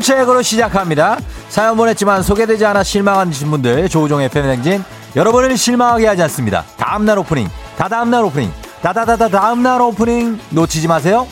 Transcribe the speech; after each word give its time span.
출첵으로 0.00 0.42
시작합니다. 0.42 1.18
사연 1.48 1.76
보냈지만 1.76 2.22
소개되지 2.22 2.64
않아 2.66 2.82
실망하신 2.82 3.50
분들 3.50 3.88
조우종의 3.88 4.28
팬행진 4.28 4.84
여러분을 5.16 5.56
실망하게 5.56 6.06
하지 6.06 6.22
않습니다. 6.22 6.64
다음날 6.76 7.18
오프닝 7.18 7.48
다다음날 7.76 8.24
오프닝 8.24 8.52
다다다다 8.82 9.28
다음날 9.28 9.80
오프닝 9.80 10.38
놓치지 10.50 10.88
마세요. 10.88 11.26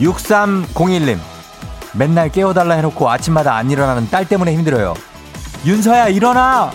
6301님 0.00 1.18
맨날 1.92 2.30
깨워달라 2.30 2.74
해놓고 2.76 3.10
아침마다 3.10 3.54
안 3.56 3.70
일어나는 3.70 4.08
딸 4.10 4.26
때문에 4.26 4.54
힘들어요. 4.54 4.94
윤서야 5.64 6.08
일어나 6.08 6.70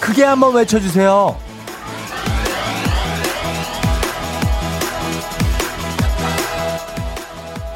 크게 0.00 0.24
한번 0.24 0.54
외쳐주세요. 0.54 1.36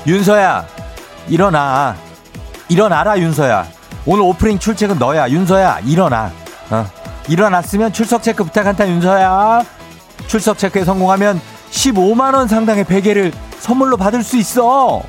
윤서야 0.06 0.66
일어나. 1.28 1.96
일어나라 2.68 3.18
윤서야. 3.18 3.66
오늘 4.06 4.22
오프닝 4.24 4.58
출첵은 4.58 4.98
너야. 4.98 5.28
윤서야 5.30 5.80
일어나. 5.86 6.30
어. 6.70 6.86
일어났으면 7.28 7.92
출석 7.92 8.22
체크 8.22 8.44
부탁한다 8.44 8.88
윤서야. 8.88 9.64
출석 10.26 10.58
체크에 10.58 10.84
성공하면 10.84 11.40
15만원 11.70 12.48
상당의 12.48 12.84
베개를 12.84 13.32
선물로 13.58 13.96
받을 13.96 14.22
수 14.22 14.36
있어. 14.36 15.02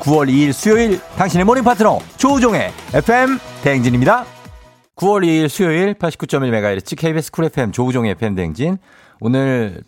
9월 0.00 0.28
2일 0.28 0.52
수요일 0.52 1.00
당신의 1.16 1.44
모닝 1.44 1.64
파트너 1.64 1.98
조우종의 2.16 2.72
FM 2.94 3.38
대행진입니다. 3.62 4.24
9월 4.96 5.24
2일 5.24 5.48
수요일 5.48 5.94
89.1MHz 5.94 6.96
KBS 6.96 7.32
쿨 7.32 7.46
FM 7.46 7.72
조우종의 7.72 8.12
FM 8.12 8.34
대행진. 8.36 8.78
오늘 9.20 9.82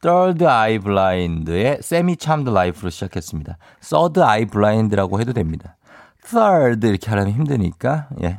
Third 0.00 0.44
Eye 0.44 0.78
Blind의 0.78 1.78
Semi 1.80 2.16
Charmed 2.18 2.50
Life로 2.50 2.90
시작했습니다. 2.90 3.56
Third 3.80 4.20
Eye 4.20 4.44
Blind라고 4.46 5.20
해도 5.20 5.32
됩니다. 5.32 5.76
Third 6.24 6.86
이렇게 6.86 7.10
하려면 7.10 7.32
힘드니까 7.32 8.08
예. 8.22 8.38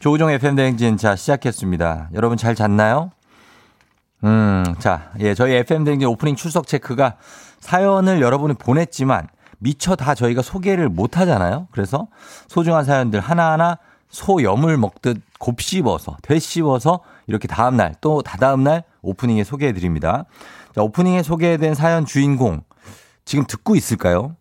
조우종 0.00 0.30
FM 0.30 0.56
대행진 0.56 0.96
자 0.96 1.16
시작했습니다. 1.16 2.10
여러분 2.14 2.36
잘 2.36 2.54
잤나요? 2.54 3.10
음, 4.24 4.64
자, 4.80 5.12
예, 5.20 5.34
저희 5.34 5.54
FM 5.54 5.84
대행진 5.84 6.08
오프닝 6.08 6.34
출석 6.34 6.66
체크가 6.66 7.16
사연을 7.60 8.20
여러분이 8.20 8.54
보냈지만 8.54 9.28
미처 9.58 9.96
다 9.96 10.14
저희가 10.14 10.42
소개를 10.42 10.88
못 10.88 11.18
하잖아요. 11.18 11.68
그래서 11.70 12.08
소중한 12.48 12.84
사연들 12.84 13.20
하나하나 13.20 13.78
소염을 14.10 14.76
먹듯 14.78 15.20
곱씹어서 15.38 16.16
되씹어서 16.22 17.00
이렇게 17.26 17.46
다음날 17.46 17.94
또 18.00 18.22
다다음날 18.22 18.84
오프닝에 19.02 19.44
소개해 19.44 19.72
드립니다. 19.72 20.24
자, 20.78 20.84
오프닝에 20.84 21.24
소개된 21.24 21.74
사연 21.74 22.06
주인공 22.06 22.62
지금 23.24 23.44
듣고 23.44 23.74
있을까요? 23.74 24.36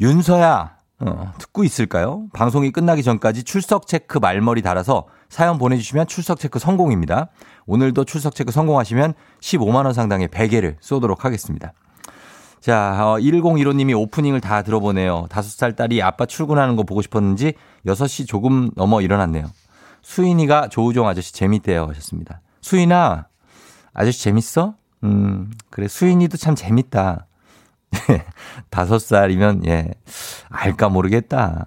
윤서야 0.00 0.76
어, 1.00 1.32
듣고 1.38 1.64
있을까요? 1.64 2.28
방송이 2.32 2.70
끝나기 2.70 3.02
전까지 3.02 3.42
출석 3.42 3.88
체크 3.88 4.18
말머리 4.18 4.62
달아서 4.62 5.08
사연 5.28 5.58
보내주시면 5.58 6.06
출석 6.06 6.38
체크 6.38 6.60
성공입니다. 6.60 7.30
오늘도 7.66 8.04
출석 8.04 8.36
체크 8.36 8.52
성공하시면 8.52 9.14
15만 9.40 9.86
원 9.86 9.92
상당의 9.92 10.28
베개를 10.28 10.76
쏘도록 10.78 11.24
하겠습니다. 11.24 11.72
자, 12.60 12.96
어, 13.00 13.18
1015님이 13.18 13.98
오프닝을 13.98 14.40
다 14.40 14.62
들어보네요. 14.62 15.26
5살 15.30 15.74
딸이 15.74 16.00
아빠 16.00 16.26
출근하는 16.26 16.76
거 16.76 16.84
보고 16.84 17.02
싶었는지 17.02 17.54
6시 17.86 18.28
조금 18.28 18.70
넘어 18.76 19.00
일어났네요. 19.00 19.46
수인이가 20.02 20.68
조우종 20.68 21.08
아저씨 21.08 21.34
재밌대요 21.34 21.86
하셨습니다. 21.88 22.40
수인아, 22.60 23.26
아저씨 23.92 24.22
재밌어? 24.22 24.76
음, 25.04 25.50
그래. 25.70 25.88
수인이도 25.88 26.36
참 26.36 26.54
재밌다. 26.54 27.26
다섯 28.70 28.98
살이면, 29.00 29.66
예, 29.66 29.88
알까 30.48 30.88
모르겠다. 30.88 31.66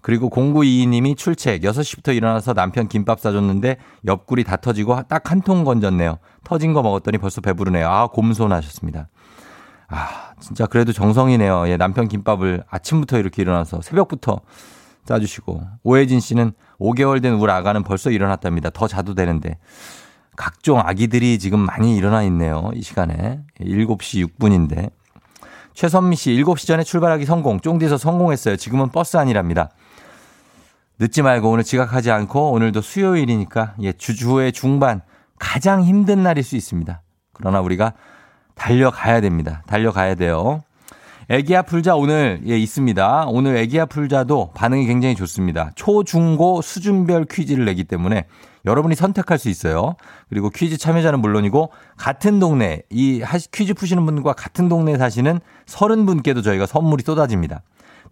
그리고 0.00 0.28
0922님이 0.30 1.16
출첵. 1.16 1.62
6시부터 1.62 2.14
일어나서 2.14 2.52
남편 2.52 2.88
김밥 2.88 3.20
싸줬는데 3.20 3.78
옆구리 4.06 4.44
다 4.44 4.56
터지고 4.56 5.02
딱 5.08 5.30
한 5.30 5.40
통 5.40 5.64
건졌네요. 5.64 6.18
터진 6.44 6.74
거 6.74 6.82
먹었더니 6.82 7.16
벌써 7.18 7.40
배부르네요. 7.40 7.88
아, 7.88 8.06
곰손하셨습니다. 8.08 9.08
아, 9.88 10.32
진짜 10.40 10.66
그래도 10.66 10.92
정성이네요. 10.92 11.68
예, 11.68 11.76
남편 11.78 12.06
김밥을 12.08 12.64
아침부터 12.68 13.18
이렇게 13.18 13.40
일어나서 13.42 13.80
새벽부터 13.80 14.40
싸주시고. 15.06 15.62
오혜진 15.82 16.20
씨는 16.20 16.52
5개월 16.78 17.22
된 17.22 17.34
우리 17.34 17.50
아가는 17.50 17.82
벌써 17.82 18.10
일어났답니다. 18.10 18.70
더 18.70 18.86
자도 18.86 19.14
되는데. 19.14 19.58
각종 20.36 20.80
아기들이 20.80 21.38
지금 21.38 21.60
많이 21.60 21.96
일어나 21.96 22.22
있네요. 22.24 22.70
이 22.74 22.82
시간에. 22.82 23.40
7시 23.60 24.26
6분인데. 24.38 24.90
최선미 25.74 26.16
씨, 26.16 26.30
7시 26.30 26.66
전에 26.66 26.84
출발하기 26.84 27.24
성공. 27.24 27.60
쫑디에서 27.60 27.98
성공했어요. 27.98 28.56
지금은 28.56 28.90
버스 28.90 29.16
아니랍니다. 29.16 29.70
늦지 30.98 31.22
말고 31.22 31.50
오늘 31.50 31.64
지각하지 31.64 32.10
않고 32.10 32.52
오늘도 32.52 32.80
수요일이니까 32.80 33.74
예, 33.82 33.92
주주의 33.92 34.52
중반 34.52 35.02
가장 35.38 35.82
힘든 35.82 36.22
날일 36.22 36.44
수 36.44 36.56
있습니다. 36.56 37.02
그러나 37.32 37.60
우리가 37.60 37.94
달려가야 38.54 39.20
됩니다. 39.20 39.62
달려가야 39.66 40.14
돼요. 40.14 40.62
애기야 41.28 41.62
풀자 41.62 41.96
오늘 41.96 42.40
예 42.46 42.56
있습니다. 42.56 43.26
오늘 43.28 43.56
애기야 43.56 43.86
풀자도 43.86 44.52
반응이 44.54 44.86
굉장히 44.86 45.16
좋습니다. 45.16 45.70
초, 45.74 46.04
중, 46.04 46.36
고 46.36 46.62
수준별 46.62 47.26
퀴즈를 47.30 47.64
내기 47.64 47.84
때문에 47.84 48.26
여러분이 48.64 48.94
선택할 48.94 49.38
수 49.38 49.48
있어요. 49.48 49.96
그리고 50.28 50.50
퀴즈 50.50 50.76
참여자는 50.78 51.20
물론이고 51.20 51.70
같은 51.96 52.38
동네 52.38 52.82
이 52.90 53.22
퀴즈 53.52 53.74
푸시는 53.74 54.04
분과 54.06 54.32
같은 54.32 54.68
동네에 54.68 54.96
사시는 54.96 55.40
서른 55.66 56.06
분께도 56.06 56.42
저희가 56.42 56.66
선물이 56.66 57.02
쏟아집니다. 57.04 57.62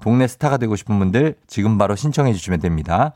동네 0.00 0.26
스타가 0.26 0.56
되고 0.56 0.76
싶은 0.76 0.98
분들 0.98 1.36
지금 1.46 1.78
바로 1.78 1.96
신청해 1.96 2.32
주시면 2.32 2.60
됩니다. 2.60 3.14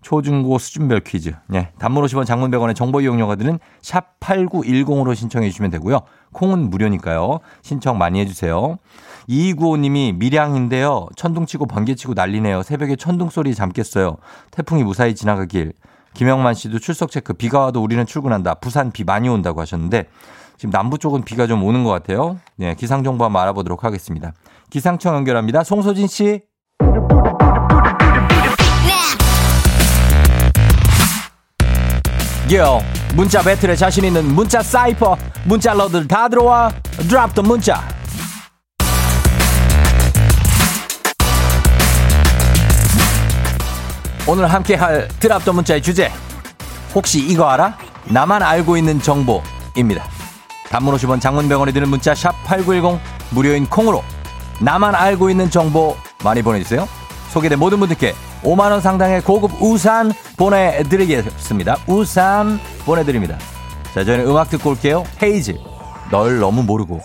초중고 0.00 0.58
수준별 0.58 1.00
퀴즈. 1.00 1.32
예. 1.54 1.72
단문 1.78 2.04
50원 2.04 2.24
장문 2.24 2.50
100원의 2.52 2.76
정보 2.76 3.00
이용료가 3.00 3.34
드는 3.36 3.58
샵 3.82 4.18
8910으로 4.20 5.14
신청해 5.14 5.48
주시면 5.50 5.72
되고요. 5.72 6.00
콩은 6.32 6.70
무료니까요. 6.70 7.40
신청 7.62 7.98
많이 7.98 8.20
해 8.20 8.26
주세요. 8.26 8.78
2295님이 9.28 10.16
밀양인데요. 10.16 11.08
천둥 11.16 11.46
치고 11.46 11.66
번개 11.66 11.94
치고 11.94 12.14
난리네요. 12.14 12.62
새벽에 12.62 12.96
천둥 12.96 13.30
소리 13.30 13.54
잠깼어요. 13.54 14.18
태풍이 14.52 14.84
무사히 14.84 15.14
지나가길. 15.14 15.72
김영만 16.18 16.54
씨도 16.54 16.80
출석 16.80 17.12
체크. 17.12 17.32
비가 17.32 17.60
와도 17.60 17.80
우리는 17.80 18.04
출근한다. 18.04 18.54
부산 18.54 18.90
비 18.90 19.04
많이 19.04 19.28
온다고 19.28 19.60
하셨는데 19.60 20.08
지금 20.56 20.72
남부 20.72 20.98
쪽은 20.98 21.22
비가 21.22 21.46
좀 21.46 21.62
오는 21.62 21.84
것 21.84 21.90
같아요. 21.90 22.40
네, 22.56 22.74
기상 22.74 23.04
정보 23.04 23.24
한번 23.24 23.40
알아보도록 23.40 23.84
하겠습니다. 23.84 24.32
기상청 24.68 25.14
연결합니다. 25.14 25.62
송소진 25.62 26.08
씨. 26.08 26.42
요 32.52 32.80
문자 33.14 33.40
배틀에 33.40 33.76
자신 33.76 34.02
있는 34.02 34.24
문자 34.34 34.60
사이퍼 34.60 35.16
문자 35.44 35.72
러들 35.72 36.08
다 36.08 36.28
들어와 36.28 36.72
드랍 37.08 37.32
더 37.32 37.42
문자 37.42 37.80
오늘 44.28 44.46
함께 44.46 44.74
할 44.74 45.08
드랍 45.18 45.44
더 45.44 45.52
문자의 45.52 45.82
주제 45.82 46.12
혹시 46.94 47.18
이거 47.20 47.48
알아? 47.48 47.76
나만 48.04 48.42
알고 48.42 48.76
있는 48.76 49.00
정보입니다 49.00 50.04
단문 50.68 50.94
50원 50.94 51.20
장문병원에 51.20 51.72
드는 51.72 51.88
문자 51.88 52.14
샵 52.14 52.32
8910 52.44 53.00
무료인 53.30 53.66
콩으로 53.66 54.04
나만 54.60 54.94
알고 54.94 55.30
있는 55.30 55.50
정보 55.50 55.96
많이 56.22 56.42
보내주세요 56.42 56.86
소개된 57.30 57.58
모든 57.58 57.80
분들께 57.80 58.14
5만원 58.42 58.80
상당의 58.80 59.22
고급 59.22 59.60
우산 59.60 60.12
보내드리겠습니다. 60.36 61.76
우산 61.86 62.60
보내드립니다. 62.84 63.36
자, 63.94 64.04
저희는 64.04 64.26
음악 64.26 64.48
듣고 64.50 64.70
올게요. 64.70 65.04
헤이즈. 65.22 65.54
널 66.10 66.38
너무 66.38 66.62
모르고. 66.62 67.00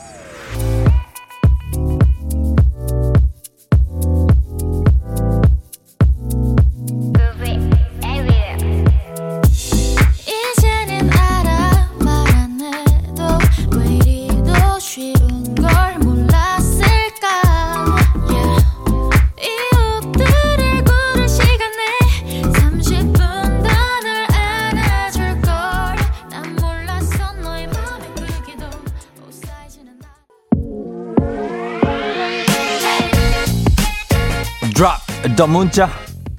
더 35.35 35.47
문자 35.47 35.89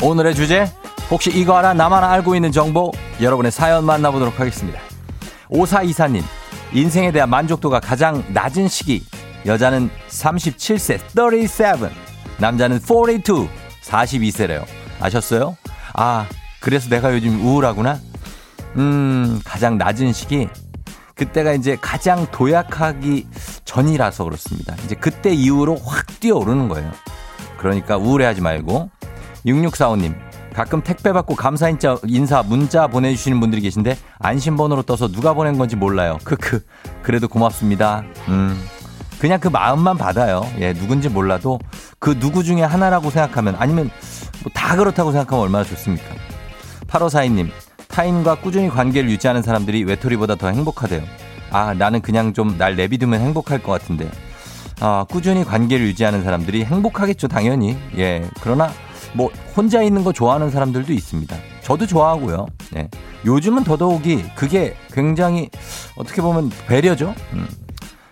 오늘의 0.03 0.35
주제 0.35 0.71
혹시 1.11 1.31
이거 1.31 1.57
알아 1.57 1.75
나만 1.75 2.05
알고 2.05 2.35
있는 2.35 2.53
정보 2.53 2.93
여러분의 3.21 3.51
사연 3.53 3.85
만나보도록 3.85 4.39
하겠습니다 4.39 4.81
5424님 5.51 6.23
인생에 6.75 7.13
대한 7.13 7.31
만족도가 7.31 7.79
가장 7.79 8.25
낮은 8.29 8.67
시기. 8.67 9.05
여자는 9.47 9.91
37세, 10.09 10.99
37. 11.15 11.91
남자는 12.39 12.81
42, 12.81 13.49
42세래요. 13.83 14.65
아셨어요? 15.01 15.57
아, 15.93 16.27
그래서 16.61 16.89
내가 16.89 17.15
요즘 17.15 17.41
우울하구나? 17.45 18.01
음, 18.77 19.41
가장 19.45 19.79
낮은 19.79 20.13
시기. 20.13 20.49
그때가 21.15 21.53
이제 21.53 21.79
가장 21.81 22.27
도약하기 22.33 23.29
전이라서 23.65 24.25
그렇습니다. 24.25 24.75
이제 24.85 24.97
그때 24.97 25.33
이후로 25.33 25.77
확 25.77 26.07
뛰어오르는 26.19 26.69
거예요. 26.69 26.91
그러니까 27.59 27.97
우울해하지 27.97 28.41
말고. 28.41 28.91
6645님, 29.47 30.15
가끔 30.55 30.83
택배 30.83 31.13
받고 31.13 31.35
감사 31.35 31.69
인자, 31.69 31.99
인사 32.07 32.43
문자 32.43 32.87
보내주시는 32.87 33.41
분들이 33.41 33.61
계신데 33.63 33.97
안심번호로 34.21 34.83
떠서 34.83 35.09
누가 35.09 35.35
보낸 35.35 35.59
건지 35.59 35.77
몰라요. 35.77 36.19
크크. 36.25 36.65
그래도 37.03 37.29
고맙습니다. 37.29 38.05
음. 38.29 38.59
그냥 39.19 39.41
그 39.41 39.49
마음만 39.49 39.97
받아요. 39.99 40.47
예, 40.59 40.73
누군지 40.73 41.09
몰라도 41.09 41.59
그 41.99 42.19
누구 42.19 42.43
중에 42.45 42.63
하나라고 42.63 43.11
생각하면 43.11 43.57
아니면 43.59 43.91
뭐 44.43 44.53
다 44.53 44.77
그렇다고 44.77 45.13
생각하면 45.13 45.45
얼마나 45.45 45.65
좋습니까? 45.65 46.05
8542님, 46.89 47.51
타인과 47.89 48.37
꾸준히 48.37 48.69
관계를 48.69 49.09
유지하는 49.11 49.43
사람들이 49.43 49.85
외톨이보다 49.85 50.35
더 50.37 50.49
행복하대요. 50.49 51.03
아, 51.51 51.75
나는 51.75 52.01
그냥 52.01 52.33
좀 52.33 52.57
날 52.59 52.77
내비두면 52.77 53.21
행복할 53.21 53.63
것 53.63 53.73
같은데. 53.73 54.11
아, 54.81 55.05
꾸준히 55.09 55.45
관계를 55.45 55.87
유지하는 55.87 56.25
사람들이 56.25 56.65
행복하겠죠, 56.65 57.29
당연히. 57.29 57.77
예. 57.97 58.29
그러나 58.41 58.73
뭐 59.15 59.31
혼자 59.57 59.83
있는 59.83 60.05
거 60.05 60.13
좋아하는 60.13 60.51
사람들도 60.51 60.93
있습니다. 60.93 61.37
저도 61.63 61.87
좋아하고요. 61.87 62.47
네. 62.73 62.89
요즘은 63.25 63.65
더더욱이 63.65 64.25
그게 64.35 64.77
굉장히 64.93 65.49
어떻게 65.97 66.21
보면 66.21 66.51
배려죠. 66.67 67.15
음. 67.33 67.49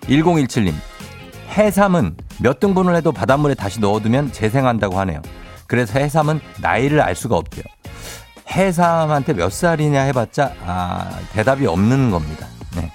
1017님. 0.03 0.73
해삼은 1.50 2.17
몇 2.41 2.61
등분을 2.61 2.97
해도 2.97 3.12
바닷물에 3.12 3.55
다시 3.55 3.79
넣어두면 3.81 4.32
재생한다고 4.32 4.99
하네요. 5.00 5.20
그래서 5.67 5.99
해삼은 5.99 6.41
나이를 6.61 7.00
알 7.00 7.14
수가 7.14 7.37
없대요. 7.37 7.64
해삼한테 8.50 9.35
몇 9.35 9.53
살이냐 9.53 10.03
해봤자 10.03 10.53
아, 10.64 11.19
대답이 11.32 11.67
없는 11.67 12.11
겁니다. 12.11 12.47
네. 12.76 12.91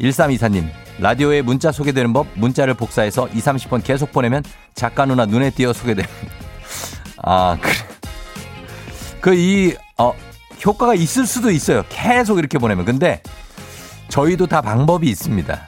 1324님. 0.00 0.68
라디오에 1.02 1.42
문자 1.42 1.72
소개되는 1.72 2.12
법 2.12 2.28
문자를 2.34 2.74
복사해서 2.74 3.26
2, 3.28 3.40
30번 3.40 3.82
계속 3.82 4.12
보내면 4.12 4.44
작가 4.74 5.04
누나 5.04 5.26
눈에 5.26 5.50
띄어 5.50 5.72
소개됩니다. 5.72 6.08
아, 7.24 7.58
그래. 7.60 7.72
그, 9.20 9.34
이, 9.34 9.74
어, 9.98 10.14
효과가 10.64 10.94
있을 10.94 11.26
수도 11.26 11.50
있어요. 11.50 11.82
계속 11.88 12.38
이렇게 12.38 12.58
보내면. 12.58 12.84
근데 12.84 13.20
저희도 14.08 14.46
다 14.46 14.60
방법이 14.60 15.08
있습니다. 15.08 15.60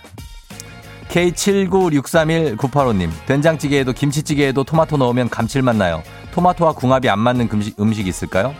K79631985님, 1.08 3.10
된장찌개에도 3.26 3.92
김치찌개에도 3.92 4.62
토마토 4.62 4.98
넣으면 4.98 5.28
감칠맛 5.30 5.74
나요. 5.76 6.04
토마토와 6.32 6.74
궁합이 6.74 7.08
안 7.08 7.18
맞는 7.18 7.48
음식, 7.52 7.80
음식 7.80 8.06
있을까요? 8.06 8.54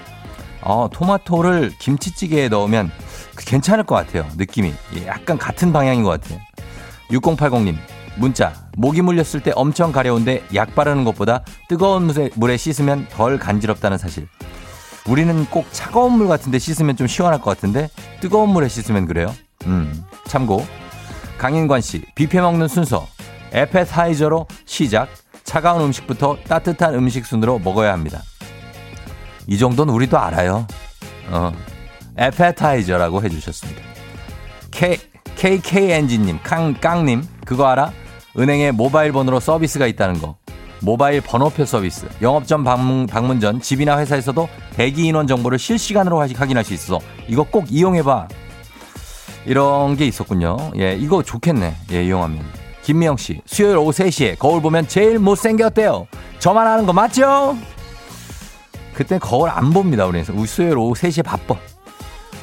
어, 0.61 0.89
토마토를 0.93 1.73
김치찌개에 1.79 2.49
넣으면 2.49 2.91
괜찮을 3.37 3.85
것 3.85 3.95
같아요. 3.95 4.27
느낌이. 4.37 4.75
예, 4.97 5.07
약간 5.07 5.39
같은 5.39 5.73
방향인 5.73 6.03
것 6.03 6.21
같아요. 6.21 6.41
6080님, 7.15 7.77
문자. 8.17 8.53
모기 8.77 9.03
물렸을 9.03 9.41
때 9.41 9.53
엄청 9.55 9.93
가려운데 9.93 10.45
약 10.55 10.75
바르는 10.75 11.05
것보다 11.05 11.45
뜨거운 11.69 12.05
물에, 12.05 12.31
물에 12.35 12.57
씻으면 12.57 13.07
덜 13.11 13.39
간지럽다는 13.39 13.99
사실. 13.99 14.29
우리는 15.07 15.45
꼭 15.47 15.67
차가운 15.71 16.13
물 16.13 16.29
같은데 16.29 16.59
씻으면 16.59 16.97
좀 16.97 17.07
시원할 17.07 17.41
것 17.41 17.51
같은데 17.51 17.89
뜨거운 18.21 18.51
물에 18.51 18.69
씻으면 18.69 19.07
그래요. 19.07 19.35
음, 19.67 20.05
참고. 20.27 20.67
강인관 21.39 21.81
씨, 21.81 22.05
뷔페 22.15 22.41
먹는 22.41 22.69
순서. 22.69 23.07
에페타이저로 23.53 24.47
시작. 24.65 25.09
차가운 25.45 25.83
음식부터 25.83 26.39
따뜻한 26.49 26.95
음식 26.95 27.27
순으로 27.27 27.59
먹어야 27.59 27.93
합니다. 27.93 28.23
이 29.47 29.59
정도는 29.59 29.93
우리도 29.93 30.19
알아요. 30.19 30.67
어. 31.29 31.53
에페타이저라고 32.17 33.23
해주셨습니다. 33.23 33.83
K, 34.71 34.99
KKNG님, 35.37 36.41
깡, 36.43 36.75
깡님, 36.75 37.23
그거 37.45 37.67
알아? 37.67 37.93
은행에 38.39 38.71
모바일 38.73 39.13
번호로 39.13 39.41
서비스가 39.41 39.87
있다는 39.87 40.21
거. 40.21 40.37
모바일 40.81 41.21
번호표 41.21 41.65
서비스. 41.65 42.07
영업 42.21 42.47
전 42.47 42.65
방문, 42.65 43.07
방문 43.07 43.41
전 43.41 43.61
집이나 43.61 43.99
회사에서도 43.99 44.49
대기 44.75 45.07
인원 45.07 45.27
정보를 45.27 45.59
실시간으로 45.59 46.21
확인할 46.21 46.65
수 46.65 46.75
있어서 46.75 47.01
이거 47.29 47.43
꼭 47.43 47.67
이용해봐. 47.71 48.29
이런 49.47 49.97
게 49.97 50.07
있었군요. 50.07 50.57
예, 50.77 50.95
이거 50.95 51.23
좋겠네. 51.23 51.77
예, 51.93 52.05
이용하면. 52.05 52.45
김미영 52.83 53.17
씨, 53.17 53.41
수요일 53.47 53.79
오후 53.79 53.93
3시에 53.93 54.39
거울 54.39 54.61
보면 54.61 54.89
제일 54.89 55.19
못생겼대요. 55.19 56.07
저만 56.39 56.67
아는 56.67 56.85
거 56.85 56.93
맞죠? 56.93 57.57
그땐 58.93 59.19
거울 59.21 59.49
안 59.49 59.71
봅니다, 59.71 60.05
우리 60.05 60.23
수요일 60.23 60.77
오후 60.77 60.93
3시에 60.93 61.25
바빠. 61.25 61.57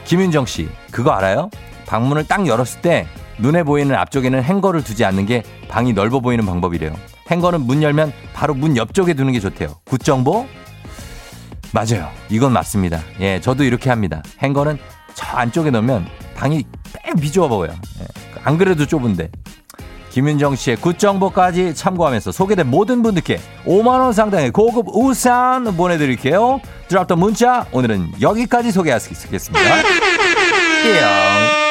김윤정 0.06 0.48
씨, 0.48 0.68
그거 0.92 1.12
알아요? 1.12 1.50
방문을 1.92 2.26
딱 2.26 2.48
열었을 2.48 2.82
때 2.82 3.06
눈에 3.38 3.64
보이는 3.64 3.94
앞쪽에는 3.94 4.42
행거를 4.42 4.82
두지 4.82 5.04
않는 5.04 5.26
게 5.26 5.44
방이 5.68 5.92
넓어 5.92 6.22
보이는 6.22 6.46
방법이래요. 6.46 6.96
행거는 7.30 7.62
문 7.62 7.84
열면 7.84 8.14
바로 8.34 8.54
문 8.54 8.78
옆쪽에 8.78 9.14
두는 9.14 9.34
게 9.34 9.42
좋대요. 9.42 9.76
굿정보? 9.86 10.48
맞아요. 11.74 12.10
이건 12.30 12.54
맞습니다. 12.54 13.02
예, 13.20 13.42
저도 13.42 13.66
이렇게 13.66 13.90
합니다. 13.90 14.24
행거는 14.40 14.78
저 15.16 15.26
안쪽에 15.36 15.70
넣으면 15.70 16.08
방이 16.34 16.64
빽 16.94 17.20
비좁아 17.20 17.50
보여요. 17.50 17.76
예, 18.00 18.06
안 18.46 18.58
그래도 18.58 18.86
좁은데. 18.86 19.30
김윤정 20.12 20.56
씨의 20.56 20.78
굿정보까지 20.78 21.76
참고하면서 21.76 22.32
소개된 22.32 22.70
모든 22.70 23.02
분들께 23.02 23.40
5만원 23.66 24.14
상당의 24.14 24.52
고급 24.52 24.88
우산 24.94 25.76
보내드릴게요. 25.76 26.62
드랍던 26.88 27.20
문자, 27.20 27.66
오늘은 27.72 28.22
여기까지 28.22 28.72
소개하겠습니다. 28.72 29.60
띠용. 30.84 31.62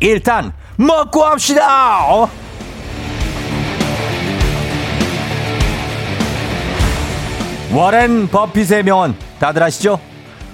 일단 0.00 0.52
먹고 0.76 1.24
합시다. 1.24 2.04
어? 2.06 2.30
워렌 7.72 8.28
버핏의 8.28 8.82
명언 8.84 9.14
다들 9.38 9.62
아시죠? 9.62 10.00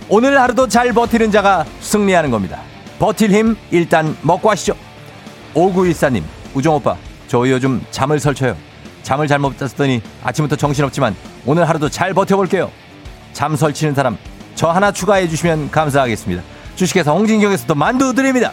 오늘 0.08 0.40
하루도 0.40 0.68
잘 0.68 0.92
버티는 0.92 1.30
자가 1.30 1.64
승리하는 1.80 2.30
겁니다. 2.30 2.60
버틸 2.98 3.30
힘 3.30 3.56
일단 3.70 4.16
먹고 4.22 4.50
하시죠. 4.50 4.74
5914님, 5.54 6.22
우정 6.54 6.74
오빠, 6.74 6.96
저 7.28 7.48
요즘 7.48 7.84
잠을 7.90 8.18
설쳐요. 8.18 8.56
잠을 9.02 9.28
잘못 9.28 9.56
잤더니 9.58 10.02
아침부터 10.24 10.56
정신없지만 10.56 11.14
오늘 11.46 11.68
하루도 11.68 11.88
잘 11.88 12.12
버텨볼게요. 12.14 12.70
잠 13.32 13.54
설치는 13.54 13.94
사람, 13.94 14.16
저 14.54 14.68
하나 14.68 14.90
추가해 14.90 15.28
주시면 15.28 15.70
감사하겠습니다. 15.70 16.42
주식회사 16.76 17.12
홍진경에서도 17.12 17.74
만두 17.74 18.12
드립니다. 18.14 18.52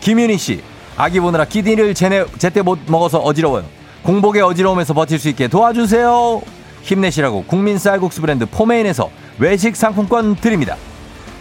김윤희 0.00 0.38
씨, 0.38 0.62
아기 0.96 1.20
보느라 1.20 1.44
제때 1.44 2.24
제때 2.38 2.62
못 2.62 2.78
먹어서 2.86 3.18
어지러워요. 3.18 3.64
공복에 4.02 4.40
어지러움에서 4.40 4.94
버틸 4.94 5.18
수 5.18 5.28
있게 5.28 5.48
도와주세요. 5.48 6.42
힘내시라고 6.82 7.44
국민 7.44 7.78
쌀국수 7.78 8.20
브랜드 8.20 8.46
포메인에서 8.46 9.10
외식 9.38 9.74
상품권 9.74 10.36
드립니다. 10.36 10.76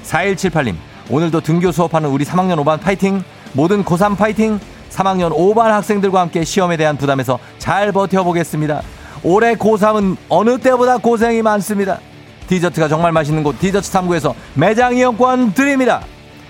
4178님, 0.03 0.75
오늘도 1.09 1.41
등교 1.41 1.71
수업하는 1.71 2.09
우리 2.09 2.25
3학년 2.25 2.63
5반 2.63 2.81
파이팅! 2.81 3.23
모든 3.53 3.83
고3 3.85 4.17
파이팅! 4.17 4.59
3학년 4.89 5.31
5반 5.31 5.65
학생들과 5.65 6.21
함께 6.21 6.43
시험에 6.43 6.77
대한 6.77 6.97
부담에서 6.97 7.37
잘 7.59 7.91
버텨보겠습니다. 7.91 8.81
올해 9.23 9.55
고3은 9.55 10.17
어느 10.29 10.57
때보다 10.57 10.97
고생이 10.97 11.41
많습니다. 11.41 11.99
디저트가 12.47 12.87
정말 12.87 13.11
맛있는 13.11 13.43
곳 13.43 13.59
디저트 13.59 13.91
3구에서 13.91 14.33
매장 14.53 14.95
이용권 14.95 15.53
드립니다. 15.53 16.01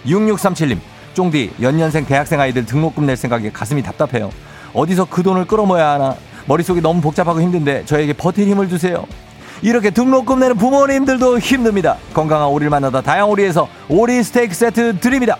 6637님, 0.05 0.79
쫑디 1.15 1.53
연년생 1.61 2.05
대학생 2.05 2.39
아이들 2.39 2.65
등록금 2.65 3.05
낼 3.07 3.15
생각에 3.17 3.49
가슴이 3.51 3.81
답답해요. 3.81 4.29
어디서 4.73 5.05
그 5.05 5.23
돈을 5.23 5.45
끌어모아야 5.47 5.91
하나 5.91 6.15
머릿속이 6.45 6.81
너무 6.81 7.01
복잡하고 7.01 7.41
힘든데 7.41 7.85
저에게 7.85 8.13
버틸 8.13 8.45
힘을 8.47 8.69
주세요. 8.69 9.05
이렇게 9.61 9.89
등록금 9.89 10.39
내는 10.41 10.57
부모님들도 10.57 11.39
힘듭니다. 11.39 11.95
건강한 12.13 12.49
오리를 12.49 12.69
만나다 12.69 13.01
다향오리에서 13.01 13.67
오리 13.89 14.21
스테이크 14.21 14.53
세트 14.53 14.99
드립니다. 14.99 15.37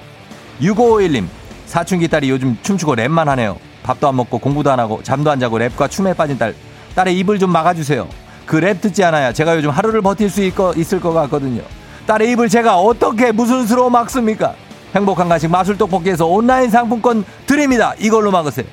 6551님, 0.62 1.25
사춘기 1.65 2.08
딸이 2.08 2.29
요즘 2.29 2.58
춤추고 2.63 2.96
랩만 2.96 3.25
하네요. 3.25 3.58
밥도 3.84 4.08
안 4.08 4.15
먹고 4.15 4.39
공부도 4.39 4.72
안 4.72 4.79
하고 4.79 5.01
잠도 5.03 5.29
안 5.29 5.39
자고 5.39 5.60
랩과 5.60 5.91
춤에 5.91 6.13
빠진 6.13 6.38
딸. 6.38 6.55
딸의 6.96 7.20
입을 7.20 7.38
좀 7.38 7.51
막아주세요. 7.51 8.08
그 8.46 8.58
랩 8.62 8.79
듣지 8.79 9.03
않아야 9.03 9.34
제가 9.34 9.55
요즘 9.58 9.70
하루를 9.70 10.01
버틸 10.01 10.29
수 10.29 10.41
있, 10.41 10.53
있을 10.77 11.01
것 11.01 11.12
같거든요. 11.13 11.62
딸의 12.08 12.32
입을 12.32 12.48
제가 12.48 12.77
어떻게 12.79 13.32
무슨 13.34 13.65
수로 13.67 13.89
막습니까? 13.89 14.55
행복한 14.95 15.27
간식 15.29 15.49
마술 15.51 15.77
떡볶이에서 15.77 16.25
온라인 16.25 16.69
상품권 16.69 17.25
드립니다. 17.45 17.93
이걸로 17.99 18.31
막으세요. 18.31 18.65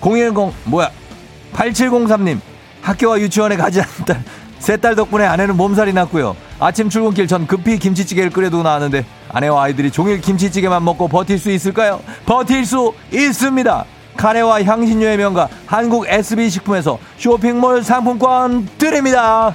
010 0.00 0.34
뭐야 0.64 0.90
8703님 1.52 2.38
학교와 2.82 3.20
유치원에 3.20 3.56
가지 3.56 3.80
않는 3.80 4.04
딸 4.06 4.22
세 4.58 4.78
딸 4.78 4.96
덕분에 4.96 5.24
아내는 5.24 5.56
몸살이 5.56 5.92
났고요. 5.92 6.34
아침 6.58 6.88
출근길 6.88 7.28
전 7.28 7.46
급히 7.46 7.78
김치찌개를 7.78 8.30
끓여두고 8.30 8.62
나왔는데 8.62 9.04
아내와 9.28 9.64
아이들이 9.64 9.90
종일 9.90 10.20
김치찌개만 10.20 10.82
먹고 10.82 11.08
버틸 11.08 11.38
수 11.38 11.50
있을까요? 11.50 12.00
버틸 12.24 12.64
수 12.64 12.94
있습니다. 13.12 13.84
카레와 14.16 14.64
향신료의 14.64 15.18
명가 15.18 15.48
한국 15.66 16.06
SB식품에서 16.08 16.98
쇼핑몰 17.18 17.84
상품권 17.84 18.66
드립니다. 18.78 19.54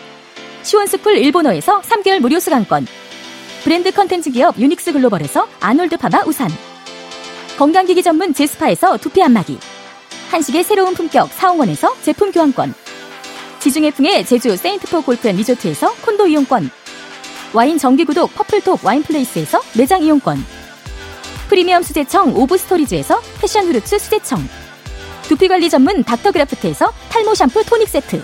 시원스쿨 0.63 1.17
일본어에서 1.17 1.81
3개월 1.81 2.19
무료 2.19 2.39
수강권. 2.39 2.87
브랜드 3.63 3.91
컨텐츠 3.91 4.31
기업 4.31 4.57
유닉스 4.57 4.93
글로벌에서 4.93 5.47
아놀드 5.59 5.97
파마 5.97 6.23
우산. 6.25 6.49
건강기기 7.57 8.01
전문 8.03 8.33
제스파에서 8.33 8.97
두피 8.97 9.21
안마기. 9.21 9.59
한식의 10.31 10.63
새로운 10.63 10.93
품격 10.93 11.31
사홍원에서 11.33 11.95
제품 12.01 12.31
교환권. 12.31 12.73
지중해풍의 13.59 14.25
제주 14.25 14.55
세인트포 14.55 15.01
골프앤 15.01 15.35
리조트에서 15.35 15.93
콘도 16.01 16.27
이용권. 16.27 16.69
와인 17.53 17.77
정기구독 17.77 18.33
퍼플톡 18.33 18.83
와인플레이스에서 18.83 19.61
매장 19.77 20.01
이용권. 20.03 20.43
프리미엄 21.49 21.83
수제청 21.83 22.35
오브스토리즈에서 22.35 23.21
패션 23.39 23.67
후르츠 23.67 23.99
수제청. 23.99 24.39
두피관리 25.23 25.69
전문 25.69 26.03
닥터그라프트에서 26.03 26.91
탈모 27.09 27.35
샴푸 27.35 27.63
토닉 27.63 27.87
세트. 27.87 28.23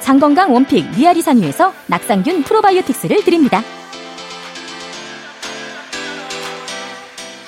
장건강 0.00 0.52
one 0.54 0.69
pick 0.69 0.88
미아리 0.96 1.20
산유에서 1.22 1.72
낙산균 1.88 2.42
프로바이오틱스를 2.44 3.24
드립니다. 3.24 3.62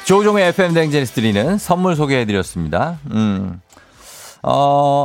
조우종의 0.05 0.49
FM 0.49 0.73
대행진에서 0.73 1.13
드리는 1.13 1.59
선물 1.59 1.95
소개해드렸습니다. 1.95 2.99
음, 3.13 3.61
어, 4.43 5.05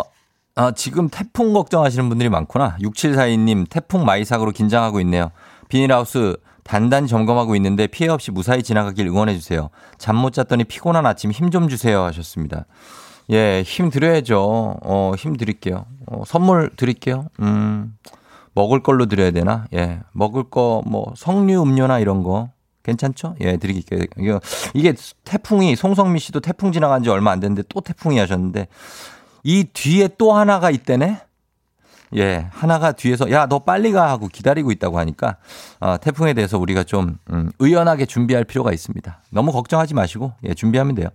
아, 0.56 0.72
지금 0.72 1.10
태풍 1.10 1.54
걱정하시는 1.54 2.08
분들이 2.08 2.30
많구나. 2.30 2.78
6742님, 2.82 3.66
태풍 3.70 4.06
마이삭으로 4.06 4.52
긴장하고 4.52 5.02
있네요. 5.02 5.32
비닐하우스 5.68 6.38
단단히 6.64 7.08
점검하고 7.10 7.56
있는데 7.58 7.88
피해 7.88 8.10
없이 8.10 8.32
무사히 8.32 8.64
지나가길 8.64 9.08
응원해주세요. 9.08 9.70
잠 9.98 10.16
못 10.16 10.32
잤더니 10.32 10.64
피곤한 10.64 11.06
아침 11.06 11.32
힘 11.32 11.52
좀 11.52 11.68
주세요 11.68 12.02
하셨습니다. 12.04 12.66
예, 13.32 13.64
힘 13.64 13.90
드려야죠. 13.90 14.78
어, 14.82 15.14
힘 15.18 15.36
드릴게요. 15.38 15.86
어, 16.08 16.24
선물 16.26 16.72
드릴게요. 16.76 17.28
음, 17.40 17.96
먹을 18.54 18.84
걸로 18.84 19.06
드려야 19.06 19.32
되나? 19.32 19.66
예, 19.74 20.02
먹을 20.12 20.44
거, 20.44 20.84
뭐, 20.86 21.14
석류 21.16 21.62
음료나 21.62 22.00
이런 22.00 22.24
거. 22.24 22.50
괜찮죠? 22.84 23.36
예, 23.40 23.56
드릴게요. 23.58 24.02
이게, 24.18 24.40
이게 24.74 24.94
태풍이, 25.24 25.76
송성미 25.76 26.20
씨도 26.20 26.42
태풍 26.42 26.74
지나간 26.74 27.02
지 27.02 27.10
얼마 27.10 27.32
안 27.32 27.40
됐는데 27.40 27.64
또 27.70 27.80
태풍이 27.80 28.20
하셨는데 28.20 28.68
이 29.44 29.64
뒤에 29.72 30.10
또 30.18 30.34
하나가 30.34 30.70
있대네? 30.70 31.22
예, 32.18 32.48
하나가 32.52 32.92
뒤에서 32.92 33.32
야, 33.32 33.48
너 33.48 33.60
빨리 33.60 33.92
가 33.92 34.10
하고 34.10 34.28
기다리고 34.28 34.72
있다고 34.72 35.00
하니까 35.00 35.38
어, 35.80 35.98
태풍에 36.00 36.34
대해서 36.34 36.58
우리가 36.60 36.84
좀 36.84 37.18
음, 37.32 37.52
의연하게 37.60 38.06
준비할 38.06 38.44
필요가 38.44 38.72
있습니다. 38.72 39.22
너무 39.32 39.52
걱정하지 39.52 39.94
마시고 39.94 40.34
예, 40.44 40.54
준비하면 40.54 40.96
돼요. 40.96 41.10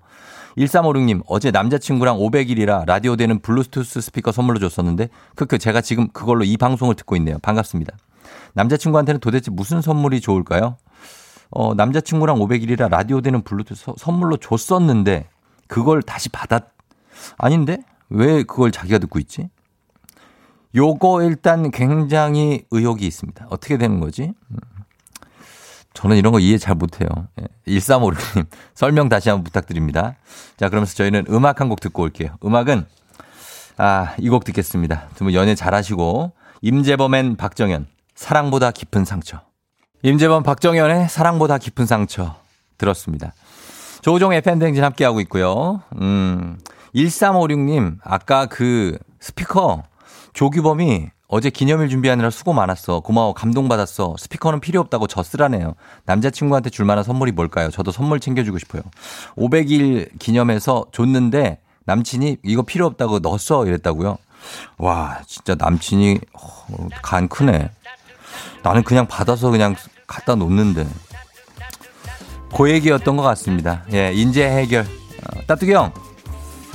1356님, 0.58 1.22
어제 1.26 1.50
남자친구랑 1.50 2.18
500일이라 2.18 2.84
라디오 2.84 3.16
되는 3.16 3.38
블루투스 3.38 4.00
스피커 4.00 4.32
선물로 4.32 4.58
줬었는데, 4.58 5.08
크크, 5.36 5.58
제가 5.58 5.80
지금 5.80 6.08
그걸로 6.08 6.44
이 6.44 6.56
방송을 6.56 6.96
듣고 6.96 7.16
있네요. 7.16 7.38
반갑습니다. 7.40 7.96
남자친구한테는 8.54 9.20
도대체 9.20 9.50
무슨 9.50 9.80
선물이 9.80 10.20
좋을까요? 10.20 10.76
어, 11.50 11.74
남자친구랑 11.74 12.38
500일이라 12.38 12.88
라디오 12.88 13.20
되는 13.20 13.42
블루투스 13.42 13.92
선물로 13.96 14.36
줬었는데, 14.38 15.28
그걸 15.68 16.02
다시 16.02 16.28
받았, 16.28 16.64
아닌데? 17.36 17.78
왜 18.10 18.42
그걸 18.42 18.72
자기가 18.72 18.98
듣고 18.98 19.18
있지? 19.20 19.48
요거 20.74 21.22
일단 21.22 21.70
굉장히 21.70 22.64
의혹이 22.70 23.06
있습니다. 23.06 23.46
어떻게 23.50 23.78
되는 23.78 24.00
거지? 24.00 24.32
저는 25.98 26.16
이런 26.16 26.32
거 26.32 26.38
이해 26.38 26.58
잘 26.58 26.76
못해요. 26.76 27.08
1356님, 27.66 28.46
설명 28.74 29.08
다시 29.08 29.30
한번 29.30 29.42
부탁드립니다. 29.42 30.14
자, 30.56 30.68
그러면서 30.68 30.94
저희는 30.94 31.24
음악 31.28 31.60
한 31.60 31.68
곡 31.68 31.80
듣고 31.80 32.04
올게요. 32.04 32.36
음악은, 32.44 32.86
아, 33.78 34.14
이 34.18 34.28
곡 34.28 34.44
듣겠습니다. 34.44 35.08
두 35.16 35.24
분 35.24 35.34
연애 35.34 35.56
잘 35.56 35.74
하시고, 35.74 36.32
임재범엔 36.62 37.34
박정현, 37.36 37.86
사랑보다 38.14 38.70
깊은 38.70 39.04
상처. 39.04 39.40
임재범 40.02 40.44
박정현의 40.44 41.08
사랑보다 41.08 41.58
깊은 41.58 41.84
상처 41.86 42.36
들었습니다. 42.78 43.32
조종의 44.02 44.42
팬댕진 44.42 44.84
함께하고 44.84 45.20
있고요. 45.22 45.82
음, 46.00 46.60
1356님, 46.94 47.96
아까 48.04 48.46
그 48.46 48.96
스피커 49.18 49.82
조규범이 50.32 51.08
어제 51.30 51.50
기념일 51.50 51.90
준비하느라 51.90 52.30
수고 52.30 52.54
많았어. 52.54 53.00
고마워. 53.00 53.34
감동받았어. 53.34 54.16
스피커는 54.18 54.60
필요 54.60 54.80
없다고 54.80 55.06
저 55.06 55.22
쓰라네요. 55.22 55.74
남자친구한테 56.06 56.70
줄 56.70 56.86
만한 56.86 57.04
선물이 57.04 57.32
뭘까요? 57.32 57.70
저도 57.70 57.92
선물 57.92 58.18
챙겨주고 58.18 58.58
싶어요. 58.58 58.82
500일 59.36 60.18
기념해서 60.18 60.86
줬는데 60.90 61.60
남친이 61.84 62.38
이거 62.44 62.62
필요 62.62 62.86
없다고 62.86 63.18
넣었어. 63.18 63.66
이랬다고요. 63.66 64.16
와, 64.78 65.20
진짜 65.26 65.54
남친이 65.58 66.18
어, 66.32 66.88
간 67.02 67.28
크네. 67.28 67.70
나는 68.62 68.82
그냥 68.82 69.06
받아서 69.06 69.50
그냥 69.50 69.76
갖다 70.06 70.34
놓는데. 70.34 70.86
그 72.56 72.70
얘기였던 72.70 73.18
것 73.18 73.22
같습니다. 73.22 73.84
예, 73.92 74.12
인재 74.14 74.48
해결. 74.48 74.82
어, 74.84 75.40
따뚜기 75.46 75.72
형. 75.74 75.92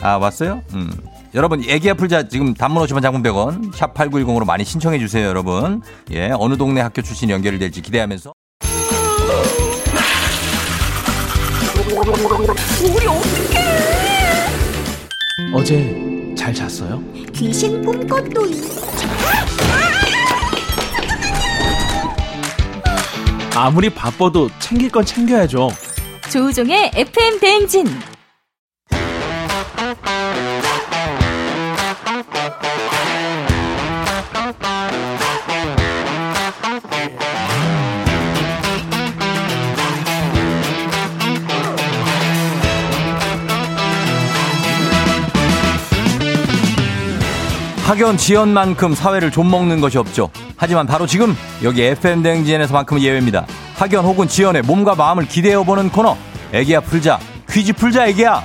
아, 0.01 0.17
왔어요? 0.17 0.61
음. 0.73 0.91
여러분 1.35 1.63
애기야 1.67 1.95
풀자 1.95 2.27
지금 2.27 2.53
단문 2.53 2.85
50원 2.85 3.01
장문 3.01 3.23
100원 3.23 3.75
샵 3.75 3.93
8910으로 3.95 4.45
많이 4.45 4.63
신청해 4.63 4.99
주세요, 4.99 5.27
여러분. 5.27 5.81
예, 6.11 6.31
어느 6.37 6.55
동네 6.57 6.81
학교 6.81 7.01
출신 7.01 7.29
연결이 7.29 7.57
될지 7.57 7.81
기대하면서 7.81 8.33
우리 12.83 13.07
어떡해 13.07 13.63
어제 15.55 16.33
잘 16.37 16.53
잤어요? 16.53 17.01
귀신 17.33 17.83
꿈꿨도이 17.83 18.61
아무리 23.55 23.89
바빠도 23.89 24.49
챙길 24.59 24.89
건 24.89 25.05
챙겨야죠. 25.05 25.69
조우종의 26.31 26.91
FM 26.95 27.39
대행진. 27.39 27.87
학연 47.93 48.17
지연만큼 48.17 48.95
사회를 48.95 49.29
좀 49.29 49.51
먹는 49.51 49.79
것이 49.79 49.99
없죠. 49.99 50.31
하지만 50.57 50.87
바로 50.87 51.05
지금 51.05 51.37
여기 51.61 51.83
FM 51.83 52.23
대행진에서만큼은 52.23 53.03
예외입니다. 53.03 53.45
학연 53.75 54.03
혹은 54.03 54.27
지연의 54.27 54.63
몸과 54.63 54.95
마음을 54.95 55.27
기대어보는 55.27 55.91
코너 55.91 56.17
애기야 56.53 56.79
풀자 56.79 57.19
퀴즈 57.47 57.71
풀자 57.73 58.07
애기야 58.07 58.41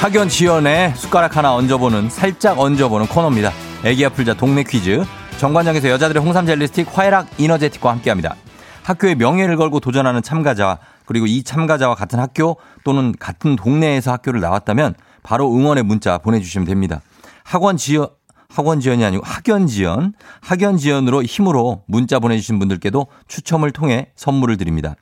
학연 0.00 0.30
지연의 0.30 0.94
숟가락 0.96 1.36
하나 1.36 1.54
얹어보는 1.56 2.08
살짝 2.08 2.58
얹어보는 2.58 3.06
코너입니다. 3.08 3.52
애기야 3.84 4.08
풀자 4.08 4.32
동네 4.32 4.62
퀴즈 4.62 5.04
정관장에서 5.36 5.90
여자들의 5.90 6.22
홍삼 6.22 6.46
젤리 6.46 6.68
스틱 6.68 6.88
화해락 6.90 7.28
이너제틱과 7.36 7.90
함께합니다. 7.90 8.34
학교의 8.82 9.16
명예를 9.16 9.58
걸고 9.58 9.80
도전하는 9.80 10.22
참가자 10.22 10.78
그리고 11.06 11.26
이 11.26 11.42
참가자와 11.42 11.94
같은 11.94 12.18
학교 12.18 12.56
또는 12.84 13.14
같은 13.18 13.56
동네에서 13.56 14.12
학교를 14.12 14.40
나왔다면 14.40 14.94
바로 15.22 15.52
응원의 15.52 15.84
문자 15.84 16.18
보내주시면 16.18 16.66
됩니다. 16.66 17.00
학원 17.44 17.76
지연 17.76 18.08
학원 18.48 18.80
지연이 18.80 19.04
아니고 19.04 19.24
학연 19.24 19.66
지연 19.66 20.12
학연 20.40 20.76
지연으로 20.76 21.22
힘으로 21.22 21.82
문자 21.86 22.18
보내주신 22.18 22.58
분들께도 22.58 23.06
추첨을 23.28 23.70
통해 23.70 24.10
선물을 24.16 24.56
드립니다. 24.56 24.94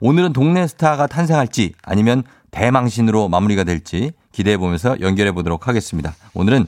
오늘은 0.00 0.32
동네 0.32 0.66
스타가 0.66 1.06
탄생할지 1.06 1.74
아니면 1.82 2.24
대망신으로 2.50 3.28
마무리가 3.28 3.64
될지 3.64 4.12
기대해 4.32 4.56
보면서 4.56 5.00
연결해 5.00 5.32
보도록 5.32 5.68
하겠습니다. 5.68 6.14
오늘은 6.34 6.66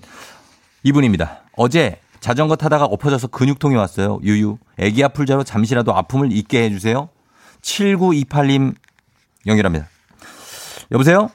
이분입니다. 0.85 1.41
어제 1.57 1.99
자전거 2.21 2.57
타다가 2.57 2.85
엎어져서 2.85 3.27
근육통이 3.29 3.75
왔어요. 3.77 4.19
유유. 4.23 4.59
애기 4.79 5.05
아플 5.05 5.27
자로 5.27 5.45
잠시라도 5.45 5.95
아픔을 5.95 6.33
잊게 6.33 6.63
해주세요. 6.65 7.11
7928님 7.65 8.75
연결합니다. 9.47 9.89
여보세요? 10.93 11.31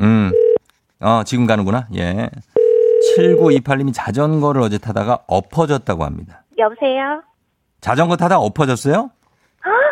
음, 0.00 0.32
어, 1.00 1.22
지금 1.24 1.46
가는구나. 1.46 1.86
예. 1.94 2.28
7928님이 3.16 3.94
자전거를 3.94 4.60
어제 4.60 4.78
타다가 4.78 5.20
엎어졌다고 5.28 6.04
합니다. 6.04 6.42
여보세요? 6.58 7.22
자전거 7.80 8.16
타다가 8.16 8.42
엎어졌어요? 8.42 9.10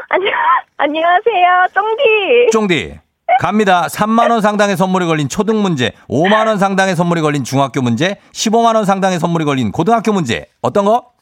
안녕, 0.08 0.32
안녕하세요. 0.76 1.66
쫑디. 1.72 2.50
쫑디. 2.52 2.98
갑니다. 3.40 3.87
3만 3.87 4.30
원 4.30 4.40
상당의 4.42 4.76
선물이 4.76 5.06
걸린 5.06 5.28
초등 5.28 5.62
문제, 5.62 5.92
5만 6.08 6.46
원 6.46 6.58
상당의 6.58 6.94
선물이 6.94 7.22
걸린 7.22 7.42
중학교 7.42 7.80
문제, 7.80 8.18
15만 8.32 8.74
원 8.74 8.84
상당의 8.84 9.18
선물이 9.18 9.44
걸린 9.44 9.72
고등학교 9.72 10.12
문제. 10.12 10.46
어떤 10.60 10.84
거? 10.84 11.13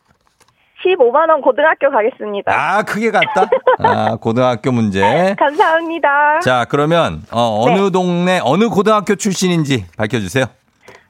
15만원 0.85 1.43
고등학교 1.43 1.91
가겠습니다. 1.91 2.53
아, 2.53 2.83
크게 2.83 3.11
갔다. 3.11 3.49
아, 3.79 4.17
고등학교 4.17 4.73
문제. 4.73 5.35
감사합니다. 5.39 6.41
자, 6.41 6.67
그러면 6.69 7.23
어, 7.31 7.63
어느 7.65 7.81
네. 7.81 7.91
동네 7.91 8.41
어느 8.43 8.69
고등학교 8.69 9.15
출신인지 9.15 9.87
밝혀주세요. 9.97 10.47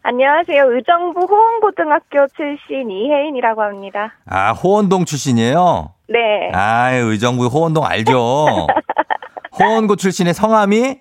안녕하세요. 0.04 0.64
의정부 0.74 1.20
호원고등학교 1.26 2.26
출신 2.36 2.90
이혜인이라고 2.90 3.62
합니다. 3.62 4.14
아, 4.26 4.50
호원동 4.52 5.04
출신이에요. 5.04 5.90
네. 6.08 6.50
아, 6.52 6.90
의정부 6.92 7.46
호원동 7.46 7.84
알죠. 7.84 8.66
호원고 9.58 9.96
출신의 9.96 10.34
성함이 10.34 10.98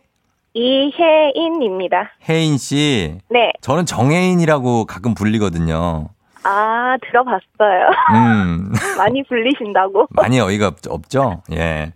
이혜인입니다. 0.54 2.12
혜인 2.30 2.58
씨. 2.58 3.18
네. 3.30 3.54
저는 3.62 3.86
정혜인이라고 3.86 4.86
가끔 4.86 5.14
불리거든요. 5.16 6.10
아, 6.44 6.96
들어봤어요. 7.08 7.90
음, 8.16 8.72
많이 8.98 9.24
불리신다고. 9.24 10.08
많이 10.12 10.40
어이가 10.40 10.68
없, 10.68 10.76
없죠? 10.88 11.44
예. 11.52 11.94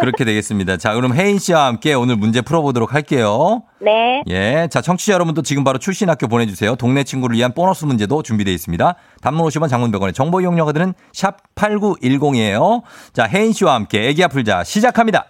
그렇게 0.00 0.24
되겠습니다. 0.24 0.76
자, 0.78 0.94
그럼 0.94 1.14
혜인 1.14 1.38
씨와 1.38 1.66
함께 1.66 1.94
오늘 1.94 2.16
문제 2.16 2.40
풀어보도록 2.40 2.92
할게요. 2.94 3.62
네. 3.80 4.22
예. 4.28 4.68
자, 4.70 4.80
청취자 4.80 5.12
여러분도 5.12 5.42
지금 5.42 5.62
바로 5.62 5.78
출신 5.78 6.08
학교 6.10 6.26
보내주세요. 6.26 6.74
동네 6.76 7.04
친구를 7.04 7.36
위한 7.36 7.52
보너스 7.54 7.84
문제도 7.84 8.22
준비되어 8.22 8.52
있습니다. 8.52 8.94
단문 9.22 9.46
50원 9.46 9.68
장문 9.68 9.92
100원의 9.92 10.14
정보 10.14 10.40
이용료가 10.40 10.72
드는 10.72 10.94
샵 11.12 11.36
8910이에요. 11.54 12.82
자, 13.12 13.26
혜인 13.28 13.52
씨와 13.52 13.74
함께 13.74 14.08
애기 14.08 14.24
아플자 14.24 14.64
시작합니다. 14.64 15.26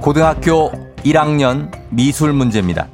고등학교 0.00 0.70
1학년 1.04 1.70
미술 1.90 2.32
문제입니다. 2.32 2.88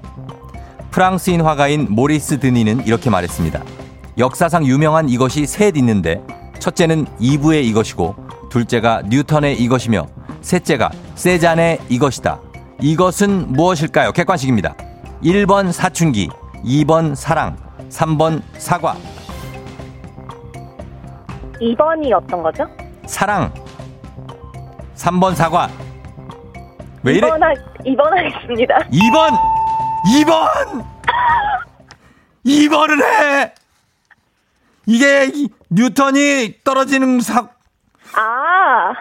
프랑스인 0.95 1.41
화가인 1.41 1.89
모리스 1.91 2.39
드니는 2.39 2.87
이렇게 2.87 3.11
말했습니다. 3.11 3.61
역사상 4.17 4.65
유명한 4.65 5.09
이것이 5.09 5.45
셋 5.45 5.77
있는데 5.77 6.23
첫째는 6.61 7.07
이브의 7.19 7.67
이것이고 7.67 8.15
둘째가 8.49 9.03
뉴턴의 9.09 9.61
이것이며 9.61 10.07
셋째가 10.41 10.91
세잔의 11.17 11.81
이것이다. 11.89 12.39
이것은 12.81 13.53
무엇일까요? 13.55 14.13
객관식입니다. 14.13 14.77
1번 15.25 15.73
사춘기, 15.73 16.29
2번 16.65 17.17
사랑, 17.17 17.57
3번 17.91 18.41
사과. 18.59 18.95
2번이 21.61 22.13
어떤 22.13 22.41
거죠? 22.41 22.69
사랑. 23.07 23.53
3번 24.95 25.35
사과. 25.35 25.69
왜 27.03 27.15
이래? 27.15 27.29
2번, 27.29 27.41
하, 27.41 27.53
2번 27.83 28.11
하겠습니다. 28.11 28.79
2번! 28.93 29.54
2번! 30.05 30.85
2번을 32.45 33.03
해! 33.03 33.55
이게 34.87 35.31
이- 35.33 35.49
뉴턴이 35.71 36.61
떨어지는 36.63 37.21
사, 37.21 37.49
아, 38.17 38.93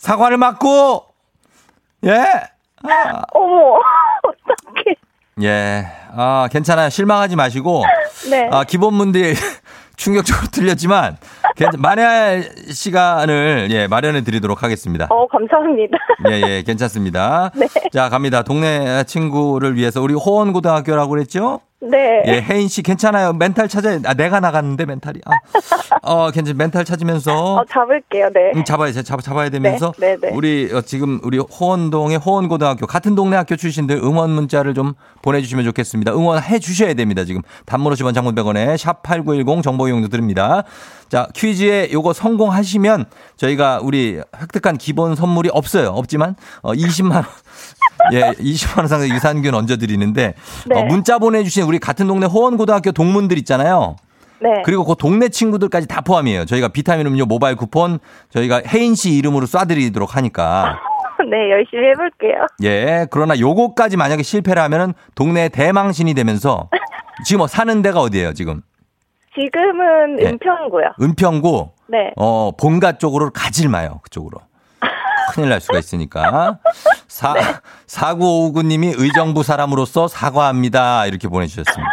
사과를 0.00 0.36
맞고, 0.36 1.06
예? 2.04 2.10
아, 2.84 3.22
어머, 3.32 3.78
어떡해. 4.24 4.96
예. 5.42 5.86
아, 6.14 6.48
괜찮아요. 6.50 6.90
실망하지 6.90 7.36
마시고, 7.36 7.84
네. 8.30 8.48
아, 8.52 8.64
기본 8.64 8.94
문제 8.94 9.34
충격적으로 9.96 10.46
틀렸지만, 10.52 11.16
괜찮, 11.56 11.80
만회할 11.80 12.44
시간을, 12.70 13.68
예, 13.70 13.86
마련해 13.86 14.22
드리도록 14.22 14.62
하겠습니다. 14.62 15.06
어, 15.10 15.26
감사합니다. 15.28 15.98
예, 16.30 16.40
예, 16.40 16.62
괜찮습니다. 16.62 17.50
네. 17.54 17.66
자, 17.92 18.08
갑니다. 18.08 18.42
동네 18.42 19.04
친구를 19.04 19.76
위해서 19.76 20.00
우리 20.00 20.14
호원고등학교라고 20.14 21.10
그랬죠? 21.10 21.60
네. 21.82 22.22
예, 22.26 22.40
혜인 22.40 22.68
씨 22.68 22.80
괜찮아요. 22.82 23.32
멘탈 23.32 23.68
찾아야, 23.68 23.98
아, 24.04 24.14
내가 24.14 24.38
나갔는데 24.38 24.86
멘탈이. 24.86 25.18
아, 25.24 25.32
어, 26.02 26.30
괜찮, 26.30 26.56
멘탈 26.56 26.84
찾으면서. 26.84 27.54
어, 27.56 27.64
잡을게요. 27.68 28.30
네. 28.32 28.52
음, 28.54 28.64
잡아야, 28.64 28.92
잡, 28.92 29.20
잡아야 29.20 29.48
되면서. 29.48 29.92
네, 29.98 30.16
네, 30.16 30.28
네. 30.28 30.32
우리, 30.32 30.70
어, 30.72 30.80
지금, 30.82 31.20
우리 31.24 31.38
호원동의 31.38 32.18
호원고등학교, 32.18 32.86
같은 32.86 33.16
동네 33.16 33.36
학교 33.36 33.56
출신들 33.56 33.96
응원 33.96 34.30
문자를 34.30 34.74
좀 34.74 34.94
보내주시면 35.22 35.64
좋겠습니다. 35.64 36.12
응원해 36.12 36.60
주셔야 36.60 36.94
됩니다. 36.94 37.24
지금. 37.24 37.42
단문 37.66 37.92
50원 37.94 38.14
장문 38.14 38.36
100원에 38.36 38.76
샵 38.76 39.02
8910 39.02 39.62
정보 39.62 39.88
이용료 39.88 40.06
드립니다. 40.06 40.62
자, 41.12 41.28
퀴즈에 41.34 41.90
요거 41.92 42.14
성공하시면 42.14 43.04
저희가 43.36 43.80
우리 43.82 44.18
획득한 44.34 44.78
기본 44.78 45.14
선물이 45.14 45.50
없어요. 45.52 45.88
없지만, 45.88 46.36
어, 46.62 46.72
20만 46.72 47.16
원. 47.16 47.24
예, 48.14 48.20
20만 48.30 48.78
원 48.78 48.88
상당 48.88 49.10
의 49.10 49.14
유산균 49.14 49.54
얹어 49.54 49.76
드리는데, 49.76 50.32
네. 50.64 50.80
어, 50.80 50.84
문자 50.84 51.18
보내 51.18 51.44
주신 51.44 51.64
우리 51.64 51.78
같은 51.78 52.06
동네 52.06 52.24
호원고등학교 52.24 52.92
동문들 52.92 53.36
있잖아요. 53.40 53.96
네. 54.40 54.62
그리고 54.64 54.86
그 54.86 54.94
동네 54.98 55.28
친구들까지 55.28 55.86
다 55.86 56.00
포함이에요. 56.00 56.46
저희가 56.46 56.68
비타민 56.68 57.06
음료 57.06 57.26
모바일 57.26 57.56
쿠폰 57.56 57.98
저희가 58.30 58.62
혜인 58.66 58.94
씨 58.94 59.14
이름으로 59.14 59.44
쏴드리도록 59.44 60.12
하니까. 60.12 60.78
네, 61.30 61.50
열심히 61.50 61.88
해볼게요. 61.88 62.46
예. 62.62 63.06
그러나 63.10 63.38
요거까지 63.38 63.98
만약에 63.98 64.22
실패를 64.22 64.62
하면은 64.62 64.94
동네 65.14 65.50
대망신이 65.50 66.14
되면서 66.14 66.70
지금 67.26 67.40
뭐 67.40 67.46
사는 67.48 67.82
데가 67.82 68.00
어디예요, 68.00 68.32
지금? 68.32 68.62
지금은 69.34 70.16
네. 70.16 70.26
은평구요. 70.26 70.94
은평구. 71.00 71.70
네. 71.88 72.12
어, 72.16 72.50
본가 72.56 72.98
쪽으로 72.98 73.30
가질 73.30 73.68
마요. 73.68 74.00
그쪽으로. 74.02 74.38
큰일 75.32 75.48
날 75.48 75.60
수가 75.60 75.78
있으니까. 75.78 76.58
사, 77.08 77.34
사구오구님이 77.86 78.94
의정부 78.96 79.42
사람으로서 79.42 80.08
사과합니다. 80.08 81.06
이렇게 81.06 81.28
보내주셨습니다. 81.28 81.90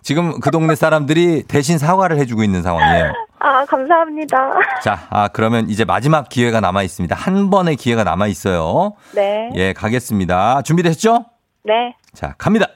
지금 0.00 0.40
그 0.40 0.50
동네 0.50 0.74
사람들이 0.74 1.44
대신 1.44 1.78
사과를 1.78 2.18
해주고 2.18 2.42
있는 2.42 2.62
상황이에요. 2.62 3.12
아, 3.38 3.64
감사합니다. 3.66 4.52
자, 4.82 5.06
아, 5.10 5.28
그러면 5.28 5.68
이제 5.68 5.84
마지막 5.84 6.28
기회가 6.28 6.60
남아 6.60 6.82
있습니다. 6.82 7.14
한 7.14 7.50
번의 7.50 7.76
기회가 7.76 8.04
남아 8.04 8.26
있어요. 8.28 8.94
네. 9.14 9.50
예, 9.54 9.72
가겠습니다. 9.72 10.62
준비되셨죠? 10.62 11.26
네. 11.64 11.94
자, 12.14 12.34
갑니다. 12.38 12.66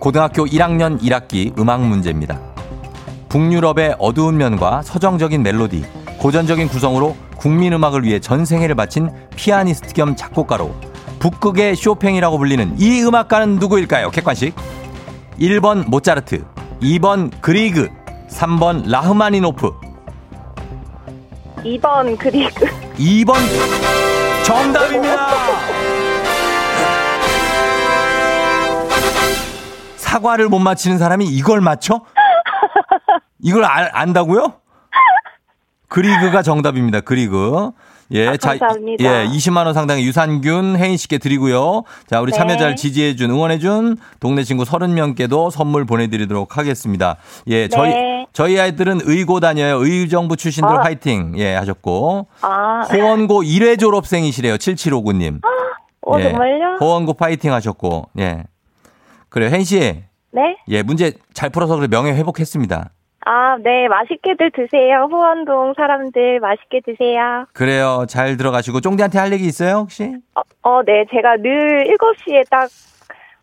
고등학교 0.00 0.46
1학년 0.46 0.98
1학기 1.02 1.56
음악 1.58 1.82
문제입니다. 1.82 2.40
북유럽의 3.28 3.96
어두운 3.98 4.38
면과 4.38 4.80
서정적인 4.82 5.42
멜로디, 5.42 5.84
고전적인 6.18 6.68
구성으로 6.68 7.14
국민 7.36 7.74
음악을 7.74 8.02
위해 8.04 8.18
전생애를 8.18 8.74
바친 8.74 9.10
피아니스트 9.36 9.92
겸 9.92 10.16
작곡가로 10.16 10.74
북극의 11.18 11.76
쇼팽이라고 11.76 12.38
불리는 12.38 12.76
이 12.78 13.02
음악가는 13.02 13.56
누구일까요? 13.56 14.10
객관식. 14.10 14.54
1번 15.38 15.86
모차르트, 15.88 16.44
2번 16.82 17.30
그리그, 17.42 17.88
3번 18.30 18.88
라흐마니노프, 18.88 19.70
2번 21.58 22.18
그리그. 22.18 22.66
2번 22.96 23.34
정답입니다. 24.44 25.28
사과를 30.10 30.48
못 30.48 30.58
맞히는 30.58 30.98
사람이 30.98 31.26
이걸 31.26 31.60
맞춰? 31.60 32.00
이걸 33.40 33.64
알, 33.64 33.90
안다고요? 33.92 34.54
그리그가 35.88 36.42
정답입니다. 36.42 37.00
그리그. 37.00 37.70
예, 38.12 38.26
아, 38.26 38.36
자. 38.36 38.54
예, 38.54 39.26
20만 39.28 39.66
원 39.66 39.72
상당의 39.72 40.04
유산균 40.04 40.76
혜인 40.76 40.96
씨께 40.96 41.18
드리고요. 41.18 41.84
자, 42.08 42.20
우리 42.20 42.32
네. 42.32 42.38
참여자를 42.38 42.74
지지해 42.74 43.14
준 43.14 43.30
응원해 43.30 43.60
준 43.60 43.96
동네 44.18 44.42
친구 44.42 44.64
30명께도 44.64 45.52
선물 45.52 45.84
보내 45.84 46.08
드리도록 46.08 46.58
하겠습니다. 46.58 47.16
예, 47.46 47.68
저희 47.68 47.90
네. 47.90 48.26
저희 48.32 48.58
아이들은 48.58 49.02
의고 49.04 49.38
다녀요. 49.38 49.76
의정부 49.76 50.36
출신들 50.36 50.76
아. 50.76 50.82
화이팅. 50.82 51.34
예, 51.36 51.54
하셨고. 51.54 52.26
아, 52.42 52.82
호원고 52.92 53.44
1회 53.44 53.78
졸업생이시래요. 53.78 54.56
7759 54.58 55.12
님. 55.12 55.40
어, 56.04 56.18
예. 56.18 56.24
정말요? 56.24 56.78
호원고 56.80 57.14
파이팅 57.14 57.52
하셨고. 57.52 58.08
예. 58.18 58.44
그래요. 59.30 59.50
혜인 59.50 59.64
씨. 59.64 60.02
네. 60.32 60.56
예, 60.68 60.82
문제 60.82 61.12
잘 61.32 61.50
풀어서 61.50 61.76
그래 61.76 61.88
명예 61.88 62.12
회복했습니다. 62.12 62.90
아, 63.26 63.56
네. 63.62 63.88
맛있게들 63.88 64.50
드세요. 64.52 65.08
후원동 65.10 65.74
사람들 65.76 66.40
맛있게 66.40 66.80
드세요. 66.84 67.46
그래요. 67.52 68.06
잘 68.08 68.36
들어가시고 68.36 68.80
쫑디한테 68.80 69.18
할 69.18 69.32
얘기 69.32 69.46
있어요, 69.46 69.76
혹시? 69.76 70.10
어, 70.34 70.40
어, 70.62 70.82
네. 70.84 71.04
제가 71.10 71.36
늘 71.36 71.84
7시에 71.84 72.48
딱 72.48 72.68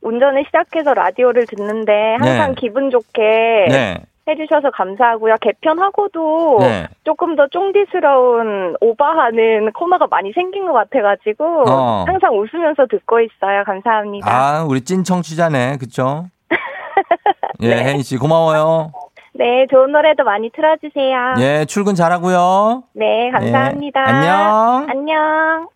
운전을 0.02 0.46
시작해서 0.46 0.94
라디오를 0.94 1.46
듣는데 1.48 2.16
항상 2.20 2.50
네. 2.50 2.56
기분 2.60 2.90
좋게 2.90 3.22
네. 3.70 3.98
해주셔서 4.28 4.72
감사하고요. 4.72 5.36
개편하고도 5.42 6.58
네. 6.60 6.88
조금 7.04 7.36
더 7.36 7.48
쫑디스러운 7.48 8.76
오바하는 8.82 9.72
코너가 9.74 10.08
많이 10.08 10.32
생긴 10.34 10.68
것 10.68 10.74
같아가지고 10.74 11.64
어. 11.70 12.04
항상 12.08 12.38
웃으면서 12.38 12.88
듣고 12.88 13.22
있어요. 13.22 13.64
감사합니다. 13.66 14.28
아, 14.30 14.66
우리 14.68 14.82
찐 14.82 15.04
청취자네. 15.04 15.78
그쵸? 15.78 16.26
예, 17.62 17.70
네. 17.70 17.84
혜인 17.84 18.04
씨 18.04 18.18
고마워요. 18.18 18.92
네, 19.34 19.68
좋은 19.70 19.92
노래도 19.92 20.24
많이 20.24 20.50
틀어주세요. 20.50 21.36
예, 21.40 21.66
출근 21.66 21.94
잘하고요. 21.96 22.84
네, 22.94 23.30
감사합니다. 23.32 24.00
예, 24.00 24.04
안녕. 24.04 24.88
안녕. 24.90 25.68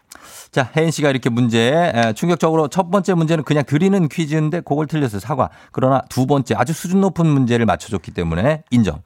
자, 0.51 0.69
혜인 0.75 0.91
씨가 0.91 1.09
이렇게 1.09 1.29
문제, 1.29 1.91
에, 1.93 2.11
충격적으로 2.13 2.67
첫 2.67 2.91
번째 2.91 3.13
문제는 3.13 3.45
그냥 3.45 3.63
드리는 3.65 4.09
퀴즈인데 4.09 4.59
그걸 4.61 4.85
틀렸어요. 4.85 5.21
사과. 5.21 5.49
그러나 5.71 6.01
두 6.09 6.25
번째 6.25 6.55
아주 6.57 6.73
수준 6.73 6.99
높은 6.99 7.25
문제를 7.25 7.65
맞춰줬기 7.65 8.11
때문에 8.11 8.63
인정. 8.69 9.01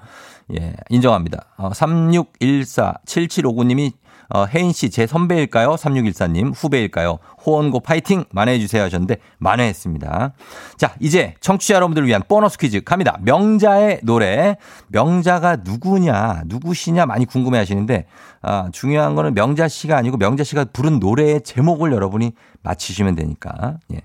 예, 0.60 0.74
인정합니다. 0.90 1.46
어, 1.58 1.70
3614-7759님이 1.70 3.92
어, 4.30 4.46
혜인 4.46 4.72
씨 4.72 4.90
제 4.90 5.06
선배일까요? 5.08 5.76
3614님 5.76 6.54
후배일까요? 6.56 7.20
호원고 7.46 7.82
파이팅 7.82 8.26
만회해주세요 8.32 8.84
하셨는데 8.84 9.18
만회했습니다. 9.38 10.34
자, 10.78 10.96
이제 11.00 11.36
청취자 11.42 11.76
여러분들을 11.76 12.08
위한 12.08 12.22
보너스 12.28 12.58
퀴즈 12.58 12.82
갑니다. 12.84 13.18
명자의 13.22 14.00
노래. 14.04 14.58
명자가 14.88 15.58
누구냐, 15.58 16.44
누구시냐 16.46 17.06
많이 17.06 17.26
궁금해 17.26 17.58
하시는데, 17.58 18.06
아, 18.42 18.70
중요한 18.72 19.16
거는 19.16 19.34
명자 19.34 19.68
씨가 19.68 19.98
아니고 19.98 20.18
명자 20.18 20.44
씨가 20.44 20.66
부른 20.74 21.00
노래의 21.00 21.42
제목을 21.42 21.92
여러분이 21.92 22.32
맞히시면 22.64 23.16
되니까, 23.16 23.78
예. 23.94 24.02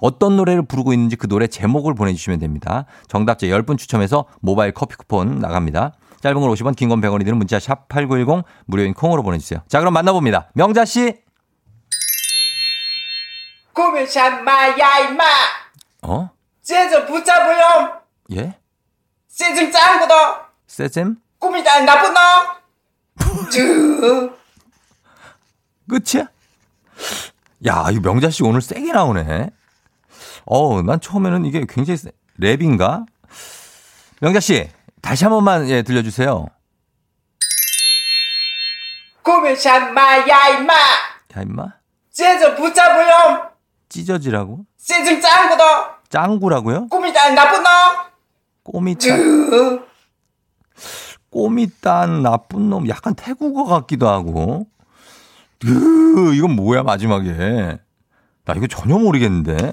어떤 0.00 0.36
노래를 0.36 0.62
부르고 0.62 0.92
있는지 0.92 1.16
그 1.16 1.28
노래 1.28 1.46
제목을 1.46 1.94
보내주시면 1.94 2.38
됩니다. 2.38 2.84
정답자 3.08 3.46
10분 3.46 3.78
추첨해서 3.78 4.24
모바일 4.40 4.72
커피 4.72 4.96
쿠폰 4.96 5.38
나갑니다. 5.38 5.92
짧은 6.20 6.40
걸 6.40 6.50
50원, 6.50 6.74
긴 6.76 6.88
건 6.88 7.00
100원이 7.00 7.24
드는 7.24 7.38
문자 7.38 7.60
샵 7.60 7.88
8910 7.88 8.44
무료인 8.66 8.92
콩으로 8.94 9.22
보내주세요. 9.22 9.60
자, 9.68 9.78
그럼 9.78 9.94
만나봅니다. 9.94 10.50
명자 10.54 10.84
씨. 10.84 11.14
꾸미샷 13.72 14.42
마야 14.42 14.98
임마 15.08 15.24
어? 16.02 16.30
쟤좀 16.62 17.06
붙잡으렴 17.06 17.92
예? 18.32 18.58
쟤좀 19.28 19.70
짱구도 19.70 20.14
세잼? 20.66 21.16
꾸미다 21.38 21.80
나쁜 21.84 22.12
놈 22.12 23.48
쭈. 23.50 24.32
끝이야? 25.88 26.26
야, 27.66 27.86
이 27.92 28.00
명자 28.00 28.28
씨 28.30 28.42
오늘 28.42 28.60
세게 28.60 28.92
나오네. 28.92 29.50
어우, 30.50 30.82
난 30.82 30.98
처음에는 30.98 31.44
이게 31.44 31.64
굉장히 31.68 31.98
세, 31.98 32.10
랩인가? 32.40 33.04
명자 34.20 34.40
씨, 34.40 34.68
다시 35.02 35.24
한 35.24 35.30
번만 35.30 35.68
예, 35.68 35.82
들려주세요. 35.82 36.46
꾸미샷 39.22 39.92
마야 39.92 40.48
임마 40.48 40.72
야, 40.74 41.42
임마. 41.42 41.66
쟤좀 42.10 42.56
붙잡으렴 42.56 43.50
찢어지라고? 43.90 44.64
쟤좀 44.78 45.20
짱구도 45.20 45.62
짱구라고요? 46.08 46.88
꾸미다 46.88 47.30
나쁜 47.34 47.62
놈 47.62 47.70
꼬미따, 48.64 49.00
쭈. 49.00 49.82
꼬미딴 51.30 52.22
나쁜 52.22 52.70
놈. 52.70 52.88
약간 52.88 53.14
태국어 53.14 53.64
같기도 53.64 54.08
하고. 54.08 54.66
으, 55.64 56.34
이건 56.34 56.54
뭐야, 56.56 56.82
마지막에. 56.82 57.78
나 58.44 58.54
이거 58.54 58.66
전혀 58.66 58.98
모르겠는데. 58.98 59.72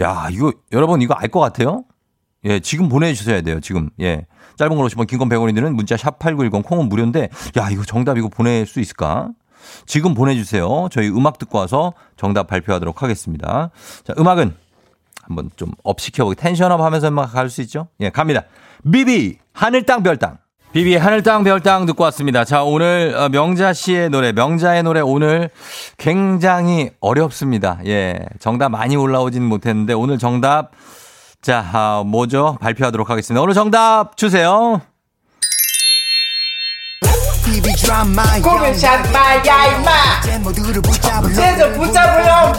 야, 0.00 0.28
이거, 0.30 0.52
여러분 0.72 1.02
이거 1.02 1.14
알 1.14 1.28
것 1.28 1.40
같아요? 1.40 1.84
예, 2.44 2.60
지금 2.60 2.88
보내주셔야 2.88 3.40
돼요, 3.42 3.60
지금. 3.60 3.90
예. 4.00 4.26
짧은 4.56 4.76
걸 4.76 4.86
50원, 4.86 5.06
긴건 5.06 5.28
100원이 5.28 5.54
드는 5.54 5.74
문자 5.74 5.96
샵 5.96 6.18
8910 6.18 6.62
콩은 6.66 6.88
무료인데, 6.88 7.28
야, 7.56 7.70
이거 7.70 7.84
정답 7.84 8.18
이거 8.18 8.28
보낼 8.28 8.66
수 8.66 8.80
있을까? 8.80 9.30
지금 9.86 10.14
보내주세요. 10.14 10.88
저희 10.92 11.08
음악 11.08 11.38
듣고 11.38 11.58
와서 11.58 11.94
정답 12.16 12.46
발표하도록 12.48 13.02
하겠습니다. 13.02 13.70
자, 14.04 14.14
음악은 14.18 14.54
한번 15.22 15.50
좀 15.56 15.72
up 15.84 16.00
시켜보기 16.00 16.36
tension 16.36 16.70
up 16.70 16.80
하면서 16.82 17.10
막갈수 17.10 17.62
있죠? 17.62 17.88
예, 18.00 18.10
갑니다. 18.10 18.42
비비, 18.90 19.38
하늘, 19.54 19.84
땅, 19.84 20.02
별, 20.02 20.18
땅. 20.18 20.36
비비의 20.74 20.98
하늘, 20.98 21.22
땅, 21.22 21.44
별, 21.44 21.60
땅 21.60 21.86
듣고 21.86 22.02
왔습니다. 22.02 22.44
자, 22.44 22.64
오늘 22.64 23.14
어, 23.16 23.28
명자 23.28 23.72
씨의 23.72 24.10
노래, 24.10 24.32
명자의 24.32 24.82
노래 24.82 25.00
오늘 25.00 25.50
굉장히 25.98 26.90
어렵습니다. 27.00 27.78
예, 27.86 28.18
정답 28.40 28.70
많이 28.70 28.96
올라오진 28.96 29.44
못했는데 29.44 29.92
오늘 29.92 30.18
정답, 30.18 30.72
자, 31.40 31.64
아, 31.72 32.02
뭐죠? 32.04 32.58
발표하도록 32.60 33.08
하겠습니다. 33.08 33.40
오늘 33.40 33.54
정답 33.54 34.16
주세요. 34.16 34.80
TV 37.44 37.72
드라마 37.74 38.24
꾸미샷 38.42 39.12
마야 39.12 39.76
임마 39.76 40.22
제 40.24 40.38
모두를 40.38 40.82
붙잡으려 40.82 42.52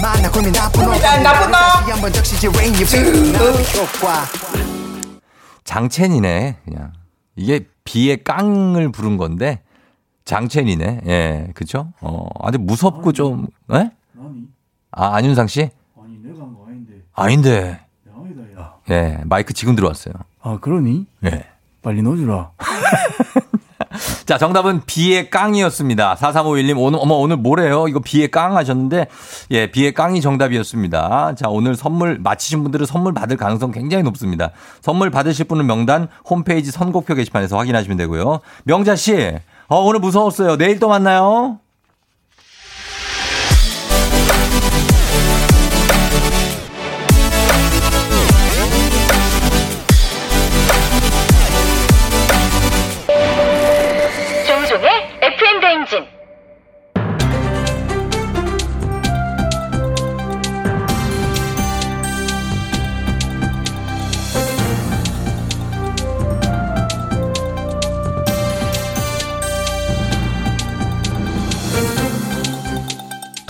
만나 0.00 0.30
고민 0.30 0.52
나쁜 0.52 0.84
놈 0.86 0.98
다시 0.98 1.90
한번 1.90 2.12
적시지 2.12 2.48
레인 2.48 2.72
효과 2.72 4.24
장첸이네, 5.64 6.58
그냥. 6.64 6.92
이게 7.36 7.66
비의 7.84 8.22
깡을 8.24 8.90
부른 8.92 9.16
건데, 9.16 9.62
장첸이네. 10.24 11.00
예, 11.06 11.50
그쵸? 11.54 11.92
어, 12.00 12.28
아주 12.40 12.58
무섭고 12.58 13.12
좀, 13.12 13.46
예? 13.72 13.90
아, 14.92 15.16
안윤상 15.16 15.48
씨? 15.48 15.70
아니 16.00 16.18
내가 16.22 16.44
한 16.44 16.54
거 16.54 16.66
아닌데 16.68 17.02
아닌데. 17.12 17.80
야이다 18.08 18.60
야. 18.62 18.74
예, 18.90 19.18
마이크 19.24 19.52
지금 19.52 19.74
들어왔어요. 19.74 20.14
아 20.40 20.58
그러니? 20.60 21.06
예. 21.24 21.44
빨리 21.82 22.00
넣어주라. 22.02 22.52
자, 24.26 24.38
정답은 24.38 24.82
비의 24.86 25.30
깡이었습니다. 25.30 26.16
4351님, 26.16 26.76
오늘, 26.78 26.98
어머, 27.00 27.14
오늘 27.14 27.36
뭐래요? 27.36 27.86
이거 27.88 28.00
비의 28.00 28.30
깡 28.30 28.56
하셨는데, 28.56 29.06
예, 29.52 29.70
비의 29.70 29.94
깡이 29.94 30.20
정답이었습니다. 30.20 31.34
자, 31.36 31.48
오늘 31.48 31.76
선물, 31.76 32.18
맞히신 32.20 32.62
분들은 32.62 32.86
선물 32.86 33.14
받을 33.14 33.36
가능성 33.36 33.70
굉장히 33.70 34.02
높습니다. 34.04 34.50
선물 34.80 35.10
받으실 35.10 35.46
분은 35.46 35.66
명단 35.66 36.08
홈페이지 36.28 36.70
선곡표 36.70 37.14
게시판에서 37.14 37.56
확인하시면 37.58 37.96
되고요. 37.96 38.40
명자씨, 38.64 39.34
어, 39.68 39.80
오늘 39.80 40.00
무서웠어요. 40.00 40.56
내일 40.56 40.78
또 40.78 40.88
만나요. 40.88 41.58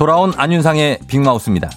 돌아온 0.04 0.34
안윤상의 0.36 0.98
빅마우스입니다. 1.06 1.70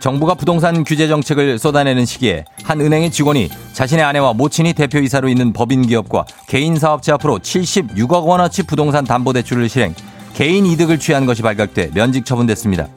정부가 0.00 0.34
부동산 0.34 0.82
규제 0.82 1.06
정책을 1.06 1.56
쏟아내는 1.56 2.04
시기에 2.04 2.44
한 2.64 2.80
은행의 2.80 3.12
직원이 3.12 3.48
자신의 3.74 4.04
아내와 4.04 4.32
모친이 4.32 4.72
대표이사로 4.72 5.28
있는 5.28 5.52
법인 5.52 5.86
기업과 5.86 6.24
개인 6.48 6.76
사업체 6.76 7.12
앞으로 7.12 7.38
76억 7.38 8.26
원어치 8.26 8.64
부동산 8.64 9.04
담보 9.04 9.32
대출을 9.34 9.68
실행, 9.68 9.94
개인 10.34 10.66
이득을 10.66 10.98
취한 10.98 11.26
것이 11.26 11.42
발각돼 11.42 11.92
면직 11.94 12.24
처분됐습니다. 12.24 12.88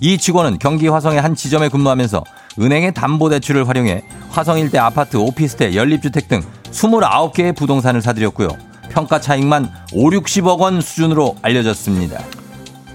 이 0.00 0.16
직원은 0.16 0.60
경기 0.60 0.86
화성의 0.86 1.20
한 1.20 1.34
지점에 1.34 1.68
근무하면서 1.68 2.22
은행의 2.60 2.94
담보 2.94 3.28
대출을 3.28 3.68
활용해 3.68 4.04
화성 4.30 4.60
일대 4.60 4.78
아파트, 4.78 5.16
오피스텔, 5.16 5.74
연립주택 5.74 6.28
등 6.28 6.42
29개의 6.70 7.56
부동산을 7.56 8.00
사들였고요. 8.00 8.50
평가 8.88 9.20
차익만 9.20 9.68
5, 9.92 10.10
60억 10.10 10.60
원 10.60 10.80
수준으로 10.80 11.34
알려졌습니다. 11.42 12.22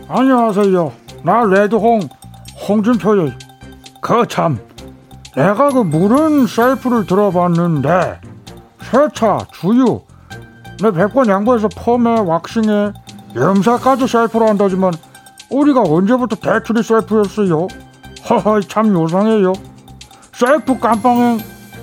안녕하세요. 0.07 1.06
나 1.23 1.43
레드홍 1.43 2.01
홍준표요. 2.67 3.31
그참 4.01 4.59
내가 5.35 5.69
그 5.69 5.79
물은 5.79 6.47
셀프를 6.47 7.05
들어봤는데 7.05 8.19
세차, 8.81 9.39
주유, 9.51 10.01
내 10.81 10.91
백번 10.91 11.27
양보해서 11.27 11.67
펌에 11.69 12.19
왁싱에 12.21 12.93
염사까지 13.35 14.07
셀프로 14.07 14.47
한다지만 14.47 14.93
우리가 15.49 15.81
언제부터 15.81 16.35
대출이 16.37 16.83
셀프였어요? 16.83 17.67
허허 18.29 18.61
참 18.61 18.93
요상해요. 18.93 19.53
셀프 20.33 20.79
깜빵행 20.79 21.39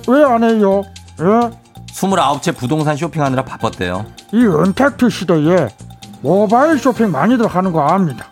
왜안 0.07 0.43
해요? 0.43 0.83
예? 1.21 1.49
29채 1.87 2.55
부동산 2.55 2.95
쇼핑하느라 2.95 3.43
바빴대요. 3.43 4.05
이 4.33 4.45
은택트 4.45 5.09
시대에 5.09 5.69
모바일 6.21 6.77
쇼핑 6.77 7.11
많이들 7.11 7.47
하는 7.47 7.71
거 7.71 7.81
압니다. 7.81 8.27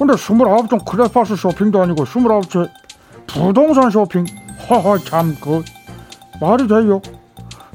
근데 0.00 0.14
29종 0.14 0.82
크레파스 0.86 1.36
쇼핑도 1.36 1.82
아니고 1.82 2.04
29채 2.06 2.70
부동산 3.26 3.90
쇼핑 3.90 4.24
허허 4.70 4.96
참 5.04 5.36
그 5.42 5.62
말이 6.40 6.66
돼요? 6.66 7.02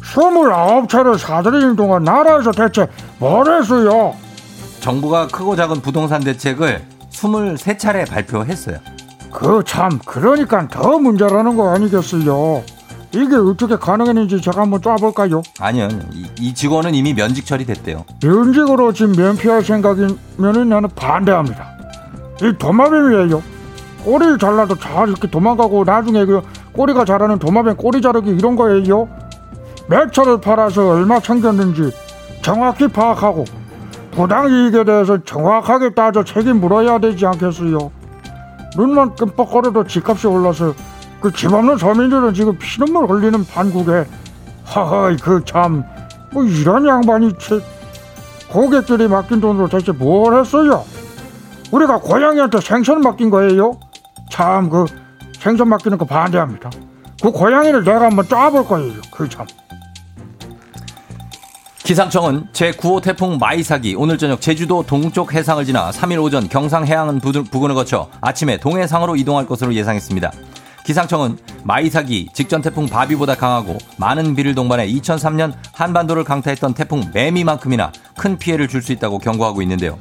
29채를 0.01 1.19
사들이는 1.19 1.75
동안 1.75 2.03
나라에서 2.03 2.51
대체 2.51 2.87
뭘 3.19 3.47
했어요? 3.47 4.15
정부가 4.79 5.27
크고 5.27 5.55
작은 5.55 5.81
부동산 5.81 6.21
대책을 6.23 6.81
23차례 7.11 8.09
발표했어요. 8.09 8.77
그 9.31 9.61
참 9.63 9.99
그러니까 10.03 10.67
더 10.67 10.97
문제라는 10.97 11.55
거 11.55 11.69
아니겠어요? 11.75 12.63
이게 13.13 13.35
어떻게 13.35 13.75
가능했는지 13.77 14.41
제가 14.41 14.61
한번 14.61 14.81
짜볼까요? 14.81 15.43
아니요, 15.59 15.89
이, 16.11 16.27
이 16.39 16.53
직원은 16.55 16.95
이미 16.95 17.13
면직 17.13 17.45
처리됐대요. 17.45 18.03
면직으로 18.23 18.93
지금 18.93 19.11
면피할 19.11 19.63
생각이면 19.63 20.17
나는 20.69 20.89
반대합니다. 20.95 21.74
이 22.41 22.53
도마뱀이에요. 22.57 23.41
꼬리를 24.03 24.37
잘라도 24.37 24.75
잘 24.75 25.07
이렇게 25.09 25.29
도망가고 25.29 25.83
나중에 25.83 26.25
그 26.25 26.41
꼬리가 26.73 27.05
자라는 27.05 27.39
도마뱀 27.39 27.77
꼬리 27.77 28.01
자르기 28.01 28.29
이런 28.31 28.55
거예요. 28.55 29.07
몇 29.87 30.11
차를 30.11 30.41
팔아서 30.41 30.89
얼마 30.89 31.19
챙겼는지 31.19 31.91
정확히 32.41 32.87
파악하고 32.87 33.45
부당 34.11 34.49
이익에 34.49 34.83
대해서 34.83 35.17
정확하게 35.23 35.93
따져 35.93 36.23
책임 36.23 36.59
물어야 36.59 36.99
되지 36.99 37.25
않겠어요. 37.25 37.91
눈만 38.77 39.15
끔뻑거려도 39.15 39.85
집값이 39.85 40.27
올라서 40.27 40.73
그 41.21 41.31
집 41.31 41.51
없는 41.53 41.77
서민들은 41.77 42.33
지금 42.33 42.55
피눈물 42.59 43.09
흘리는 43.09 43.45
판국에 43.45 44.05
하하 44.63 45.15
그참 45.15 45.83
뭐 46.31 46.43
이런 46.43 46.85
양반이 46.85 47.33
채 47.39 47.59
고객들이 48.51 49.07
맡긴 49.07 49.41
돈으로 49.41 49.67
대체 49.67 49.91
뭘 49.91 50.37
했어요? 50.39 50.83
우리가 51.75 51.99
고양이한테 51.99 52.61
생선 52.61 53.01
맡긴 53.01 53.29
거예요? 53.29 53.77
참 54.31 54.69
그 54.69 54.85
생선 55.39 55.67
맡기는 55.69 55.97
거 55.97 56.05
반대합니다. 56.05 56.69
그 57.21 57.31
고양이를 57.31 57.83
내가 57.83 58.05
한번 58.05 58.27
짜볼 58.27 58.65
거예요. 58.65 58.93
그 59.11 59.27
참. 59.29 59.45
기상청은 61.83 62.47
제9호 62.51 63.01
태풍 63.03 63.37
마이삭이 63.37 63.95
오늘 63.95 64.17
저녁 64.17 64.41
제주도 64.41 64.83
동쪽 64.83 65.33
해상을 65.33 65.63
지나 65.65 65.91
3일 65.91 66.21
오전 66.23 66.49
경상 66.49 66.87
해안 66.87 67.19
부- 67.19 67.43
부근을 67.43 67.75
거쳐 67.75 68.09
아침에 68.21 68.57
동해상으로 68.57 69.15
이동할 69.17 69.45
것으로 69.45 69.73
예상했습니다. 69.73 70.31
기상청은 70.85 71.37
마이삭이 71.63 72.29
직전 72.33 72.61
태풍 72.61 72.87
바비보다 72.87 73.35
강하고 73.35 73.77
많은 73.97 74.35
비를 74.35 74.55
동반해 74.55 74.87
2003년 74.87 75.53
한반도를 75.73 76.23
강타했던 76.23 76.73
태풍 76.73 77.03
매미만큼이나 77.13 77.91
큰 78.17 78.37
피해를 78.37 78.67
줄 78.67 78.81
수 78.81 78.91
있다고 78.93 79.19
경고하고 79.19 79.61
있는데요. 79.61 79.97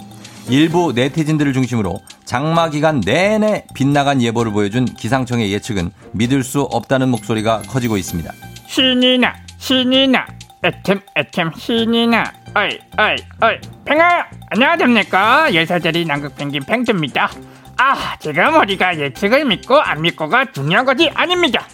일부 0.49 0.93
네티즌들을 0.95 1.53
중심으로 1.53 2.01
장마 2.25 2.69
기간 2.69 3.01
내내 3.01 3.65
빗나간 3.75 4.21
예보를 4.21 4.53
보여준 4.53 4.85
기상청의 4.85 5.51
예측은 5.53 5.91
믿을 6.13 6.43
수 6.43 6.63
없다는 6.63 7.09
목소리가 7.09 7.63
커지고 7.63 7.97
있습니다. 7.97 8.33
신이 8.67 9.19
나 9.19 9.35
신이 9.59 10.09
나 10.09 10.27
애템 10.63 11.01
애템 11.17 11.51
신이 11.57 12.07
나. 12.09 12.25
어이 12.55 12.79
어이 12.99 13.17
어이. 13.41 13.57
팽아! 13.85 14.27
안녕하십니까? 14.51 15.53
예사절이 15.53 16.05
남극 16.05 16.37
펭귄 16.37 16.63
팽두입니다. 16.65 17.31
아 17.77 18.17
지금 18.21 18.55
우리가 18.61 18.99
예측을 18.99 19.45
믿고 19.47 19.81
안 19.81 20.03
믿고가 20.03 20.53
중요한 20.53 20.85
것이 20.85 21.11
아닙니다. 21.15 21.67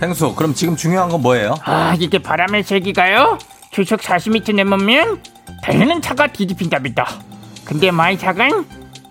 펭수, 0.00 0.34
그럼 0.34 0.54
지금 0.54 0.74
중요한 0.74 1.08
건 1.10 1.22
뭐예요? 1.22 1.54
아 1.64 1.94
이게 1.98 2.18
바람의 2.18 2.62
세기가요? 2.64 3.38
초속 3.70 4.00
40m 4.00 4.56
넘으면 4.64 5.22
달리는 5.62 6.02
차가 6.02 6.26
뒤집힌답니다 6.26 7.06
근데 7.64 7.90
마이 7.90 8.18
차는 8.18 8.66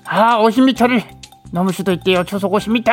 아 0.05 0.37
50m를 0.39 1.03
넘을 1.51 1.73
수도 1.73 1.91
있대요 1.91 2.23
초속 2.23 2.51
50m 2.53 2.89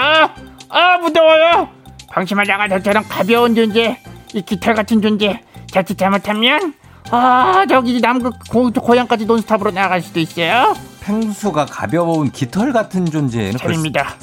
아 0.71 0.99
무더워요. 0.99 1.69
방심하다가 2.11 2.69
저처럼 2.69 3.05
가벼운 3.09 3.55
존재 3.55 3.99
이 4.35 4.43
깃털 4.43 4.75
같은 4.75 5.01
존재 5.01 5.41
자칫 5.71 5.97
잘못하면 5.97 6.75
아 7.11 7.65
저기 7.69 8.01
남극 8.01 8.35
고, 8.51 8.71
고향까지 8.71 9.27
논스탑으로 9.27 9.71
나갈 9.71 10.03
수도 10.03 10.21
있어요. 10.21 10.75
펭수가 11.01 11.67
가벼운 11.67 12.31
깃털 12.31 12.73
같은 12.73 13.07
존재는 13.07 13.57
차입니다. 13.57 14.15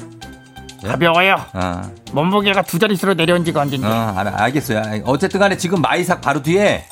예? 0.84 0.88
가벼워요. 0.88 1.36
아, 1.52 1.90
몸무게가 2.12 2.62
두 2.62 2.78
자릿수로 2.78 3.14
내려온 3.14 3.44
지가 3.44 3.62
언젠데. 3.62 3.86
어, 3.86 4.14
알, 4.16 4.28
알겠어요. 4.28 4.78
아, 4.78 5.00
어쨌든 5.04 5.40
간에 5.40 5.56
지금 5.56 5.80
마이삭 5.80 6.20
바로 6.20 6.42
뒤에 6.42 6.84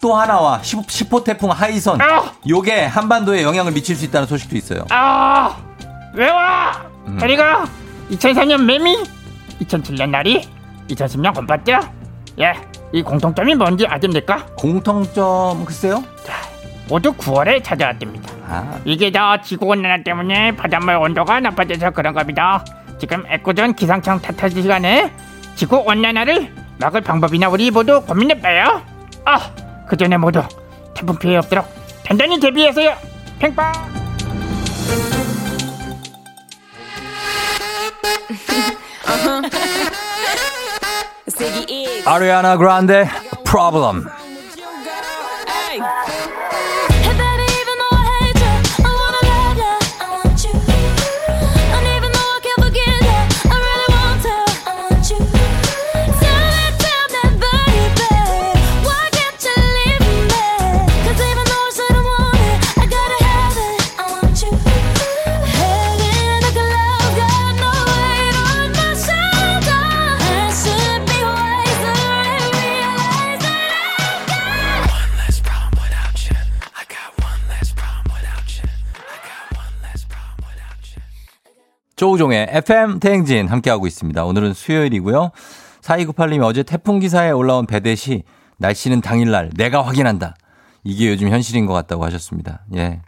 또 0.00 0.14
하나와 0.14 0.62
10, 0.62 0.86
10호 0.86 1.24
태풍 1.24 1.50
하이선. 1.50 2.00
아! 2.00 2.32
요게 2.48 2.86
한반도에 2.86 3.42
영향을 3.42 3.72
미칠 3.72 3.94
수 3.94 4.06
있다는 4.06 4.26
소식도 4.26 4.56
있어요. 4.56 4.86
아, 4.90 5.56
왜 6.14 6.28
와? 6.30 6.72
음. 7.06 7.18
저리가 7.18 7.66
2004년 8.10 8.64
매미, 8.64 8.96
2007년 9.60 10.08
나리, 10.08 10.48
2010년 10.88 11.34
곰봤죠? 11.34 11.80
예, 12.40 12.54
이 12.92 13.02
공통점이 13.02 13.54
뭔지 13.54 13.86
아십니까? 13.86 14.46
공통점 14.56 15.64
글쎄요? 15.66 16.02
모두 16.88 17.12
9월에 17.12 17.62
찾아왔답니다. 17.62 18.32
아, 18.48 18.80
이게 18.86 19.12
다 19.12 19.40
지구온난화 19.40 20.02
때문에 20.02 20.56
바닷물 20.56 20.96
온도가 20.96 21.40
높아져서 21.40 21.90
그런 21.90 22.14
겁니다. 22.14 22.64
지금 22.98 23.24
애꿎은 23.30 23.74
기상청 23.74 24.18
탓할 24.20 24.50
시간에 24.50 25.12
지구온난화를 25.56 26.52
막을 26.78 27.02
방법이나 27.02 27.48
우리 27.50 27.70
모두 27.70 28.00
고민해봐요. 28.00 28.82
아, 29.26 29.50
그 29.90 29.96
전에 29.96 30.16
모두 30.16 30.40
태풍 30.94 31.18
피해 31.18 31.36
없도록 31.38 31.66
단단히 32.04 32.38
대비해서요. 32.38 32.94
팽빵! 33.40 33.72
아리아나 42.06 42.56
그란데 42.56 43.08
프로블럼. 43.44 44.19
조우종의 82.04 82.46
FM 82.50 82.98
대행진 82.98 83.46
함께하고 83.46 83.86
있습니다. 83.86 84.24
오늘은 84.24 84.54
수요일이고요. 84.54 85.32
4298님이 85.82 86.42
어제 86.42 86.62
태풍 86.62 86.98
기사에 86.98 87.30
올라온 87.30 87.66
배댓이 87.66 88.22
날씨는 88.56 89.02
당일날 89.02 89.50
내가 89.54 89.82
확인한다. 89.82 90.34
이게 90.82 91.10
요즘 91.10 91.28
현실인 91.28 91.66
것 91.66 91.74
같다고 91.74 92.02
하셨습니다. 92.06 92.64
예. 92.74 93.02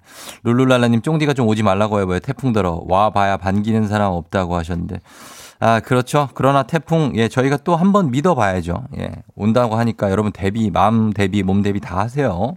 룰루랄라님 0.45 1.01
쫑디가 1.01 1.33
좀 1.33 1.49
오지 1.49 1.63
말라고 1.63 2.01
해봐요. 2.01 2.19
태풍 2.19 2.53
들어. 2.53 2.83
와봐야 2.87 3.39
반기는 3.39 3.89
사람 3.89 4.13
없다고 4.13 4.57
하셨는데. 4.57 5.01
아, 5.59 5.81
그렇죠. 5.81 6.29
그러나 6.35 6.65
태풍, 6.65 7.13
예, 7.15 7.29
저희가 7.29 7.57
또 7.59 7.77
한 7.77 7.93
번 7.93 8.11
믿어봐야죠. 8.11 8.89
예. 8.99 9.13
온다고 9.35 9.77
하니까 9.77 10.11
여러분 10.11 10.33
대비, 10.33 10.71
마음 10.71 11.15
대비, 11.15 11.43
몸 11.43 11.63
대비 11.63 11.81
다 11.81 11.97
하세요. 12.01 12.57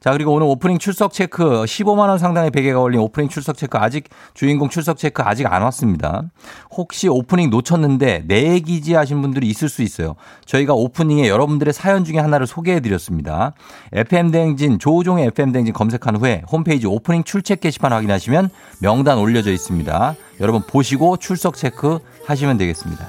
자, 0.00 0.12
그리고 0.12 0.32
오늘 0.32 0.46
오프닝 0.46 0.78
출석 0.78 1.12
체크 1.12 1.44
15만 1.44 2.08
원 2.08 2.18
상당의 2.18 2.52
베개가 2.52 2.78
걸린 2.78 3.00
오프닝 3.00 3.28
출석 3.28 3.56
체크 3.56 3.78
아직 3.78 4.08
주인공 4.32 4.68
출석 4.68 4.96
체크 4.96 5.22
아직 5.24 5.52
안 5.52 5.62
왔습니다. 5.62 6.22
혹시 6.70 7.08
오프닝 7.08 7.50
놓쳤는데 7.50 8.24
내 8.26 8.52
얘기지 8.52 8.94
하신 8.94 9.20
분들이 9.22 9.48
있을 9.48 9.68
수 9.68 9.82
있어요. 9.82 10.14
저희가 10.46 10.74
오프닝에 10.74 11.28
여러분들의 11.28 11.74
사연 11.74 12.04
중에 12.04 12.18
하나를 12.18 12.46
소개해 12.46 12.78
드렸습니다. 12.80 13.54
FM대행진, 13.92 14.78
조우종의 14.78 15.26
FM대행진 15.26 15.74
검색한 15.74 16.16
후에 16.16 16.42
홈페이지 16.50 16.86
오프닝 16.86 17.24
출첵 17.24 17.60
게시판 17.60 17.92
확인하시면 17.92 18.50
명단 18.80 19.18
올려져 19.18 19.50
있습니다. 19.50 20.14
여러분 20.40 20.62
보시고 20.62 21.16
출석 21.16 21.56
체크 21.56 21.98
하시면 22.24 22.56
되겠습니다. 22.56 23.04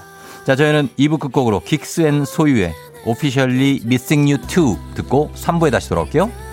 자, 0.45 0.56
저희는 0.56 0.89
2부 0.97 1.19
끝곡으로 1.19 1.60
긱스 1.60 2.02
and 2.02 2.26
소유의 2.25 2.73
Officially 3.06 3.82
Missing 3.86 4.32
You 4.32 4.43
2 4.47 4.95
듣고 4.95 5.30
3부에 5.36 5.71
다시 5.71 5.89
돌아올게요. 5.89 6.49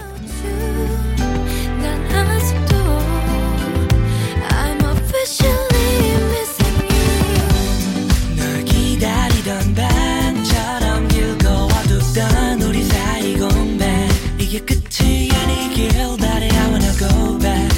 길 15.77 15.91
바래 16.17 16.49
I 16.49 16.69
wanna 16.71 16.91
go 16.97 17.37
back 17.39 17.69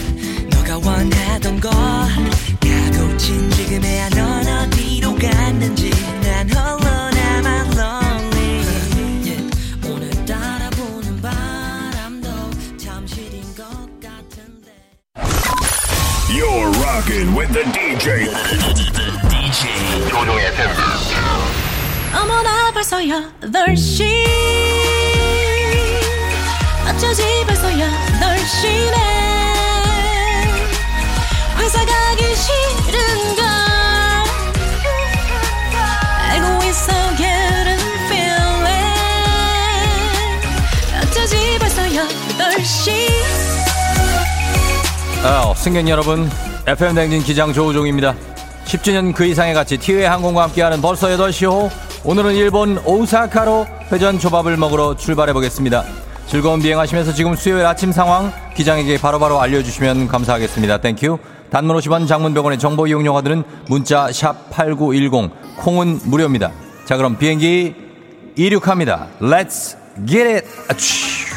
너가 0.51 0.79
원하던 0.89 1.59
걸 1.59 1.73
가고친 2.61 3.51
지금의 3.51 4.09
넌 4.11 4.47
어디로 4.47 5.17
갔는지 5.17 5.91
난 6.23 6.49
홀로 6.49 7.11
남아 7.11 7.65
lonely 7.75 8.63
yeah. 9.25 9.51
오늘따라 9.85 10.71
부는 10.71 11.21
바람도 11.21 12.29
참 12.79 13.05
시린 13.05 13.43
것 13.57 13.65
같은데 14.01 14.71
You're 16.31 16.71
rocking 16.79 17.35
with 17.37 17.53
the 17.53 17.65
DJ. 17.73 18.31
DJ. 19.29 19.73
조종의 20.09 20.47
FM. 20.47 20.71
어머나 22.15 22.71
벌써 22.71 22.99
8시 22.99 24.98
어쩌지 26.99 27.23
벌써 27.47 27.69
8시네 27.69 28.97
회사 31.57 31.85
가기 31.87 32.25
싫은걸 32.35 33.45
알고 36.29 36.65
있어 36.65 36.93
getting 37.17 37.83
feeling 38.07 38.67
어쩌지 41.01 41.37
벌써 41.61 41.83
8시 41.83 43.09
아, 45.23 45.55
승객 45.55 45.89
여러분, 45.89 46.29
FM 46.67 46.97
댕진 46.97 47.23
기장 47.23 47.53
조우종입니다. 47.53 48.17
10주년 48.65 49.15
그 49.15 49.25
이상의 49.25 49.55
가치 49.55 49.79
티웨이 49.79 50.05
항공과 50.05 50.43
함께하는 50.43 50.83
벌써 50.83 51.07
8시 51.07 51.49
호. 51.49 51.71
오늘은 52.03 52.35
일본 52.35 52.79
오사카로 52.79 53.69
회전 53.93 54.19
초밥을 54.19 54.57
먹으러 54.57 54.97
출발해 54.97 55.33
보겠습니다. 55.33 55.85
즐거운 56.29 56.61
비행하시면서 56.61 57.15
지금 57.15 57.35
수요일 57.35 57.65
아침 57.65 57.91
상황 57.91 58.31
기장에게 58.55 58.99
바로바로 58.99 59.41
알려주시면 59.41 60.09
감사하겠습니다. 60.09 60.77
Thank 60.79 61.01
you. 61.01 61.19
단문 61.51 61.75
50원 61.79 62.07
장문 62.07 62.35
100원의 62.35 62.61
정보 62.61 62.87
이용료가 62.87 63.23
드는 63.23 63.45
문자 63.67 64.09
샵8910 64.09 65.31
콩은 65.57 66.01
무료입니다. 66.05 66.53
자 66.85 66.99
그럼 66.99 67.17
비행기 67.17 67.75
이륙합니다. 68.37 69.07
Let's 69.23 69.79
get 70.07 70.29
it. 70.29 70.47
아취. 70.69 71.28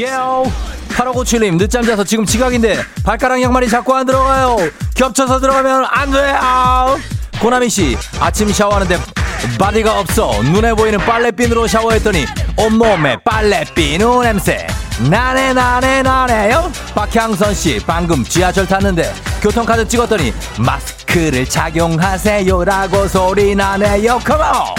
예예요 0.00 0.44
8597님 0.90 1.56
늦잠 1.58 1.82
자서 1.84 2.04
지금 2.04 2.24
지각인데 2.24 2.78
발가락 3.04 3.40
양말이 3.40 3.68
자꾸 3.68 3.94
안 3.94 4.04
들어가요. 4.06 4.56
겹쳐서 4.94 5.40
들어가면 5.40 5.86
안 5.88 6.10
돼요 6.10 6.98
고나미 7.40 7.68
씨 7.70 7.96
아침 8.18 8.52
샤워하는데 8.52 8.98
바디가 9.58 9.98
없어. 10.00 10.42
눈에 10.42 10.74
보이는 10.74 10.98
빨래비누로 10.98 11.66
샤워했더니 11.66 12.26
온몸에 12.56 13.18
빨래비누 13.24 14.22
냄새. 14.22 14.66
나네 15.08 15.54
나네 15.54 16.02
나네요. 16.02 16.70
박향선 16.94 17.54
씨 17.54 17.80
방금 17.86 18.22
지하철 18.22 18.66
탔는데 18.66 19.14
교통카드 19.40 19.88
찍었더니 19.88 20.34
마스크를 20.58 21.46
착용하세요라고 21.48 23.08
소리 23.08 23.54
나네요. 23.54 24.20
Come 24.24 24.57
on 24.57 24.74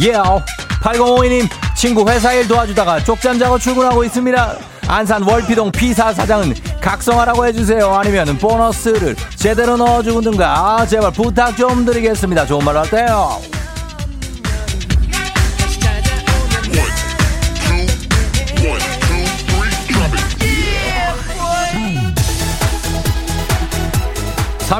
어, 0.00 0.42
예. 0.42 0.80
8052님, 0.82 1.48
친구 1.76 2.08
회사 2.08 2.32
일 2.32 2.48
도와주다가 2.48 3.04
쪽잠 3.04 3.38
자고 3.38 3.58
출근하고 3.58 4.02
있습니다. 4.04 4.56
안산 4.88 5.22
월피동 5.22 5.70
피사 5.72 6.12
사장은 6.12 6.54
각성하라고 6.80 7.46
해주세요. 7.46 7.94
아니면 7.94 8.38
보너스를 8.38 9.14
제대로 9.36 9.76
넣어주든가. 9.76 10.78
아, 10.80 10.86
제발 10.86 11.12
부탁 11.12 11.56
좀 11.56 11.84
드리겠습니다. 11.84 12.46
좋은 12.46 12.64
말 12.64 12.76
어때요? 12.76 13.40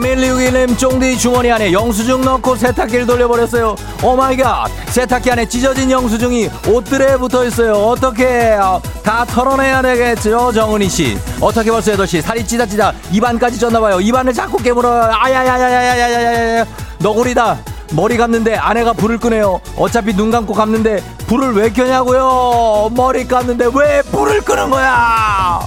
3161님 0.01 0.79
쫑디 0.79 1.19
주머니 1.19 1.53
안에 1.53 1.73
영수증 1.73 2.23
넣고 2.23 2.57
세탁기를 2.57 3.07
돌려버렸어요. 3.07 3.77
Oh 4.03 4.22
my 4.22 4.42
god 4.42 4.71
세탁기 4.89 5.31
안에 5.31 5.47
찢어진 5.47 5.91
영수증이 5.91 6.49
옷들에 6.69 7.17
붙어있어요. 7.19 7.73
어떻게 7.73 8.57
다 9.03 9.25
털어내야 9.27 9.83
되겠죠 9.83 10.53
정은희씨. 10.53 11.19
어떻게 11.41 11.71
벌써 11.71 11.93
8시 11.93 12.23
살이 12.23 12.47
찌다찌다 12.47 12.93
입안까지 13.13 13.59
쪘나봐요. 13.59 14.03
입안을 14.05 14.33
자꾸 14.33 14.57
깨물어요. 14.57 15.13
아야야야야야야야야야 15.13 16.67
너구리다. 16.99 17.59
머리 17.93 18.17
감는데 18.17 18.57
아내가 18.57 18.93
불을 18.93 19.19
끄네요. 19.19 19.61
어차피 19.77 20.15
눈 20.15 20.31
감고 20.31 20.55
감는데 20.55 21.03
불을 21.27 21.55
왜 21.55 21.71
켜냐고요. 21.71 22.91
머리 22.95 23.27
감는데 23.27 23.67
왜 23.75 24.03
불을 24.03 24.41
끄는 24.43 24.71
거야. 24.71 25.61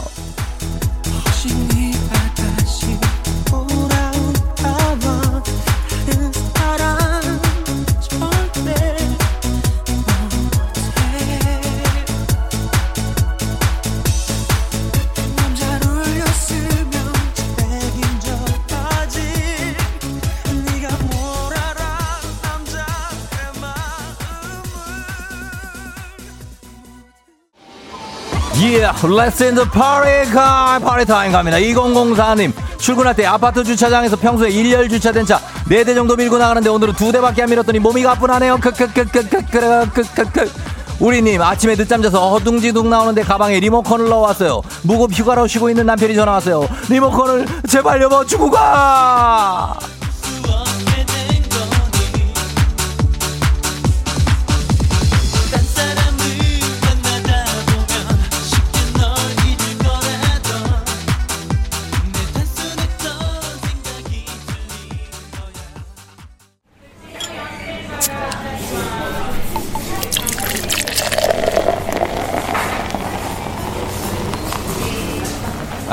Let's 29.07 29.41
in 29.41 29.55
the 29.55 29.65
party 29.69 30.23
time, 30.31 30.81
party 30.81 31.05
time 31.05 31.31
갑니다. 31.31 31.57
2004님, 31.57 32.53
출근할 32.77 33.15
때 33.15 33.25
아파트 33.25 33.63
주차장에서 33.63 34.15
평소에 34.15 34.49
1열 34.49 34.89
주차된 34.89 35.25
차 35.25 35.39
4대 35.69 35.93
정도 35.95 36.15
밀고 36.15 36.37
나가는데 36.37 36.69
오늘은 36.69 36.93
2대밖에 36.93 37.41
안 37.41 37.49
밀었더니 37.49 37.79
몸이 37.79 38.03
가뿐하네요. 38.03 38.57
크크크크크크크크크. 38.57 40.51
우리님, 40.99 41.41
아침에 41.41 41.75
늦잠 41.75 42.01
자서 42.01 42.29
허둥지둥 42.29 42.89
나오는데 42.89 43.23
가방에 43.23 43.59
리모컨을 43.59 44.07
넣어왔어요. 44.09 44.61
무급 44.83 45.11
휴가로 45.11 45.47
쉬고 45.47 45.69
있는 45.69 45.85
남편이 45.85 46.15
전화 46.15 46.33
왔어요. 46.33 46.67
리모컨을 46.89 47.45
제발 47.67 48.01
여보 48.01 48.25
주고 48.25 48.49
가! 48.51 49.77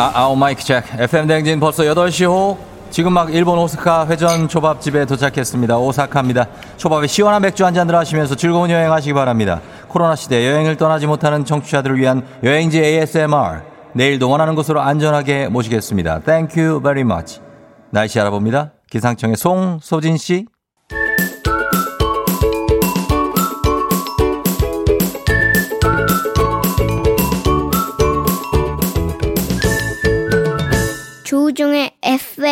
아, 0.00 0.12
아우 0.14 0.34
마이크 0.34 0.64
체크. 0.64 0.86
FM 0.98 1.26
댕진 1.26 1.60
벌써 1.60 1.82
8시 1.82 2.26
호. 2.26 2.56
지금 2.88 3.12
막 3.12 3.34
일본 3.34 3.58
오사카 3.58 4.06
회전 4.06 4.48
초밥집에 4.48 5.04
도착했습니다. 5.04 5.76
오사카입니다. 5.76 6.46
초밥에 6.78 7.06
시원한 7.06 7.42
맥주 7.42 7.66
한 7.66 7.74
잔들 7.74 7.94
하시면서 7.94 8.34
즐거운 8.34 8.70
여행 8.70 8.90
하시기 8.90 9.12
바랍니다. 9.12 9.60
코로나 9.88 10.16
시대 10.16 10.48
여행을 10.48 10.76
떠나지 10.76 11.06
못하는 11.06 11.44
청취자들을 11.44 11.98
위한 11.98 12.26
여행지 12.42 12.82
ASMR. 12.82 13.60
내일도 13.92 14.30
원하는 14.30 14.54
곳으로 14.54 14.80
안전하게 14.80 15.48
모시겠습니다. 15.48 16.20
Thank 16.20 16.64
you 16.64 16.80
very 16.80 17.02
much. 17.02 17.42
날씨 17.90 18.18
알아봅니다. 18.18 18.72
기상청의 18.90 19.36
송소진 19.36 20.16
씨. 20.16 20.46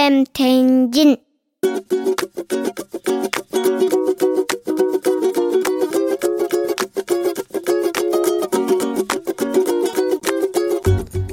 FM 0.08 0.24
대행진 0.32 1.16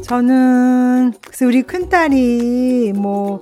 저는 0.03 1.13
그래서 1.21 1.45
우리 1.45 1.63
큰딸이 1.63 2.93
뭐 2.95 3.41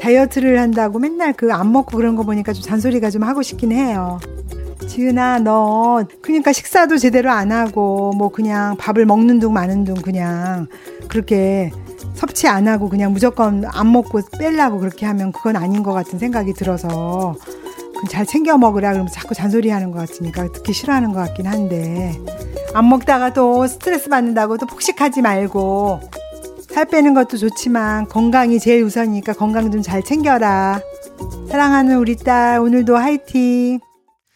다이어트를 0.00 0.58
한다고 0.58 0.98
맨날 0.98 1.32
그 1.34 1.52
안 1.52 1.72
먹고 1.72 1.96
그런 1.96 2.16
거 2.16 2.22
보니까 2.22 2.52
좀 2.52 2.62
잔소리가 2.62 3.10
좀 3.10 3.22
하고 3.22 3.42
싶긴 3.42 3.72
해요. 3.72 4.18
지은아 4.88 5.40
너 5.40 6.04
그러니까 6.22 6.52
식사도 6.52 6.96
제대로 6.96 7.30
안 7.30 7.52
하고 7.52 8.12
뭐 8.16 8.30
그냥 8.30 8.76
밥을 8.76 9.04
먹는 9.04 9.38
둥 9.40 9.52
마는 9.52 9.84
둥 9.84 9.94
그냥 9.96 10.66
그렇게 11.08 11.70
섭취 12.20 12.46
안 12.48 12.68
하고 12.68 12.88
그냥 12.90 13.12
무조건 13.12 13.64
안 13.66 13.92
먹고 13.92 14.20
빼려고 14.38 14.78
그렇게 14.78 15.06
하면 15.06 15.32
그건 15.32 15.56
아닌 15.56 15.82
것 15.82 15.92
같은 15.94 16.18
생각이 16.18 16.52
들어서 16.52 17.34
잘 18.10 18.26
챙겨 18.26 18.58
먹으라 18.58 18.92
그러면 18.92 19.10
자꾸 19.10 19.34
잔소리 19.34 19.70
하는 19.70 19.90
것 19.90 19.98
같으니까 19.98 20.52
듣기 20.52 20.72
싫어하는 20.74 21.12
것 21.12 21.20
같긴 21.20 21.46
한데 21.46 22.18
안 22.74 22.88
먹다가 22.88 23.32
또 23.32 23.66
스트레스 23.66 24.08
받는다고 24.10 24.58
또 24.58 24.66
폭식하지 24.66 25.22
말고 25.22 26.00
살 26.70 26.84
빼는 26.84 27.14
것도 27.14 27.36
좋지만 27.38 28.06
건강이 28.08 28.60
제일 28.60 28.84
우선이니까 28.84 29.32
건강 29.32 29.70
좀 29.72 29.82
잘 29.82 30.02
챙겨라. 30.02 30.80
사랑하는 31.48 31.96
우리 31.98 32.16
딸 32.16 32.60
오늘도 32.60 32.96
화이팅. 32.96 33.80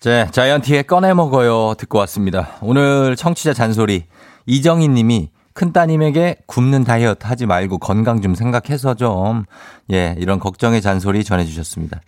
네, 0.02 0.26
자이언티의 0.32 0.84
꺼내 0.84 1.14
먹어요 1.14 1.74
듣고 1.78 1.98
왔습니다. 1.98 2.48
오늘 2.60 3.14
청취자 3.16 3.54
잔소리 3.54 4.06
이정희 4.46 4.88
님이 4.88 5.30
큰 5.54 5.72
따님에게 5.72 6.38
굶는 6.46 6.82
다이어트 6.82 7.26
하지 7.26 7.46
말고 7.46 7.78
건강 7.78 8.20
좀 8.20 8.34
생각해서 8.34 8.94
좀, 8.94 9.44
예, 9.92 10.16
이런 10.18 10.40
걱정의 10.40 10.82
잔소리 10.82 11.22
전해주셨습니다. 11.22 12.00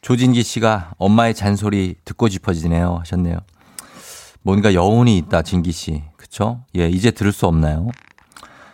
조진기 0.00 0.44
씨가 0.44 0.92
엄마의 0.96 1.34
잔소리 1.34 1.96
듣고 2.04 2.28
싶어지네요 2.28 2.98
하셨네요. 3.00 3.36
뭔가 4.42 4.74
여운이 4.74 5.18
있다, 5.18 5.42
진기 5.42 5.72
씨. 5.72 6.04
그쵸? 6.16 6.60
예, 6.76 6.88
이제 6.88 7.10
들을 7.10 7.32
수 7.32 7.46
없나요? 7.46 7.88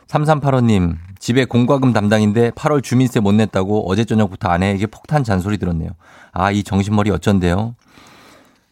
3385님, 0.06 0.96
집에 1.18 1.46
공과금 1.46 1.94
담당인데 1.94 2.50
8월 2.50 2.82
주민세 2.82 3.20
못 3.20 3.32
냈다고 3.32 3.90
어제 3.90 4.04
저녁부터 4.04 4.50
아내에게 4.50 4.86
폭탄 4.86 5.24
잔소리 5.24 5.56
들었네요. 5.56 5.90
아, 6.32 6.50
이 6.50 6.62
정신머리 6.62 7.10
어쩐데요? 7.10 7.74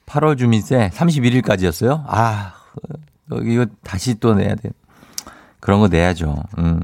8월 0.05 0.37
주민세 0.37 0.91
31일까지였어요? 0.93 2.05
아, 2.07 2.53
이거 3.45 3.65
다시 3.83 4.21
또 4.21 4.35
내야 4.35 4.55
돼. 4.55 4.69
그런 5.63 5.79
거 5.81 5.87
내야죠. 5.87 6.43
음. 6.59 6.81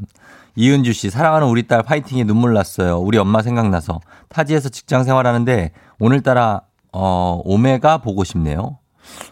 이은주 0.54 0.92
씨, 0.92 1.10
사랑하는 1.10 1.48
우리 1.48 1.66
딸 1.66 1.82
파이팅에 1.82 2.24
눈물 2.24 2.54
났어요. 2.54 2.98
우리 2.98 3.18
엄마 3.18 3.42
생각나서. 3.42 4.00
타지에서 4.28 4.68
직장 4.68 5.04
생활하는데 5.04 5.72
오늘따라, 5.98 6.62
어, 6.92 7.42
오메가 7.44 7.98
보고 7.98 8.22
싶네요. 8.22 8.78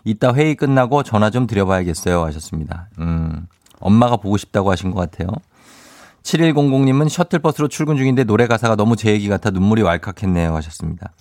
이따 0.04 0.34
회의 0.34 0.56
끝나고 0.56 1.04
전화 1.04 1.30
좀 1.30 1.46
드려봐야겠어요. 1.46 2.24
하셨습니다. 2.24 2.88
음, 2.98 3.46
엄마가 3.78 4.16
보고 4.16 4.36
싶다고 4.36 4.70
하신 4.72 4.90
것 4.90 4.98
같아요. 4.98 5.28
7100님은 6.24 7.08
셔틀버스로 7.08 7.68
출근 7.68 7.96
중인데 7.96 8.24
노래 8.24 8.48
가사가 8.48 8.74
너무 8.74 8.96
제 8.96 9.12
얘기 9.12 9.28
같아 9.28 9.50
눈물이 9.50 9.82
왈칵했네요. 9.82 10.54
하셨습니다. 10.56 11.12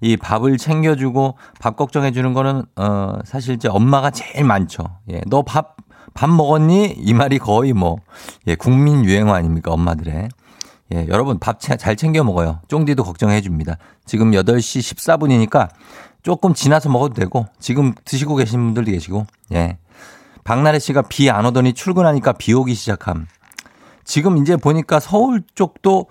이 0.00 0.16
밥을 0.16 0.56
챙겨주고 0.56 1.36
밥 1.60 1.76
걱정해주는 1.76 2.32
거는, 2.32 2.64
어, 2.76 3.18
사실 3.24 3.54
이제 3.54 3.68
엄마가 3.68 4.10
제일 4.10 4.44
많죠. 4.44 4.84
예, 5.10 5.20
너 5.28 5.42
밥, 5.42 5.76
밥 6.18 6.28
먹었니? 6.28 6.96
이 6.98 7.14
말이 7.14 7.38
거의 7.38 7.72
뭐, 7.72 7.98
예, 8.48 8.56
국민 8.56 9.04
유행어 9.04 9.32
아닙니까? 9.32 9.70
엄마들의. 9.70 10.28
예, 10.92 11.06
여러분 11.06 11.38
밥 11.38 11.60
잘 11.60 11.94
챙겨 11.94 12.24
먹어요. 12.24 12.58
쫑디도 12.66 13.04
걱정해 13.04 13.40
줍니다. 13.40 13.78
지금 14.04 14.32
8시 14.32 14.80
14분이니까 14.96 15.68
조금 16.24 16.54
지나서 16.54 16.88
먹어도 16.88 17.14
되고, 17.14 17.46
지금 17.60 17.94
드시고 18.04 18.34
계신 18.34 18.58
분들도 18.64 18.90
계시고, 18.90 19.28
예. 19.52 19.78
박나래 20.42 20.80
씨가 20.80 21.02
비 21.02 21.30
안 21.30 21.46
오더니 21.46 21.72
출근하니까 21.74 22.32
비 22.32 22.52
오기 22.52 22.74
시작함. 22.74 23.28
지금 24.04 24.38
이제 24.38 24.56
보니까 24.56 24.98
서울 24.98 25.44
쪽도 25.54 26.06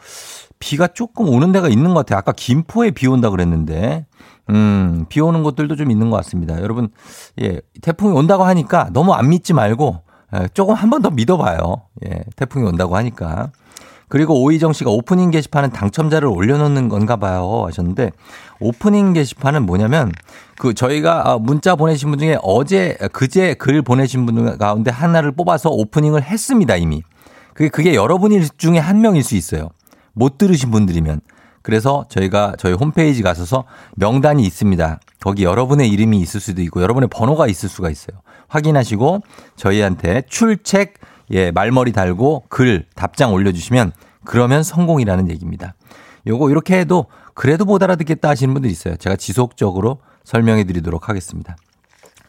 비가 0.58 0.88
조금 0.88 1.28
오는 1.28 1.52
데가 1.52 1.68
있는 1.68 1.94
것 1.94 2.06
같아요. 2.06 2.20
아까 2.20 2.32
김포에 2.32 2.92
비 2.92 3.08
온다 3.08 3.30
그랬는데, 3.30 4.06
음, 4.50 5.06
비 5.10 5.20
오는 5.22 5.44
곳들도 5.44 5.76
좀 5.76 5.92
있는 5.92 6.10
것 6.10 6.18
같습니다. 6.18 6.62
여러분, 6.62 6.90
예, 7.42 7.60
태풍이 7.82 8.14
온다고 8.16 8.44
하니까 8.46 8.90
너무 8.94 9.14
안 9.14 9.30
믿지 9.30 9.54
말고, 9.54 10.02
예, 10.36 10.48
조금 10.54 10.74
한 10.76 10.90
번 10.90 11.02
더 11.02 11.10
믿어봐요. 11.10 11.82
예, 12.06 12.24
태풍이 12.36 12.66
온다고 12.66 12.96
하니까. 12.96 13.52
그리고 14.10 14.42
오희정 14.42 14.72
씨가 14.72 14.90
오프닝 14.90 15.32
게시판은 15.32 15.72
당첨자를 15.72 16.30
올려놓는 16.30 16.88
건가 16.88 17.18
봐요 17.18 17.66
하셨는데 17.68 18.12
오프닝 18.62 19.12
게시판은 19.12 19.66
뭐냐면 19.66 20.14
그 20.58 20.74
저희가 20.74 21.30
아, 21.30 21.38
문자 21.38 21.76
보내신 21.76 22.12
분 22.12 22.18
중에 22.18 22.38
어제 22.42 22.98
그제 23.12 23.56
글 23.56 23.82
보내신 23.82 24.26
분 24.26 24.58
가운데 24.58 24.92
하나를 24.92 25.34
뽑아서 25.34 25.72
오프닝을 25.72 26.24
했습니다 26.24 26.78
이미 26.78 27.04
그게 27.54 27.68
그게 27.68 27.96
여러분 27.96 28.32
중에 28.56 28.78
한 28.80 29.02
명일 29.02 29.24
수 29.24 29.36
있어요 29.36 29.72
못 30.14 30.38
들으신 30.38 30.72
분들이면 30.72 31.20
그래서 31.68 32.06
저희가 32.08 32.54
저희 32.58 32.72
홈페이지 32.72 33.22
가셔서 33.22 33.66
명단이 33.98 34.42
있습니다 34.42 35.02
거기 35.20 35.44
여러분의 35.44 35.90
이름이 35.90 36.18
있을 36.22 36.40
수도 36.40 36.62
있고 36.62 36.82
여러분의 36.82 37.10
번호가 37.10 37.46
있을 37.48 37.68
수가 37.68 37.90
있어요 37.90 38.22
확인하시고 38.48 39.20
저희한테 39.58 40.22
출첵 40.30 40.94
예, 41.32 41.52
말머리 41.52 41.92
달고 41.92 42.46
글, 42.48 42.86
답장 42.96 43.34
올려주시면 43.34 43.92
그러면 44.24 44.64
성공이라는 44.64 45.30
얘기입니다. 45.30 45.76
요거 46.26 46.50
이렇게 46.52 46.80
해도 46.80 47.08
그래도 47.34 47.66
못 47.66 47.84
알아듣겠다 47.84 48.30
하시는 48.30 48.54
분들 48.54 48.70
있어요. 48.72 48.96
제가 48.96 49.18
지속적으로 49.18 50.00
설명해 50.24 50.64
드리도록 50.64 51.10
하겠습니다. 51.10 51.58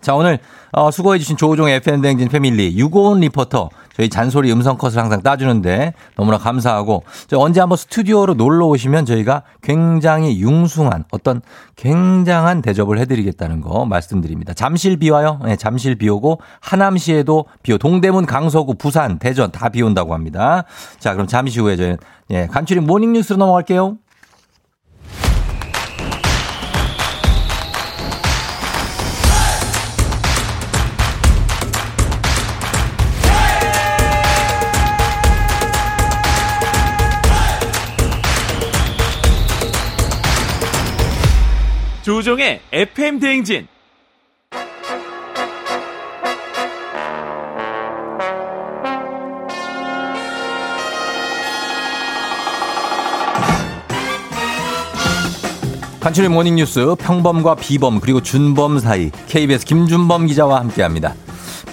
자, 0.01 0.17
오늘 0.17 0.41
어, 0.73 0.91
수고해 0.91 1.21
주신 1.21 1.37
조우종 1.37 1.69
FM대행진 1.69 2.29
패밀리 2.29 2.77
유고원 2.77 3.21
리포터 3.21 3.71
저희 3.99 4.09
잔소리 4.09 4.53
음성 4.53 4.79
컷을 4.79 4.99
항상 4.99 5.23
따주는데 5.23 5.93
너무나 6.17 6.39
감사하고 6.39 7.03
언제 7.35 7.59
한번 7.59 7.77
스튜디오로 7.77 8.35
놀러 8.35 8.67
오시면 8.67 9.05
저희가 9.07 9.43
굉장히 9.61 10.41
융숭한 10.41 11.05
어떤 11.11 11.43
굉장한 11.75 12.63
대접을 12.63 13.01
해드리겠다는 13.01 13.61
거 13.61 13.85
말씀드립니다. 13.87 14.55
잠실 14.55 14.99
비 14.99 15.11
와요. 15.11 15.41
네, 15.45 15.57
잠실 15.57 15.97
비 15.97 16.09
오고 16.09 16.41
하남시에도 16.61 17.47
비 17.65 17.73
오. 17.73 17.79
동대문, 17.79 18.27
강서구, 18.27 18.75
부산, 18.75 19.19
대전 19.19 19.51
다 19.51 19.69
비 19.69 19.83
온다고 19.83 20.15
합니다. 20.15 20.65
자, 20.99 21.13
그럼 21.13 21.27
잠시 21.27 21.61
후에 21.61 21.77
저희 21.77 21.97
예, 22.31 22.47
간추린 22.47 22.87
모닝 22.87 23.13
뉴스로 23.13 23.37
넘어갈게요. 23.37 23.97
조우종의 42.09 42.63
FM 42.73 43.21
대행진. 43.21 43.69
간추린 56.01 56.33
모닝뉴스 56.33 56.95
평범과 56.99 57.57
비범 57.57 58.01
그리고 58.01 58.23
준범 58.23 58.79
사이 58.79 59.11
KBS 59.27 59.67
김준범 59.67 60.29
기자와 60.29 60.61
함께합니다. 60.61 61.13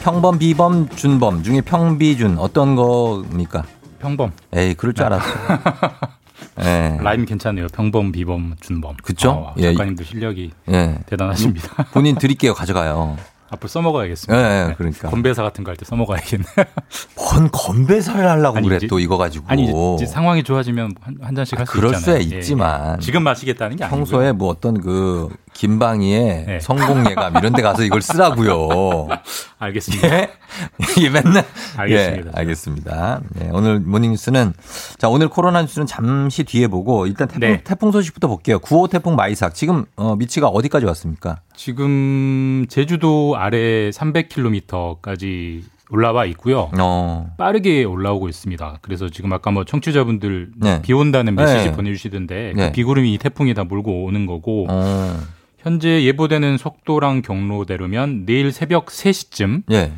평범, 0.03 0.37
비범, 0.37 0.89
준범 0.89 1.43
중에 1.43 1.61
평비준 1.61 2.39
어떤 2.39 2.75
겁니까? 2.75 3.63
평범. 3.99 4.33
에이 4.53 4.73
그럴 4.73 4.93
줄 4.93 5.05
알았어. 5.05 5.25
예. 6.61 6.97
라임 7.01 7.25
괜찮네요. 7.25 7.67
평범, 7.67 8.11
비범, 8.11 8.55
준범. 8.61 8.95
그쵸? 9.03 9.29
어, 9.31 9.53
예. 9.57 9.73
작가님도 9.73 10.03
실력이 10.03 10.51
예. 10.71 10.99
대단하십니다. 11.07 11.83
본인 11.91 12.15
드릴게요. 12.15 12.53
가져가요. 12.53 13.17
앞으로 13.49 13.67
써먹어야겠습니다. 13.67 14.41
예, 14.65 14.69
예, 14.69 14.73
그러니까. 14.75 15.09
건배사 15.09 15.43
같은 15.43 15.63
거 15.63 15.69
할 15.71 15.77
때 15.77 15.85
써먹어야겠네. 15.85 16.45
뭔 17.15 17.49
건배사를 17.51 18.27
하려고 18.27 18.57
아니, 18.57 18.67
그래 18.67 18.77
이제- 18.77 18.87
또 18.87 18.99
이거 18.99 19.17
가지고. 19.17 19.45
아니 19.47 19.65
이제, 19.95 20.05
상황이 20.07 20.43
좋아지면 20.43 20.95
한, 20.99 21.15
한 21.21 21.35
잔씩 21.35 21.57
할수 21.59 21.71
그럴 21.73 21.93
있잖아요. 21.93 22.21
수야 22.23 22.33
예, 22.35 22.39
있지만. 22.39 22.95
예. 22.97 22.99
지금 23.01 23.21
마시겠다는 23.23 23.77
게 23.77 23.83
아니고 23.83 23.97
평소에 23.97 24.31
뭐 24.31 24.49
어떤 24.49 24.81
그 24.81 25.29
김방희의 25.55 26.45
네. 26.45 26.59
성공 26.59 27.09
예감 27.09 27.37
이런 27.37 27.53
데 27.53 27.61
가서 27.61 27.83
이걸 27.83 28.01
쓰라고요. 28.01 29.07
알겠습니다. 29.57 30.07
예? 30.07 30.29
이게 30.97 31.09
맨날 31.09 31.45
알겠습니다. 31.77 32.31
예, 32.35 32.39
알겠습니다. 32.39 33.21
예, 33.41 33.49
오늘 33.53 33.79
모닝 33.79 34.11
뉴스는 34.11 34.53
자, 34.97 35.07
오늘 35.07 35.29
코로나 35.29 35.61
뉴스는 35.61 35.87
잠시 35.87 36.43
뒤에 36.43 36.67
보고 36.67 37.07
일단 37.07 37.29
태풍, 37.29 37.39
네. 37.39 37.61
태풍 37.63 37.91
소식부터 37.91 38.27
볼게요. 38.27 38.59
9호 38.59 38.89
태풍 38.89 39.15
마이삭. 39.15 39.55
지금 39.55 39.85
어, 39.95 40.17
미치가 40.17 40.47
어디까지 40.49 40.85
왔습니까? 40.87 41.39
지금 41.55 42.65
제주도 42.67 43.35
아래 43.37 43.89
300km까지 43.91 45.63
올라와 45.89 46.25
있고요. 46.25 46.69
어. 46.77 47.33
빠르게 47.37 47.85
올라오고 47.85 48.27
있습니다. 48.27 48.79
그래서 48.81 49.07
지금 49.09 49.31
아까 49.31 49.51
뭐 49.51 49.63
청취자분들 49.63 50.51
네. 50.57 50.81
비 50.81 50.91
온다는 50.91 51.35
메시지 51.35 51.69
네. 51.69 51.71
보내주시던데 51.71 52.53
네. 52.55 52.65
그 52.67 52.71
비구름이 52.73 53.13
이 53.13 53.17
태풍이 53.17 53.53
다 53.53 53.63
몰고 53.63 54.03
오는 54.03 54.25
거고 54.25 54.65
어. 54.69 55.17
현재 55.65 56.03
예보되는 56.03 56.59
속도랑 56.59 57.23
경로대로면 57.23 58.27
내일 58.27 58.51
새벽 58.51 58.85
3시쯤 58.85 59.63
예. 59.71 59.93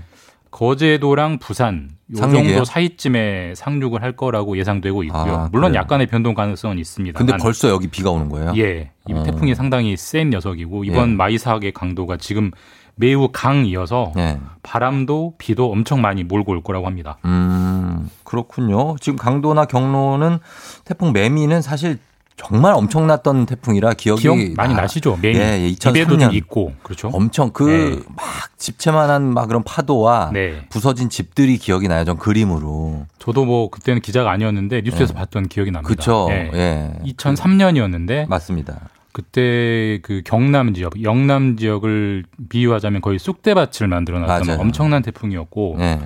거제도랑 0.49 1.39
부산 1.39 1.89
요 2.13 2.15
상륙이에요? 2.15 2.47
정도 2.51 2.63
사이쯤에 2.63 3.53
상륙을 3.53 4.01
할 4.01 4.13
거라고 4.13 4.57
예상되고 4.57 5.03
있고요. 5.03 5.35
아, 5.35 5.49
물론 5.51 5.71
그래요? 5.71 5.81
약간의 5.81 6.07
변동 6.07 6.35
가능성은 6.35 6.79
있습니다. 6.79 7.17
근데 7.17 7.35
벌써 7.35 7.67
여기 7.67 7.87
비가 7.89 8.11
오는 8.11 8.29
거예요? 8.29 8.53
예, 8.55 8.91
이 9.09 9.13
어. 9.13 9.23
태풍이 9.23 9.53
상당히 9.55 9.97
센 9.97 10.29
녀석이고 10.29 10.85
이번 10.85 11.11
예. 11.11 11.15
마이삭의 11.15 11.73
강도가 11.73 12.15
지금 12.15 12.51
매우 12.95 13.27
강이어서 13.33 14.13
예. 14.15 14.39
바람도 14.63 15.33
비도 15.37 15.69
엄청 15.69 15.99
많이 15.99 16.23
몰고 16.23 16.53
올 16.53 16.63
거라고 16.63 16.87
합니다. 16.87 17.17
음, 17.25 18.09
그렇군요. 18.23 18.95
지금 19.01 19.17
강도나 19.17 19.65
경로는 19.65 20.39
태풍 20.85 21.11
매미는 21.11 21.61
사실 21.61 21.99
정말 22.37 22.73
엄청났던 22.75 23.47
태풍이라 23.47 23.93
기억이 23.93 24.21
기억 24.21 24.37
많이 24.55 24.73
나- 24.75 24.81
나시죠? 24.81 25.17
매미. 25.21 25.37
예, 25.37 25.41
예, 25.63 25.67
입에도 25.67 26.15
2003년 26.15 26.19
좀 26.21 26.33
있고 26.33 26.73
그렇죠. 26.83 27.09
엄청 27.11 27.49
그 27.51 28.03
막 28.15 28.25
집채만한 28.57 29.33
막 29.33 29.47
그런 29.47 29.63
파도와 29.63 30.29
네. 30.33 30.61
부서진 30.69 31.09
집들이 31.09 31.57
기억이 31.57 31.87
나요. 31.87 32.05
전 32.05 32.17
그림으로. 32.17 33.05
저도 33.19 33.45
뭐 33.45 33.69
그때는 33.69 34.01
기자가 34.01 34.31
아니었는데 34.31 34.81
뉴스에서 34.81 35.13
봤던 35.13 35.47
기억이 35.47 35.71
납니다. 35.71 35.89
예. 35.91 35.95
그쵸. 35.95 36.27
예. 36.31 36.51
예. 36.53 36.93
2003년이었는데 37.13 38.27
맞습니다. 38.29 38.89
그때 39.13 39.99
그 40.03 40.21
경남 40.23 40.73
지역, 40.75 41.01
영남 41.03 41.57
지역을 41.57 42.25
비유하자면 42.49 43.01
거의 43.01 43.17
쑥대밭을 43.17 43.87
만들어놨던 43.87 44.47
맞아요. 44.47 44.61
엄청난 44.61 45.01
태풍이었고 45.01 45.77
예. 45.79 45.99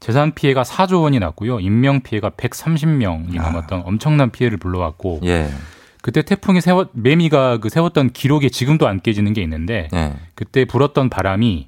재산 0.00 0.32
피해가 0.34 0.62
4조 0.62 1.02
원이 1.02 1.18
났고요. 1.20 1.60
인명 1.60 2.00
피해가 2.00 2.30
130명이 2.30 3.34
넘었던 3.40 3.82
엄청난 3.86 4.30
피해를 4.30 4.58
불러왔고 4.58 5.20
아. 5.22 5.26
예. 5.26 5.48
그때 6.06 6.22
태풍이 6.22 6.60
세웠 6.60 6.90
매미가 6.92 7.58
그 7.58 7.68
세웠던 7.68 8.10
기록에 8.10 8.48
지금도 8.48 8.86
안 8.86 9.00
깨지는 9.00 9.32
게 9.32 9.42
있는데 9.42 9.88
예. 9.92 10.12
그때 10.36 10.64
불었던 10.64 11.10
바람이 11.10 11.66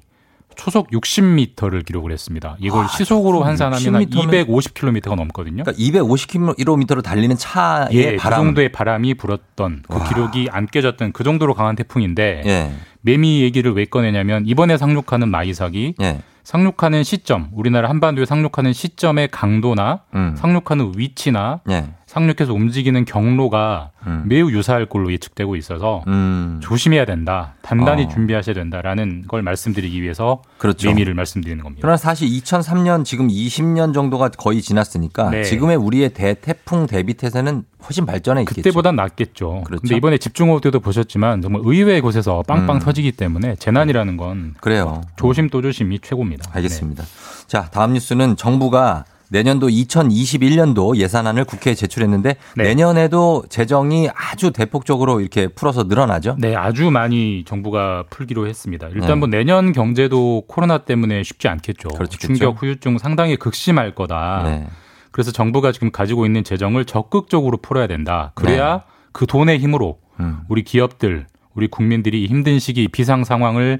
초속 0.55 0.91
60m를 0.91 1.85
기록을 1.85 2.13
했습니다. 2.13 2.55
이걸 2.61 2.85
아, 2.85 2.87
시속으로 2.87 3.43
환산하면 3.43 3.95
한 3.95 4.05
60m 4.05 4.31
면 4.31 4.45
250km가 4.45 5.15
넘거든요. 5.15 5.65
그러니까 5.65 5.73
250km로 5.73 7.03
달리는 7.03 7.35
차의 7.35 7.89
예, 7.91 8.15
바람. 8.15 8.39
그 8.39 8.45
정도의 8.45 8.71
바람이 8.71 9.15
불었던 9.15 9.83
그 9.85 9.97
와. 9.97 10.07
기록이 10.07 10.47
안 10.49 10.67
깨졌던 10.67 11.11
그 11.11 11.25
정도로 11.25 11.53
강한 11.53 11.75
태풍인데 11.75 12.43
예. 12.45 12.71
매미 13.01 13.41
얘기를 13.41 13.73
왜 13.73 13.83
꺼내냐면 13.83 14.45
이번에 14.45 14.77
상륙하는 14.77 15.27
마이삭이 15.27 15.95
예. 15.99 16.21
상륙하는 16.45 17.03
시점, 17.03 17.49
우리나라 17.51 17.89
한반도에 17.89 18.25
상륙하는 18.25 18.71
시점의 18.71 19.27
강도나 19.27 20.03
음. 20.15 20.33
상륙하는 20.37 20.93
위치나 20.95 21.59
예. 21.69 21.89
상륙해서 22.09 22.55
움직이는 22.55 23.05
경로가 23.05 23.91
음. 24.07 24.23
매우 24.25 24.49
유사할 24.49 24.87
걸로 24.87 25.11
예측되고 25.11 25.55
있어서 25.57 26.03
음. 26.07 26.59
조심해야 26.59 27.05
된다. 27.05 27.53
단단히 27.61 28.05
어. 28.05 28.07
준비하셔야 28.07 28.55
된다라는 28.55 29.25
걸 29.27 29.43
말씀드리기 29.43 30.01
위해서 30.01 30.41
그렇죠. 30.57 30.87
매미를 30.89 31.13
말씀드리는 31.13 31.61
겁니다. 31.61 31.81
그러나 31.83 31.97
사실 31.97 32.27
2003년 32.27 33.05
지금 33.05 33.27
20년 33.27 33.93
정도가 33.93 34.29
거의 34.29 34.63
지났으니까 34.63 35.29
네. 35.29 35.43
지금의 35.43 35.75
우리의 35.75 36.09
대태풍 36.15 36.87
대비 36.87 37.13
태세는 37.13 37.65
훨씬 37.83 38.07
발전해 38.07 38.41
있겠죠. 38.41 38.63
그때보단 38.63 38.95
낫겠죠. 38.95 39.61
그렇죠. 39.67 39.81
근데 39.81 39.95
이번에 39.95 40.17
집중호우 40.17 40.61
때도 40.61 40.79
보셨지만 40.79 41.43
정말 41.43 41.61
의외의 41.63 42.01
곳에서 42.01 42.41
빵빵 42.47 42.77
음. 42.77 42.79
터지기 42.79 43.11
때문에 43.11 43.55
재난이라는 43.57 44.17
건 44.17 44.55
그래요. 44.61 45.03
조심 45.15 45.51
또 45.51 45.61
조심이 45.61 45.99
최고입니다. 45.99 46.49
알겠습니다. 46.55 47.03
자, 47.45 47.69
다음 47.69 47.93
뉴스는 47.93 48.35
정부가 48.35 49.05
내년도 49.29 49.67
2021년도 49.67 50.97
예산안을 50.97 51.45
국회에 51.45 51.75
제출했는데 51.75 52.35
네. 52.57 52.63
내년에도 52.63 53.43
재정이 53.49 54.09
아주 54.13 54.51
대폭적으로 54.51 55.21
이렇게 55.21 55.47
풀어서 55.47 55.83
늘어나죠? 55.83 56.35
네, 56.39 56.55
아주 56.55 56.89
많이 56.91 57.43
정부가 57.45 58.05
풀기로 58.09 58.47
했습니다. 58.47 58.87
일단 58.89 59.07
네. 59.07 59.15
뭐 59.15 59.27
내년 59.27 59.71
경제도 59.71 60.43
코로나 60.47 60.79
때문에 60.79 61.23
쉽지 61.23 61.47
않겠죠. 61.47 61.89
그렇겠죠. 61.89 62.17
충격 62.19 62.61
후유증 62.61 62.97
상당히 62.97 63.37
극심할 63.37 63.95
거다. 63.95 64.41
네. 64.45 64.67
그래서 65.11 65.31
정부가 65.31 65.71
지금 65.71 65.91
가지고 65.91 66.25
있는 66.25 66.43
재정을 66.43 66.85
적극적으로 66.85 67.57
풀어야 67.57 67.87
된다. 67.87 68.31
그래야 68.35 68.77
네. 68.77 68.81
그 69.11 69.25
돈의 69.25 69.59
힘으로 69.59 69.99
음. 70.19 70.41
우리 70.49 70.63
기업들, 70.63 71.27
우리 71.53 71.67
국민들이 71.67 72.23
이 72.23 72.27
힘든 72.27 72.59
시기 72.59 72.87
비상 72.87 73.23
상황을 73.23 73.79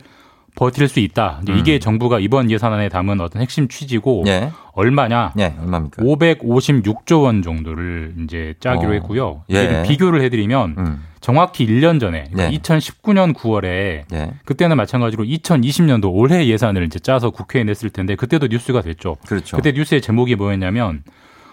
버틸 0.59 0.89
수 0.89 0.99
있다. 0.99 1.39
이제 1.43 1.53
이게 1.53 1.79
정부가 1.79 2.19
이번 2.19 2.51
예산안에 2.51 2.89
담은 2.89 3.21
어떤 3.21 3.41
핵심 3.41 3.69
취지고 3.69 4.23
음. 4.23 4.27
예. 4.27 4.51
얼마냐? 4.73 5.31
예, 5.39 5.55
얼마입니까? 5.57 6.03
556조 6.03 7.23
원 7.23 7.41
정도를 7.41 8.13
이제 8.25 8.55
짜기로 8.59 8.89
어. 8.89 8.93
했고요. 8.93 9.43
예. 9.51 9.83
비교를 9.87 10.21
해드리면 10.21 10.75
음. 10.77 11.03
정확히 11.21 11.65
1년 11.65 12.01
전에 12.01 12.25
그러니까 12.29 12.49
네. 12.49 12.57
2019년 12.57 13.33
9월에 13.33 14.03
예. 14.11 14.31
그때는 14.43 14.75
마찬가지로 14.75 15.23
2020년도 15.23 16.13
올해 16.13 16.45
예산을 16.47 16.83
이제 16.83 16.99
짜서 16.99 17.29
국회에 17.29 17.63
냈을 17.63 17.89
텐데 17.89 18.15
그때도 18.15 18.47
뉴스가 18.47 18.81
됐죠. 18.81 19.15
그렇죠. 19.27 19.55
그때 19.55 19.71
뉴스의 19.71 20.01
제목이 20.01 20.35
뭐였냐면 20.35 21.03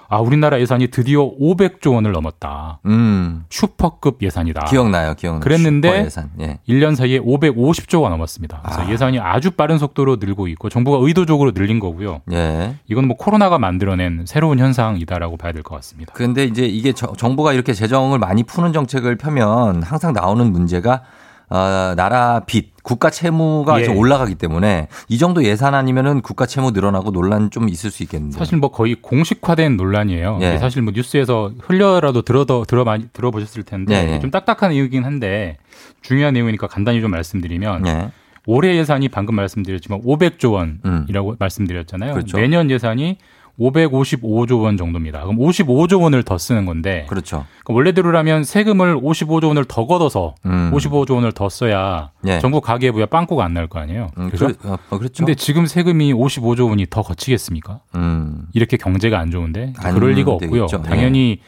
아 0.08 0.18
우리나라 0.20 0.60
예산이 0.60 0.88
드디어 0.88 1.30
500조 1.38 1.94
원을 1.94 2.12
넘었다. 2.12 2.78
음. 2.86 3.44
슈퍼급 3.50 4.22
예산이다. 4.22 4.66
기억나요, 4.66 5.14
기억나요. 5.14 5.40
그랬는데 5.40 6.04
예산. 6.04 6.30
예. 6.40 6.58
1년 6.68 6.94
사이에 6.94 7.18
550조가 7.20 8.08
넘었습니다. 8.10 8.60
그래서 8.62 8.82
아. 8.82 8.88
예산이 8.90 9.18
아주 9.18 9.50
빠른 9.50 9.78
속도로 9.78 10.16
늘고 10.16 10.48
있고 10.48 10.68
정부가 10.68 10.98
의도적으로 11.04 11.52
늘린 11.54 11.80
거고요. 11.80 12.22
예. 12.32 12.76
이건 12.88 13.06
뭐 13.08 13.16
코로나가 13.16 13.58
만들어낸 13.58 14.24
새로운 14.26 14.58
현상이다라고 14.58 15.36
봐야 15.36 15.52
될 15.52 15.62
것 15.62 15.74
같습니다. 15.76 16.12
그런데 16.14 16.44
이제 16.44 16.64
이게 16.66 16.92
저- 16.92 17.12
정부가 17.16 17.52
이렇게 17.52 17.72
재정을 17.72 18.18
많이 18.20 18.42
푸는 18.44 18.72
정책을 18.72 19.16
펴면 19.16 19.82
항상 19.82 20.12
나오는 20.12 20.52
문제가 20.52 21.02
어, 21.48 21.94
나라 21.96 22.40
빚, 22.46 22.72
국가 22.82 23.10
채무가 23.10 23.80
예. 23.80 23.84
좀 23.84 23.96
올라가기 23.96 24.34
때문에 24.34 24.88
이 25.08 25.18
정도 25.18 25.44
예산 25.44 25.74
아니면은 25.74 26.20
국가 26.20 26.46
채무 26.46 26.72
늘어나고 26.72 27.12
논란 27.12 27.50
좀 27.50 27.68
있을 27.68 27.90
수 27.90 28.02
있겠는데. 28.02 28.36
사실 28.36 28.58
뭐 28.58 28.70
거의 28.70 28.96
공식화된 29.00 29.76
논란이에요. 29.76 30.38
예. 30.42 30.58
사실 30.58 30.82
뭐 30.82 30.92
뉴스에서 30.94 31.52
흘려라도 31.60 32.22
들어 32.22 32.44
들어 32.44 32.84
많이 32.84 33.08
들어보셨을 33.12 33.62
텐데 33.62 33.94
예, 33.94 34.14
예. 34.14 34.20
좀 34.20 34.30
딱딱한 34.30 34.72
이유긴 34.72 35.04
한데 35.04 35.58
중요한 36.02 36.34
내용이니까 36.34 36.66
간단히 36.66 37.00
좀 37.00 37.10
말씀드리면 37.10 37.86
예. 37.86 38.10
올해 38.46 38.76
예산이 38.76 39.08
방금 39.08 39.34
말씀드렸지만 39.34 40.02
500조 40.02 40.52
원이라고 40.52 41.36
말씀드렸잖아요. 41.38 42.12
음. 42.12 42.14
그렇죠. 42.14 42.38
내년 42.38 42.70
예산이 42.70 43.18
555조 43.58 44.62
원 44.62 44.76
정도입니다. 44.76 45.22
그럼 45.22 45.36
55조 45.38 46.02
원을 46.02 46.22
더 46.22 46.36
쓰는 46.38 46.66
건데 46.66 47.06
그렇죠. 47.08 47.46
원래대로라면 47.66 48.44
세금을 48.44 48.96
55조 49.00 49.48
원을 49.48 49.64
더 49.64 49.86
걷어서 49.86 50.34
음. 50.44 50.70
55조 50.74 51.14
원을 51.14 51.32
더 51.32 51.48
써야 51.48 52.10
예. 52.26 52.38
정부 52.38 52.60
가계부야 52.60 53.06
빵꾸가 53.06 53.44
안 53.44 53.54
날 53.54 53.66
거 53.68 53.78
아니에요. 53.78 54.10
음, 54.18 54.26
그렇죠? 54.30 54.46
그래- 54.58 54.70
어, 54.70 54.76
어, 54.90 54.98
그렇죠. 54.98 55.24
근데 55.24 55.34
지금 55.34 55.64
세금이 55.66 56.12
55조 56.12 56.68
원이 56.68 56.86
더 56.90 57.00
거치겠습니까? 57.02 57.80
음. 57.94 58.42
이렇게 58.52 58.76
경제가 58.76 59.18
안 59.18 59.30
좋은데 59.30 59.72
안 59.78 59.94
그럴 59.94 60.12
리가 60.12 60.32
없고요. 60.32 60.66
되겠죠. 60.66 60.82
네. 60.82 60.88
당연히 60.90 61.40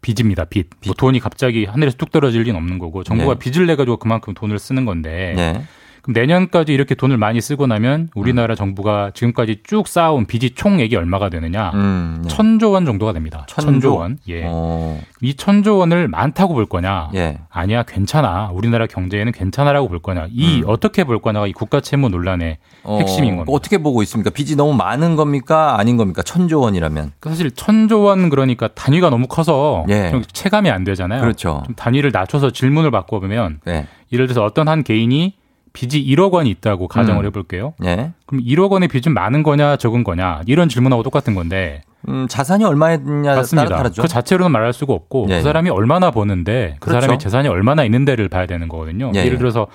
빚입니다. 0.00 0.44
빚. 0.44 0.68
뭐 0.86 0.94
돈이 0.96 1.20
갑자기 1.20 1.64
하늘에서 1.64 1.96
뚝 1.96 2.10
떨어질 2.12 2.42
리는 2.42 2.56
없는 2.56 2.78
거고 2.78 3.02
정부가 3.04 3.34
네. 3.34 3.38
빚을 3.38 3.66
내 3.66 3.76
가지고 3.76 3.96
그만큼 3.98 4.34
돈을 4.34 4.58
쓰는 4.58 4.84
건데 4.84 5.34
네. 5.36 5.52
그럼 5.52 5.64
내년까지 6.08 6.72
이렇게 6.72 6.94
돈을 6.94 7.18
많이 7.18 7.40
쓰고 7.40 7.66
나면 7.66 8.08
우리나라 8.14 8.54
정부가 8.54 9.10
지금까지 9.12 9.60
쭉 9.62 9.86
쌓아온 9.86 10.26
빚이 10.26 10.54
총액이 10.54 10.96
얼마가 10.96 11.28
되느냐? 11.28 11.70
음, 11.74 12.20
네. 12.22 12.28
천조 12.28 12.70
원 12.70 12.86
정도가 12.86 13.12
됩니다. 13.12 13.44
천조? 13.46 13.70
천조 13.70 13.96
원. 13.96 14.18
예. 14.28 14.42
어, 14.46 15.00
이 15.20 15.34
천조 15.34 15.76
원을 15.76 16.08
많다고 16.08 16.54
볼 16.54 16.66
거냐? 16.66 17.10
예. 17.14 17.38
아니야, 17.50 17.82
괜찮아. 17.82 18.50
우리나라 18.52 18.86
경제에는 18.86 19.32
괜찮아라고 19.32 19.88
볼 19.88 19.98
거냐? 19.98 20.28
이 20.30 20.62
어떻게 20.66 21.04
볼 21.04 21.20
거냐가 21.20 21.46
이 21.46 21.52
국가 21.52 21.80
채무 21.80 22.08
논란의 22.08 22.56
음. 22.58 22.78
어, 22.84 22.98
핵심인 22.98 23.36
겁니다. 23.36 23.52
어떻게 23.52 23.76
보고 23.78 24.02
있습니까? 24.02 24.30
빚이 24.30 24.56
너무 24.56 24.72
많은 24.74 25.14
겁니까? 25.14 25.78
아닌 25.78 25.98
겁니까? 25.98 26.22
천조 26.22 26.60
원이라면. 26.60 27.12
그러니까 27.20 27.30
사실 27.30 27.50
천조 27.50 28.00
원 28.02 28.30
그러니까 28.30 28.68
단위가 28.68 29.10
너무 29.10 29.26
커서 29.26 29.84
예. 29.90 30.10
좀 30.10 30.22
체감이 30.32 30.70
안 30.70 30.84
되잖아요. 30.84 31.20
그렇죠. 31.20 31.62
좀 31.66 31.74
단위를 31.74 32.12
낮춰서 32.12 32.50
질문을 32.50 32.90
바꿔보면 32.90 33.60
네. 33.66 33.86
예를 34.10 34.26
들어서 34.26 34.42
어떤 34.44 34.68
한 34.68 34.82
개인이 34.82 35.34
빚이 35.72 36.04
1억 36.04 36.32
원이 36.32 36.50
있다고 36.50 36.88
가정을 36.88 37.24
음. 37.24 37.26
해볼게요. 37.26 37.74
예. 37.84 38.12
그럼 38.26 38.44
1억 38.44 38.70
원의 38.70 38.88
빚은 38.88 39.12
많은 39.14 39.42
거냐 39.42 39.76
적은 39.76 40.04
거냐 40.04 40.42
이런 40.46 40.68
질문하고 40.68 41.02
똑같은 41.02 41.34
건데 41.34 41.82
음, 42.08 42.26
자산이 42.28 42.64
얼마였냐 42.64 43.22
따라 43.22 43.36
맞습니다. 43.36 43.76
다르죠. 43.76 44.02
그 44.02 44.08
자체로는 44.08 44.50
말할 44.50 44.72
수가 44.72 44.92
없고 44.92 45.26
예. 45.30 45.36
그 45.36 45.42
사람이 45.42 45.70
얼마나 45.70 46.10
버는데 46.10 46.76
그 46.80 46.86
그렇죠. 46.86 47.00
사람의 47.00 47.18
재산이 47.18 47.48
얼마나 47.48 47.84
있는데를 47.84 48.28
봐야 48.28 48.46
되는 48.46 48.68
거거든요. 48.68 49.12
예, 49.14 49.20
예를 49.20 49.34
예. 49.34 49.38
들어서 49.38 49.66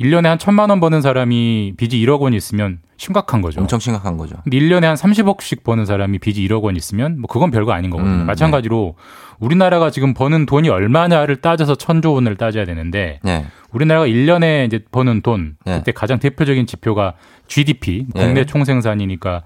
1년에 0.00 0.24
한 0.24 0.38
천만 0.38 0.70
원 0.70 0.80
버는 0.80 1.02
사람이 1.02 1.74
빚이 1.76 2.04
1억 2.04 2.20
원 2.20 2.34
있으면 2.34 2.78
심각한 2.96 3.42
거죠. 3.42 3.60
엄청 3.60 3.78
심각한 3.78 4.16
거죠. 4.16 4.36
근데 4.44 4.58
1년에 4.58 4.82
한 4.82 4.94
30억씩 4.94 5.64
버는 5.64 5.86
사람이 5.86 6.18
빚이 6.18 6.46
1억 6.48 6.62
원 6.62 6.76
있으면 6.76 7.20
뭐 7.20 7.28
그건 7.28 7.50
별거 7.50 7.72
아닌 7.72 7.90
거거든요. 7.90 8.22
음, 8.22 8.26
마찬가지로 8.26 8.94
우리나라가 9.38 9.90
지금 9.90 10.14
버는 10.14 10.46
돈이 10.46 10.68
얼마냐를 10.68 11.36
따져서 11.36 11.74
천조 11.74 12.12
원을 12.14 12.36
따져야 12.36 12.64
되는데 12.64 13.18
네. 13.22 13.44
우리나라가 13.72 14.06
1년에 14.06 14.66
이제 14.66 14.80
버는 14.90 15.22
돈 15.22 15.56
네. 15.64 15.78
그때 15.78 15.92
가장 15.92 16.18
대표적인 16.20 16.66
지표가 16.66 17.14
GDP 17.48 18.06
국내 18.14 18.40
예. 18.40 18.44
총생산이니까 18.44 19.42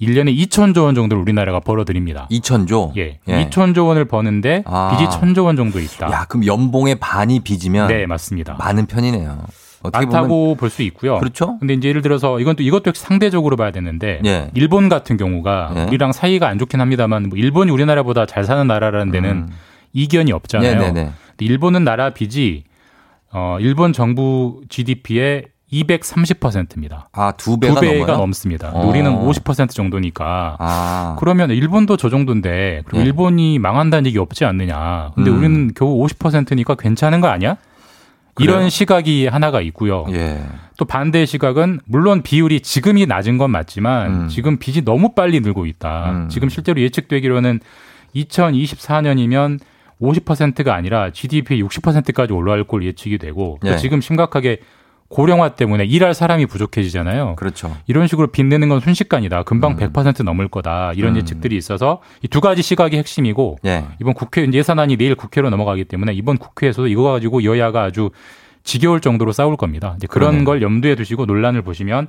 1년에 0.00 0.36
2천조 0.46 0.84
원 0.84 0.94
정도를 0.94 1.20
우리나라가 1.22 1.60
벌어들입니다. 1.60 2.28
2천조. 2.30 2.96
예. 2.96 3.18
예. 3.28 3.46
2천조 3.50 3.86
원을 3.86 4.06
버는데 4.06 4.62
아. 4.66 4.96
빚이 4.96 5.10
천조 5.10 5.44
원 5.44 5.56
정도 5.56 5.78
있다. 5.78 6.10
야, 6.10 6.24
그럼 6.28 6.46
연봉의 6.46 6.96
반이 7.00 7.40
빚이면 7.40 7.88
네, 7.88 8.06
맞습니다. 8.06 8.54
많은 8.54 8.86
편이네요. 8.86 9.38
어떻게 9.82 10.04
많다고 10.06 10.56
볼 10.56 10.68
수 10.70 10.82
있고요. 10.82 11.18
그렇죠. 11.18 11.58
근데 11.58 11.72
이제 11.74 11.88
예를 11.88 12.02
들어서 12.02 12.38
이건 12.40 12.54
또 12.56 12.62
이것도 12.62 12.84
역시 12.88 13.02
상대적으로 13.02 13.56
봐야 13.56 13.70
되는데 13.70 14.20
예. 14.26 14.50
일본 14.54 14.88
같은 14.88 15.16
경우가 15.16 15.72
예. 15.76 15.82
우리랑 15.84 16.12
사이가 16.12 16.48
안 16.48 16.58
좋긴 16.58 16.80
합니다만 16.80 17.28
뭐 17.30 17.38
일본이 17.38 17.70
우리나라보다 17.70 18.26
잘 18.26 18.44
사는 18.44 18.66
나라라는 18.66 19.10
데는 19.10 19.30
음. 19.30 19.48
이견이 19.94 20.32
없잖아요. 20.32 20.78
네네네. 20.80 21.10
근데 21.30 21.44
일본은 21.44 21.84
나라 21.84 22.10
빚이 22.10 22.64
어 23.32 23.56
일본 23.60 23.92
정부 23.92 24.60
GDP의 24.68 25.46
230%입니다. 25.72 27.08
아, 27.12 27.32
두 27.32 27.58
배가, 27.58 27.74
두 27.74 27.80
배가? 27.80 28.16
넘습니다. 28.16 28.70
어. 28.72 28.86
우리는 28.86 29.10
50% 29.10 29.70
정도니까. 29.70 30.56
아. 30.58 31.16
그러면 31.18 31.50
일본도 31.50 31.96
저 31.96 32.08
정도인데 32.08 32.82
그리고 32.84 32.98
네. 32.98 33.04
일본이 33.04 33.58
망한다는 33.58 34.06
얘기 34.06 34.18
없지 34.18 34.44
않느냐. 34.44 35.12
근데 35.14 35.30
음. 35.30 35.38
우리는 35.38 35.70
겨우 35.74 36.04
50%니까 36.04 36.74
괜찮은 36.74 37.20
거 37.20 37.28
아니야? 37.28 37.56
그래요? 38.34 38.56
이런 38.56 38.70
시각이 38.70 39.26
하나가 39.26 39.60
있고요. 39.60 40.06
예. 40.10 40.42
또 40.76 40.84
반대의 40.84 41.26
시각은 41.26 41.80
물론 41.84 42.22
비율이 42.22 42.60
지금이 42.60 43.06
낮은 43.06 43.38
건 43.38 43.50
맞지만 43.50 44.22
음. 44.24 44.28
지금 44.28 44.58
빚이 44.58 44.84
너무 44.84 45.14
빨리 45.14 45.40
늘고 45.40 45.66
있다. 45.66 46.10
음. 46.10 46.28
지금 46.28 46.48
실제로 46.48 46.80
예측되기로는 46.80 47.60
2024년이면 48.14 49.60
50%가 50.00 50.74
아니라 50.74 51.10
GDP의 51.10 51.62
60%까지 51.62 52.32
올라갈 52.32 52.64
걸 52.64 52.84
예측이 52.84 53.18
되고 53.18 53.58
또 53.62 53.68
예. 53.68 53.76
지금 53.76 54.00
심각하게 54.00 54.60
고령화 55.10 55.50
때문에 55.50 55.84
일할 55.84 56.14
사람이 56.14 56.46
부족해지잖아요. 56.46 57.34
그렇죠. 57.36 57.76
이런 57.86 58.06
식으로 58.06 58.28
빚내는 58.28 58.68
건 58.68 58.80
순식간이다. 58.80 59.42
금방 59.42 59.76
100% 59.76 60.22
넘을 60.22 60.48
거다. 60.48 60.92
이런 60.94 61.12
음. 61.12 61.16
예측들이 61.18 61.56
있어서 61.56 62.00
이 62.22 62.28
두 62.28 62.40
가지 62.40 62.62
시각이 62.62 62.96
핵심이고 62.96 63.58
예. 63.66 63.84
이번 64.00 64.14
국회 64.14 64.46
예산안이 64.52 64.96
내일 64.96 65.16
국회로 65.16 65.50
넘어가기 65.50 65.84
때문에 65.84 66.12
이번 66.12 66.38
국회에서도 66.38 66.86
이거 66.86 67.02
가지고 67.02 67.42
여야가 67.44 67.82
아주 67.82 68.10
지겨울 68.62 69.00
정도로 69.00 69.32
싸울 69.32 69.56
겁니다. 69.56 69.94
이제 69.96 70.06
그런 70.06 70.30
그러네요. 70.30 70.44
걸 70.44 70.62
염두에 70.62 70.94
두시고 70.94 71.26
논란을 71.26 71.62
보시면 71.62 72.06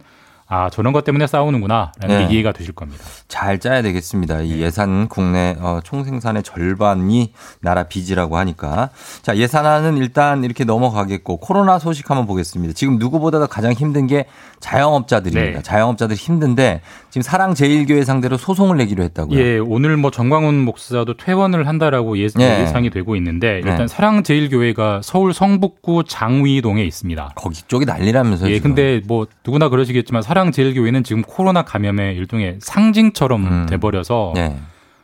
아 0.54 0.70
저런 0.70 0.92
것 0.92 1.06
때문에 1.06 1.28
싸우는구나 1.28 1.94
라는 2.02 2.18
네. 2.18 2.28
게 2.28 2.34
이해가 2.34 2.52
되실 2.52 2.74
겁니다. 2.74 3.06
잘 3.30 3.58
짜야 3.58 3.82
되겠습니다. 3.82 4.42
이 4.42 4.62
예산 4.62 5.08
국내 5.08 5.56
어, 5.62 5.80
총생산의 5.82 6.44
절반이 6.44 7.32
나라 7.62 7.84
빚이라고 7.84 8.38
하니까. 8.38 8.90
자, 9.22 9.38
예산안은 9.38 9.96
일단 9.96 10.44
이렇게 10.44 10.66
넘어가겠고 10.66 11.38
코로나 11.38 11.80
소식 11.80 12.10
한번 12.10 12.28
보겠습니다. 12.28 12.74
지금 12.74 13.00
누구보다도 13.00 13.48
가장 13.48 13.72
힘든 13.72 14.08
게 14.08 14.26
자영업자들입니다. 14.60 15.60
네. 15.60 15.64
자영업자들이 15.64 16.18
힘든데 16.18 16.82
지금 17.12 17.22
사랑제일교회 17.22 18.04
상대로 18.04 18.36
소송을 18.36 18.76
내기로 18.76 19.04
했다고요. 19.04 19.40
예, 19.40 19.58
오늘 19.58 19.96
뭐 19.96 20.12
정광훈 20.12 20.60
목사도 20.66 21.16
퇴원을 21.16 21.66
한다라고 21.66 22.18
예, 22.18 22.28
예. 22.40 22.66
상이 22.68 22.90
되고 22.90 23.16
있는데 23.16 23.62
일단 23.64 23.78
네. 23.78 23.88
사랑제일교회가 23.88 25.00
서울 25.02 25.34
성북구 25.34 26.04
장위동에 26.08 26.84
있습니다. 26.84 27.32
거기 27.36 27.62
쪽이 27.68 27.86
난리라면서요. 27.86 28.50
예, 28.50 28.56
지금. 28.56 28.72
근데 28.72 29.02
뭐 29.08 29.28
누구나 29.46 29.70
그러시겠지만 29.70 30.22
사랑 30.22 30.41
제일교회는 30.50 31.04
지금 31.04 31.22
코로나 31.22 31.64
감염의 31.64 32.16
일종의 32.16 32.58
상징처럼 32.62 33.46
음. 33.46 33.66
돼버려서 33.70 34.32
네. 34.34 34.58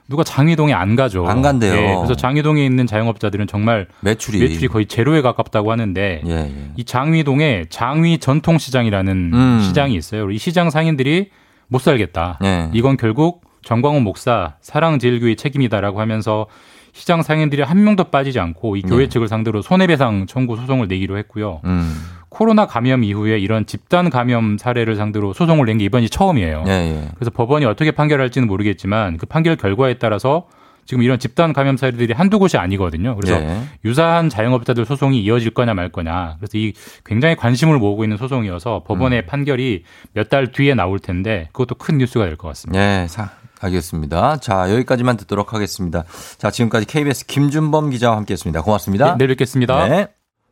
누가 0.09 0.23
장위동에 0.23 0.73
안 0.73 0.95
가죠. 0.95 1.27
안 1.27 1.41
간대요. 1.41 1.73
예, 1.73 1.95
그래서 1.95 2.15
장위동에 2.15 2.65
있는 2.65 2.87
자영업자들은 2.87 3.45
정말 3.47 3.87
매출이 3.99 4.39
매출이 4.39 4.67
거의 4.69 4.85
제로에 4.85 5.21
가깝다고 5.21 5.71
하는데 5.71 6.21
예, 6.25 6.31
예. 6.31 6.71
이 6.77 6.85
장위동에 6.85 7.65
장위 7.69 8.17
전통시장이라는 8.17 9.31
음. 9.33 9.59
시장이 9.61 9.95
있어요. 9.95 10.31
이 10.31 10.37
시장 10.37 10.69
상인들이 10.69 11.29
못 11.67 11.81
살겠다. 11.81 12.39
예. 12.43 12.69
이건 12.73 12.95
결국 12.95 13.41
정광훈 13.63 14.03
목사 14.03 14.55
사랑제일교회 14.61 15.35
책임이다라고 15.35 15.99
하면서 15.99 16.47
시장 16.93 17.21
상인들이 17.21 17.61
한 17.61 17.83
명도 17.83 18.05
빠지지 18.05 18.39
않고 18.39 18.77
이 18.77 18.81
교회 18.81 19.03
네. 19.03 19.09
측을 19.09 19.27
상대로 19.27 19.61
손해배상 19.61 20.25
청구 20.25 20.55
소송을 20.55 20.87
내기로 20.87 21.17
했고요. 21.17 21.61
음. 21.65 21.95
코로나 22.37 22.67
감염 22.67 23.03
이후에 23.03 23.39
이런 23.39 23.65
집단 23.65 24.11
감염 24.11 24.59
사례를 24.59 24.95
상대로 24.95 25.33
소송을 25.33 25.65
낸 25.65 25.79
게 25.79 25.85
이번이 25.85 26.07
처음이에요. 26.09 26.65
예, 26.67 26.71
예. 26.71 27.09
그래서 27.15 27.31
법원이 27.31 27.65
어떻게 27.65 27.89
판결할지는 27.89 28.47
모르겠지만 28.47 29.17
그 29.17 29.25
판결 29.25 29.55
결과에 29.55 29.95
따라서 29.95 30.45
지금 30.85 31.01
이런 31.01 31.17
집단 31.17 31.51
감염 31.51 31.77
사례들이 31.77 32.13
한두 32.13 32.37
곳이 32.37 32.57
아니거든요. 32.57 33.15
그래서 33.15 33.41
예. 33.41 33.61
유사한 33.85 34.29
자영업자들 34.29 34.85
소송이 34.85 35.19
이어질 35.23 35.51
거냐 35.55 35.73
말 35.73 35.89
거냐. 35.89 36.35
그래서 36.39 36.59
이 36.59 36.73
굉장히 37.05 37.35
관심을 37.35 37.79
모으고 37.79 38.03
있는 38.03 38.17
소송이어서 38.17 38.83
법원의 38.85 39.21
음. 39.21 39.25
판결이 39.25 39.83
몇 40.13 40.29
달 40.29 40.51
뒤에 40.51 40.75
나올 40.75 40.99
텐데 40.99 41.49
그것도 41.53 41.73
큰 41.75 41.97
뉴스가 41.97 42.25
될 42.25 42.37
것 42.37 42.47
같습니다. 42.49 42.79
예, 42.79 43.07
사, 43.07 43.29
알겠습니다. 43.61 44.37
자, 44.37 44.71
여기까지만 44.71 45.17
듣도록 45.17 45.53
하겠습니다. 45.55 46.03
자, 46.37 46.51
지금까지 46.51 46.85
KBS 46.85 47.25
김준범 47.25 47.89
기자와 47.89 48.15
함께 48.15 48.33
했습니다. 48.33 48.61
고맙습니다. 48.61 49.13
네, 49.13 49.17
내일 49.17 49.29
뵙겠습니다. 49.29 49.87
네. 49.87 50.07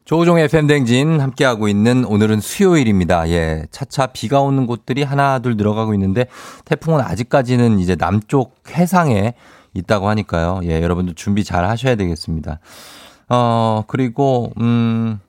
조종의 0.06 0.43
FM댕진 0.43 1.20
함께하고 1.20 1.68
있는 1.68 2.06
오늘은 2.06 2.39
수요일입니다. 2.39 3.28
예. 3.30 3.66
차차 3.72 4.08
비가 4.08 4.39
오는 4.39 4.68
곳들이 4.68 5.01
하나, 5.01 5.39
둘 5.39 5.58
들어가고 5.58 5.95
있는데 5.95 6.28
태풍은 6.66 7.01
아직까지는 7.01 7.80
이제 7.80 7.95
남쪽 7.95 8.56
해상에 8.70 9.34
있다고 9.74 10.08
하니까요. 10.08 10.62
예, 10.64 10.84
여러분들 10.84 11.16
준비 11.16 11.43
잘 11.43 11.66
하셔야 11.66 11.95
되겠습니다. 11.95 12.60
어, 13.30 13.84
그리고, 13.88 14.53
음, 14.60 15.20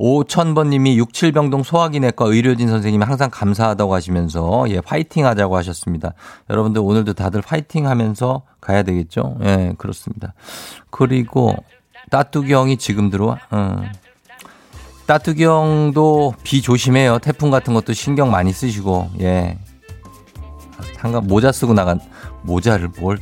5000번 0.00 0.66
님이 0.66 1.00
67병동 1.00 1.62
소화기내과 1.62 2.26
의료진 2.26 2.68
선생님이 2.68 3.04
항상 3.04 3.30
감사하다고 3.32 3.94
하시면서 3.94 4.66
예, 4.68 4.80
파이팅 4.80 5.24
하자고 5.24 5.56
하셨습니다. 5.56 6.12
여러분들 6.50 6.82
오늘도 6.84 7.14
다들 7.14 7.40
파이팅 7.40 7.86
하면서 7.86 8.42
가야 8.60 8.82
되겠죠? 8.82 9.38
예, 9.44 9.74
그렇습니다. 9.78 10.34
그리고 10.90 11.54
따뚜기 12.10 12.52
형이 12.52 12.76
지금 12.76 13.10
들어와? 13.10 13.38
어. 13.50 13.82
따뚜기 15.06 15.44
형도 15.44 16.34
비 16.42 16.62
조심해요. 16.62 17.18
태풍 17.20 17.50
같은 17.50 17.74
것도 17.74 17.92
신경 17.92 18.30
많이 18.30 18.52
쓰시고, 18.52 19.10
예. 19.20 19.58
상관, 21.00 21.26
모자 21.26 21.52
쓰고 21.52 21.74
나간, 21.74 22.00
모자를 22.42 22.88
뭘. 22.98 23.18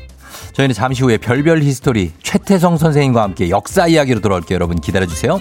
저희는 0.55 0.75
잠시 0.75 1.03
후에 1.03 1.19
별별 1.19 1.63
히스토리 1.63 2.13
최태성 2.23 2.79
선생님과 2.79 3.23
함께 3.23 3.51
역사 3.51 3.87
이야기로 3.87 4.21
돌아올게요. 4.21 4.55
여러분 4.55 4.81
기다려주세요. 4.81 5.41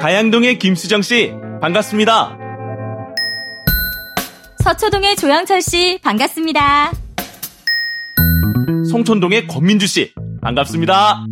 가양동의 0.00 0.58
김수정 0.58 1.02
씨 1.02 1.34
반갑습니다. 1.60 2.38
서초동의 4.62 5.16
조영철 5.16 5.62
씨 5.62 5.98
반갑습니다. 6.02 7.03
송촌동의 8.94 9.48
권민주 9.48 9.88
씨 9.88 10.12
반갑습니다. 10.40 11.26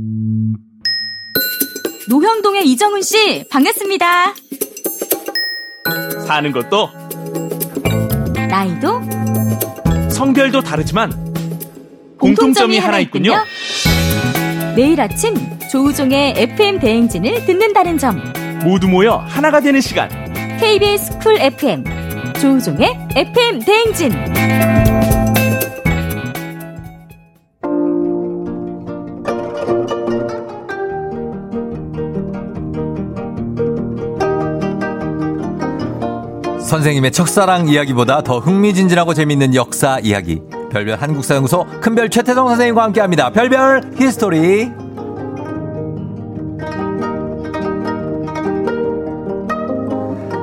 노형동의 2.09 2.67
이정훈 2.67 3.03
씨 3.03 3.47
반갑습니다. 3.49 4.35
사는 6.27 6.51
것도 6.51 6.91
나이도 8.49 10.09
성별도 10.11 10.61
다르지만 10.61 11.13
공통점이 12.19 12.79
하나 12.79 12.99
있군요. 12.99 13.35
매일 14.75 15.01
아침 15.01 15.37
조우종의 15.71 16.35
FM 16.37 16.81
대행진을 16.81 17.47
듣는다는 17.47 17.97
점. 17.97 18.21
모두 18.65 18.89
모여 18.89 19.19
하나가 19.29 19.61
되는 19.61 19.81
시간. 19.81 20.09
KBS 20.59 21.17
쿨 21.21 21.37
FM 21.39 21.85
조우종의 22.41 23.09
FM 23.15 23.61
대행진. 23.61 25.02
선생님의 36.73 37.13
첫사랑 37.13 37.69
이야기보다 37.69 38.23
더 38.23 38.39
흥미진진하고 38.39 39.13
재밌는 39.13 39.55
역사 39.55 39.99
이야기. 39.99 40.41
별별 40.71 40.99
한국사연구소 40.99 41.67
큰별 41.83 42.09
최태성 42.09 42.49
선생님과 42.49 42.83
함께합니다. 42.85 43.29
별별 43.29 43.93
히스토리. 43.99 44.82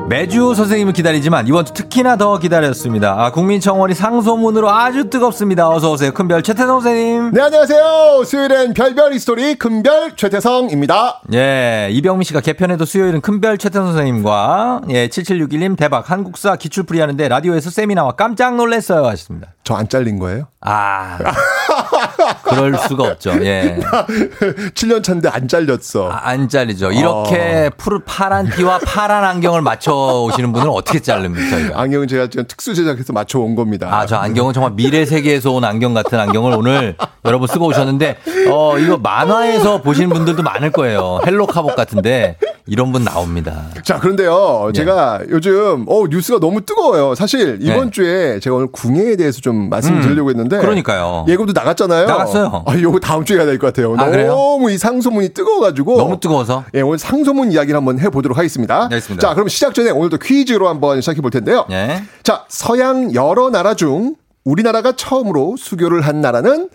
매주 0.10 0.56
선생님을 0.56 0.94
기다리지만 0.94 1.48
이번 1.48 1.66
주 1.66 1.74
특히나 1.74 2.16
더 2.18 2.40
기다렸습니다. 2.40 3.14
아, 3.20 3.32
국민청원이 3.32 3.94
상소문으로 3.94 4.68
아주 4.72 5.08
뜨겁습니다. 5.12 5.70
어서 5.70 5.92
오세요. 5.92 6.12
큰별 6.12 6.42
최태성 6.42 6.82
선생님. 6.82 7.32
네, 7.32 7.42
안녕하세요. 7.44 8.24
수요일엔 8.26 8.74
별별 8.74 9.14
히스토리 9.14 9.54
큰별 9.54 10.16
최태성입니다. 10.16 11.22
예, 11.34 11.90
이병민 11.92 12.24
씨가 12.24 12.42
개편에도 12.42 12.86
수요일은 12.86 13.22
큰별 13.22 13.60
최태성 13.60 13.86
선생님과 13.86 14.82
예, 14.90 15.08
7761님 15.10 15.78
대박 15.78 16.10
한국사 16.10 16.56
기출풀이 16.56 17.00
하는데 17.00 17.28
라디오에서 17.28 17.70
세미나와 17.70 18.14
깜짝 18.14 18.56
놀랐어요 18.56 19.06
하셨습니다. 19.06 19.54
저 19.64 19.76
안 19.76 19.88
잘린 19.88 20.18
거예요? 20.18 20.48
아. 20.62 21.20
그럴 22.44 22.78
수가 22.88 23.04
없죠. 23.04 23.32
예. 23.44 23.80
7년 24.74 25.04
차인데 25.04 25.30
안 25.30 25.48
잘렸어. 25.48 26.10
아, 26.12 26.30
안 26.30 26.50
잘리죠. 26.50 26.92
이렇게 26.92 27.70
어. 27.72 27.76
푸르 27.78 28.00
파란 28.06 28.50
티와 28.50 28.80
파란 28.80 29.24
안경을 29.24 29.62
맞춰 29.62 29.94
오시는 29.94 30.52
분은 30.54 30.70
어떻게 30.70 31.00
자릅니까? 31.00 31.50
저희가? 31.50 31.82
안경은 31.82 32.08
제가 32.08 32.28
지금 32.28 32.46
특수 32.48 32.74
제작해서 32.74 33.14
맞춰 33.14 33.40
온 33.40 33.56
겁니다. 33.56 33.88
아, 33.92 34.06
저 34.06 34.16
안경은 34.18 34.54
정말 34.54 34.74
미래 34.74 35.06
세계에서 35.06 35.52
온 35.52 35.64
안경 35.64 35.94
같은 35.94 36.20
안경을 36.20 36.54
오늘 36.54 36.96
여러분 37.26 37.48
쓰고 37.48 37.68
오셨는데, 37.68 38.18
어, 38.52 38.78
이거 38.80 38.98
만화에서 38.98 39.82
보시는 39.82 40.10
분들도 40.10 40.44
많을 40.44 40.72
거예요. 40.72 41.20
헬로 41.26 41.48
카봇 41.48 41.76
같은데, 41.76 42.38
이런 42.70 42.92
분 42.92 43.04
나옵니다. 43.04 43.66
자, 43.84 44.00
그런데요. 44.00 44.72
제가 44.74 45.22
요즘 45.30 45.86
어 45.88 46.06
뉴스가 46.10 46.40
너무 46.40 46.62
뜨거워요. 46.62 47.16
사실 47.16 47.58
이번 47.62 47.86
네. 47.86 47.92
주에 47.92 48.40
제가 48.40 48.56
오늘 48.56 48.68
궁예에 48.72 49.16
대해서 49.16 49.42
좀 49.42 49.70
말씀드리려고 49.70 50.30
했는데 50.30 50.60
그러니까요. 50.60 51.26
예고도 51.28 51.54
나갔잖아요. 51.54 52.06
나갔어요. 52.08 52.64
아, 52.66 52.78
요거 52.80 53.00
다음 53.00 53.26
주에 53.26 53.38
해야 53.38 53.46
될 53.46 53.58
것 53.58 53.68
같아요. 53.68 53.96
아, 53.98 54.10
그래요? 54.10 54.28
너무 54.34 54.72
이 54.72 54.78
상소문이 54.78 55.30
뜨거워 55.30 55.60
가지고 55.62 55.98
너무 55.98 56.20
뜨거워서. 56.20 56.64
예, 56.76 56.82
오늘 56.82 56.98
상소문 57.00 57.52
이야기를 57.52 57.76
한번 57.76 58.00
해 58.00 58.10
보도록 58.10 58.38
하겠습니다. 58.38 58.84
알겠습니다. 58.84 59.28
자, 59.28 59.34
그럼 59.34 59.48
시작 59.50 59.74
전에 59.74 59.90
오늘도 59.90 60.18
퀴즈로 60.20 60.70
한번 60.70 61.02
시작해 61.02 61.22
볼 61.22 61.32
텐데요. 61.32 61.66
예. 61.72 62.04
자, 62.24 62.46
서양 62.48 63.14
여러 63.16 63.50
나라 63.50 63.74
중 63.74 64.16
우리나라가 64.46 64.94
처음으로 64.94 65.56
수교를 65.58 66.02
한 66.02 66.22
나라는 66.22 66.70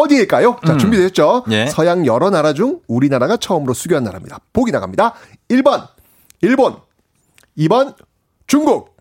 어디일까요? 0.00 0.58
자, 0.66 0.72
음. 0.74 0.78
준비됐죠? 0.78 1.44
예. 1.50 1.66
서양 1.66 2.06
여러 2.06 2.30
나라 2.30 2.52
중 2.52 2.80
우리나라가 2.86 3.36
처음으로 3.36 3.74
수교한 3.74 4.04
나라입니다. 4.04 4.40
보기 4.52 4.70
나갑니다. 4.72 5.14
1번, 5.48 5.88
일본. 6.40 6.76
2번, 7.56 7.94
중국. 8.46 8.96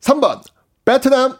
3번, 0.00 0.40
베트남. 0.84 1.36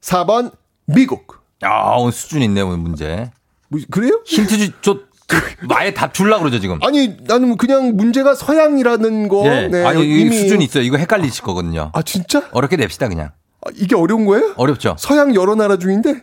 4번, 0.00 0.52
미국. 0.86 1.42
아, 1.62 1.96
오늘 1.96 2.12
수준 2.12 2.42
있네, 2.42 2.60
오늘 2.60 2.78
문제. 2.78 3.30
뭐, 3.68 3.80
그래요? 3.90 4.20
힌트 4.26 4.56
주, 4.58 4.70
저, 4.82 4.98
저, 5.26 5.36
아예 5.74 5.92
답 5.94 6.12
줄라 6.14 6.38
그러죠, 6.38 6.60
지금. 6.60 6.78
아니, 6.82 7.16
나는 7.26 7.56
그냥 7.56 7.96
문제가 7.96 8.34
서양이라는 8.34 9.28
거. 9.28 9.44
예. 9.46 9.68
네, 9.68 9.84
아니, 9.84 10.02
이 10.04 10.20
이미- 10.22 10.38
수준 10.38 10.60
있어요. 10.62 10.82
이거 10.84 10.96
헷갈리실 10.98 11.42
거거든요. 11.42 11.90
아, 11.94 12.02
진짜? 12.02 12.48
어렵게 12.52 12.76
냅시다, 12.76 13.08
그냥. 13.08 13.30
아, 13.66 13.70
이게 13.74 13.96
어려운 13.96 14.26
거예요? 14.26 14.52
어렵죠? 14.56 14.96
서양 14.98 15.34
여러 15.34 15.54
나라 15.54 15.78
중인데? 15.78 16.22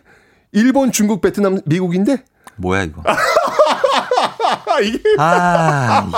일본, 0.52 0.92
중국, 0.92 1.20
베트남, 1.20 1.58
미국인데? 1.64 2.22
뭐야, 2.56 2.82
이거. 2.84 3.02
이게 4.82 4.98
아, 5.18 6.08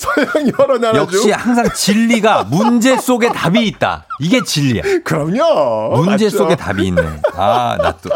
서양 0.00 0.50
여러 0.58 0.78
나라 0.78 0.98
역시 0.98 1.20
중. 1.22 1.32
항상 1.32 1.68
진리가 1.74 2.44
문제 2.50 2.96
속에 2.96 3.28
답이 3.30 3.66
있다. 3.66 4.06
이게 4.18 4.42
진리야. 4.42 4.82
그럼요. 5.04 5.96
문제 5.96 6.24
맞죠? 6.26 6.36
속에 6.38 6.56
답이 6.56 6.86
있네. 6.88 7.02
아, 7.34 7.76
나 7.80 7.92
또. 8.02 8.10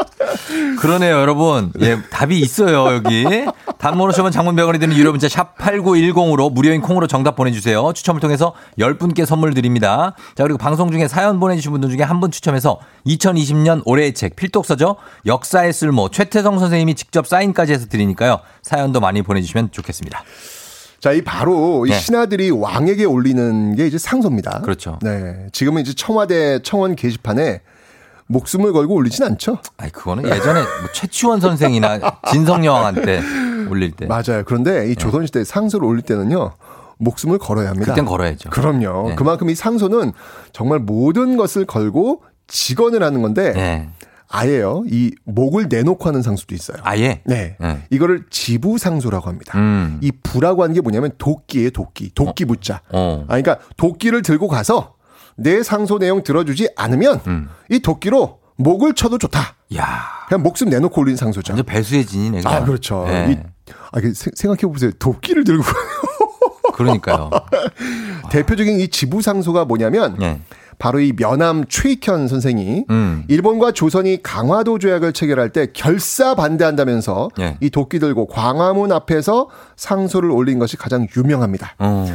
그러네요, 0.80 1.16
여러분. 1.16 1.72
예, 1.80 1.98
답이 2.10 2.38
있어요, 2.38 2.94
여기. 2.94 3.24
오시면 4.08 4.32
장문병원이 4.32 4.78
드는 4.78 4.96
유료 4.96 5.10
문자 5.10 5.28
샵 5.28 5.56
8910으로 5.58 6.50
무료인 6.52 6.80
콩으로 6.80 7.06
정답 7.06 7.36
보내주세요. 7.36 7.92
추첨을 7.92 8.20
통해서 8.20 8.54
10분께 8.78 9.26
선물 9.26 9.52
드립니다. 9.54 10.14
자, 10.34 10.42
그리고 10.44 10.58
방송 10.58 10.90
중에 10.90 11.06
사연 11.08 11.38
보내주신 11.40 11.70
분들 11.72 11.90
중에 11.90 12.02
한 12.02 12.14
분 12.20 12.30
추첨해서 12.30 12.78
2020년 13.06 13.82
올해의 13.84 14.14
책 14.14 14.36
필독서죠. 14.36 14.96
역사의 15.26 15.72
쓸모 15.72 16.10
최태성 16.10 16.58
선생님이 16.60 16.94
직접 16.94 17.26
사인까지 17.26 17.72
해서 17.72 17.86
드리니까요. 17.88 18.38
사연도 18.62 19.00
많이 19.00 19.20
보내주시면 19.22 19.70
좋겠습니다. 19.72 20.22
자, 21.04 21.12
이 21.12 21.20
바로 21.20 21.84
이 21.84 21.90
네. 21.90 21.98
신하들이 21.98 22.50
왕에게 22.50 23.04
올리는 23.04 23.76
게 23.76 23.86
이제 23.86 23.98
상소입니다. 23.98 24.62
그렇죠. 24.62 24.98
네. 25.02 25.48
지금은 25.52 25.82
이제 25.82 25.92
청와대 25.92 26.60
청원 26.62 26.96
게시판에 26.96 27.60
목숨을 28.26 28.72
걸고 28.72 28.94
올리진 28.94 29.22
않죠. 29.22 29.58
아니, 29.76 29.92
그거는 29.92 30.24
예전에 30.24 30.60
뭐 30.62 30.92
최치원 30.94 31.40
선생이나 31.40 31.98
진성여왕한테 32.30 33.20
올릴 33.68 33.90
때. 33.90 34.06
맞아요. 34.06 34.44
그런데 34.46 34.90
이 34.90 34.96
조선시대 34.96 35.44
상소를 35.44 35.86
올릴 35.86 36.00
때는요. 36.00 36.52
목숨을 36.96 37.36
걸어야 37.36 37.68
합니다. 37.68 37.92
그땐 37.92 38.06
걸어야죠. 38.06 38.48
그럼요. 38.48 39.10
네. 39.10 39.14
그만큼 39.14 39.50
이 39.50 39.54
상소는 39.54 40.14
정말 40.54 40.78
모든 40.78 41.36
것을 41.36 41.66
걸고 41.66 42.22
직언을 42.46 43.02
하는 43.02 43.20
건데 43.20 43.52
네. 43.52 43.90
아예요. 44.36 44.84
이 44.88 45.12
목을 45.24 45.66
내놓고 45.68 46.08
하는 46.08 46.22
상소도 46.22 46.54
있어요. 46.54 46.78
아예? 46.82 47.22
네. 47.24 47.56
네. 47.60 47.82
이거를 47.90 48.24
지부상소라고 48.30 49.28
합니다. 49.28 49.56
음. 49.58 49.98
이 50.02 50.10
부라고 50.10 50.62
하는 50.62 50.74
게 50.74 50.80
뭐냐면 50.80 51.12
도끼예요, 51.18 51.70
도끼. 51.70 52.10
도끼 52.14 52.44
부자. 52.44 52.80
어. 52.92 53.22
아, 53.28 53.38
그러니까 53.40 53.58
도끼를 53.76 54.22
들고 54.22 54.48
가서 54.48 54.94
내 55.36 55.62
상소 55.62 55.98
내용 55.98 56.22
들어주지 56.22 56.70
않으면 56.76 57.20
음. 57.26 57.48
이 57.70 57.80
도끼로 57.80 58.40
목을 58.56 58.94
쳐도 58.94 59.18
좋다. 59.18 59.56
야 59.76 60.04
그냥 60.28 60.42
목숨 60.42 60.68
내놓고 60.68 61.00
올리는 61.00 61.16
상소죠. 61.16 61.52
완전 61.52 61.64
배수의 61.66 62.04
진이네. 62.06 62.42
아, 62.44 62.64
그렇죠. 62.64 63.04
네. 63.06 63.32
이, 63.32 63.72
아, 63.92 64.00
그 64.00 64.12
세- 64.14 64.30
생각해 64.34 64.72
보세요. 64.72 64.90
도끼를 64.98 65.44
들고. 65.44 65.62
그러니까요. 66.74 67.30
대표적인 68.30 68.80
이 68.80 68.88
지부상소가 68.88 69.64
뭐냐면, 69.64 70.16
네. 70.18 70.40
바로 70.78 71.00
이 71.00 71.12
면함 71.12 71.64
최익현 71.68 72.28
선생이 72.28 72.84
음. 72.90 73.24
일본과 73.28 73.72
조선이 73.72 74.22
강화도 74.22 74.78
조약을 74.78 75.12
체결할 75.12 75.50
때 75.50 75.68
결사 75.72 76.34
반대한다면서 76.34 77.30
예. 77.40 77.56
이 77.60 77.70
도끼 77.70 77.98
들고 77.98 78.26
광화문 78.26 78.92
앞에서 78.92 79.48
상소를 79.76 80.30
올린 80.30 80.58
것이 80.58 80.76
가장 80.76 81.06
유명합니다. 81.16 81.74
어. 81.78 82.06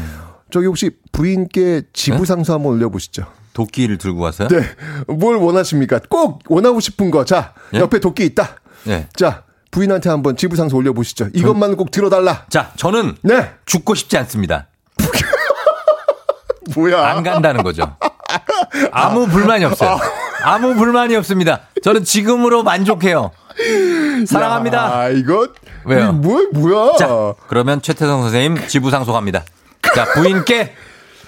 저기 0.51 0.65
혹시 0.65 0.91
부인께 1.11 1.83
지부상소 1.93 2.53
한번 2.53 2.73
올려보시죠. 2.73 3.25
도끼를 3.53 3.97
들고 3.97 4.21
와서요? 4.21 4.47
네. 4.47 4.61
뭘 5.07 5.35
원하십니까? 5.35 5.99
꼭 6.09 6.41
원하고 6.47 6.79
싶은 6.79 7.11
거. 7.11 7.25
자, 7.25 7.53
예? 7.73 7.79
옆에 7.79 7.99
도끼 7.99 8.25
있다. 8.25 8.55
네. 8.85 9.07
자, 9.15 9.43
부인한테 9.71 10.09
한번 10.09 10.35
지부상소 10.35 10.77
올려보시죠. 10.77 11.29
이것만 11.33 11.75
꼭 11.75 11.91
들어달라. 11.91 12.45
자, 12.49 12.71
저는 12.77 13.15
네. 13.21 13.51
죽고 13.65 13.95
싶지 13.95 14.17
않습니다. 14.17 14.67
뭐야? 16.75 17.05
안 17.07 17.23
간다는 17.23 17.63
거죠. 17.63 17.95
아무 18.91 19.27
불만이 19.27 19.65
없어요. 19.65 19.99
아무 20.43 20.75
불만이 20.75 21.15
없습니다. 21.17 21.61
저는 21.83 22.03
지금으로 22.03 22.63
만족해요. 22.63 23.31
사랑합니다. 24.27 24.97
아, 24.97 25.09
이거 25.09 25.47
왜요? 25.85 25.99
이거 26.01 26.11
뭐야? 26.13 26.47
뭐야? 26.53 26.95
자, 26.97 27.33
그러면 27.47 27.81
최태성 27.81 28.21
선생님 28.23 28.67
지부상소 28.67 29.11
갑니다. 29.13 29.43
자, 29.95 30.05
부인께 30.13 30.75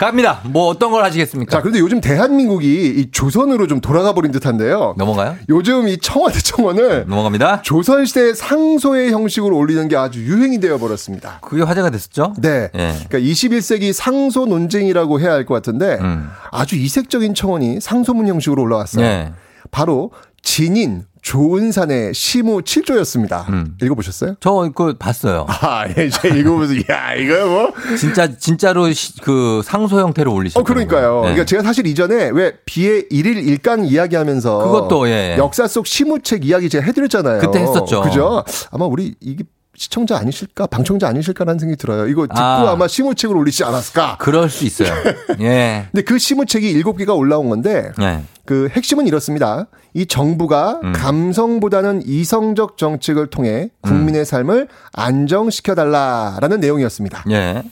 갑니다. 0.01 0.41
뭐 0.45 0.65
어떤 0.67 0.91
걸 0.91 1.03
하시겠습니까? 1.03 1.51
자, 1.51 1.59
그런데 1.61 1.79
요즘 1.79 2.01
대한민국이 2.01 2.87
이 2.97 3.11
조선으로 3.11 3.67
좀 3.67 3.81
돌아가 3.81 4.13
버린 4.13 4.31
듯한데요. 4.31 4.95
넘어가요? 4.97 5.35
요즘 5.47 5.87
이 5.87 5.99
청와대 5.99 6.39
청원을 6.41 7.05
넘어갑니다. 7.07 7.61
조선시대 7.61 8.33
상소의 8.33 9.11
형식으로 9.11 9.55
올리는 9.55 9.87
게 9.87 9.95
아주 9.95 10.19
유행이 10.23 10.59
되어 10.59 10.79
버렸습니다. 10.79 11.37
그게 11.41 11.61
화제가 11.61 11.91
됐었죠? 11.91 12.33
네. 12.39 12.69
예. 12.73 12.95
그러니까 13.07 13.19
21세기 13.19 13.93
상소 13.93 14.47
논쟁이라고 14.47 15.19
해야 15.19 15.33
할 15.33 15.45
것 15.45 15.53
같은데 15.53 15.97
음. 16.01 16.29
아주 16.51 16.75
이색적인 16.77 17.33
청원이 17.35 17.79
상소문 17.79 18.27
형식으로 18.27 18.61
올라왔어요. 18.63 19.05
예. 19.05 19.31
바로 19.69 20.11
진인, 20.41 21.03
좋은 21.21 21.71
산의 21.71 22.13
시무 22.13 22.61
7조였습니다. 22.61 23.45
읽어보셨어요? 23.83 24.35
저 24.39 24.71
그 24.73 24.93
봤어요. 24.97 25.45
아, 25.49 25.85
예, 25.97 26.09
제가 26.09 26.35
읽어보면서, 26.35 26.73
야, 26.89 27.13
이거 27.13 27.45
뭐. 27.47 27.73
진짜 27.97 28.35
진짜로 28.37 28.91
시- 28.91 29.17
그 29.21 29.61
상소 29.63 29.99
형태로 29.99 30.33
올리셨 30.33 30.59
어, 30.59 30.63
그러니까요. 30.63 31.21
그러니까 31.21 31.45
제가 31.45 31.61
사실 31.63 31.85
이전에 31.85 32.29
왜 32.33 32.53
비의 32.65 33.05
일일 33.11 33.37
일강 33.37 33.85
이야기하면서 33.85 34.57
그것도, 34.59 35.07
예. 35.09 35.35
역사 35.37 35.67
속 35.67 35.85
시무책 35.85 36.45
이야기 36.45 36.69
제가 36.69 36.83
해드렸잖아요. 36.85 37.39
그때 37.39 37.59
했었죠. 37.59 38.01
그죠? 38.01 38.43
아마 38.71 38.85
우리 38.85 39.13
이게 39.19 39.43
시청자 39.75 40.17
아니실까, 40.17 40.67
방청자 40.67 41.07
아니실까라는 41.07 41.59
생각이 41.59 41.77
들어요. 41.77 42.07
이거 42.07 42.23
듣고 42.23 42.37
아. 42.39 42.71
아. 42.71 42.75
마 42.75 42.87
시무책을 42.87 43.35
올리지 43.35 43.63
않았을까. 43.63 44.17
그럴 44.19 44.49
수 44.49 44.65
있어요. 44.65 44.91
예. 45.41 45.87
근데 45.91 46.03
그 46.03 46.17
시무책이 46.19 46.69
일곱 46.69 46.97
개가 46.97 47.13
올라온 47.13 47.49
건데 47.49 47.91
네. 47.97 48.23
그 48.45 48.69
핵심은 48.71 49.07
이렇습니다. 49.07 49.67
이 49.93 50.05
정부가 50.05 50.79
음. 50.83 50.93
감성보다는 50.93 52.03
이성적 52.05 52.77
정책을 52.77 53.27
통해 53.27 53.69
국민의 53.81 54.25
삶을 54.25 54.67
안정시켜 54.93 55.75
달라라는 55.75 56.59
내용이었습니다. 56.59 57.25
예. 57.31 57.63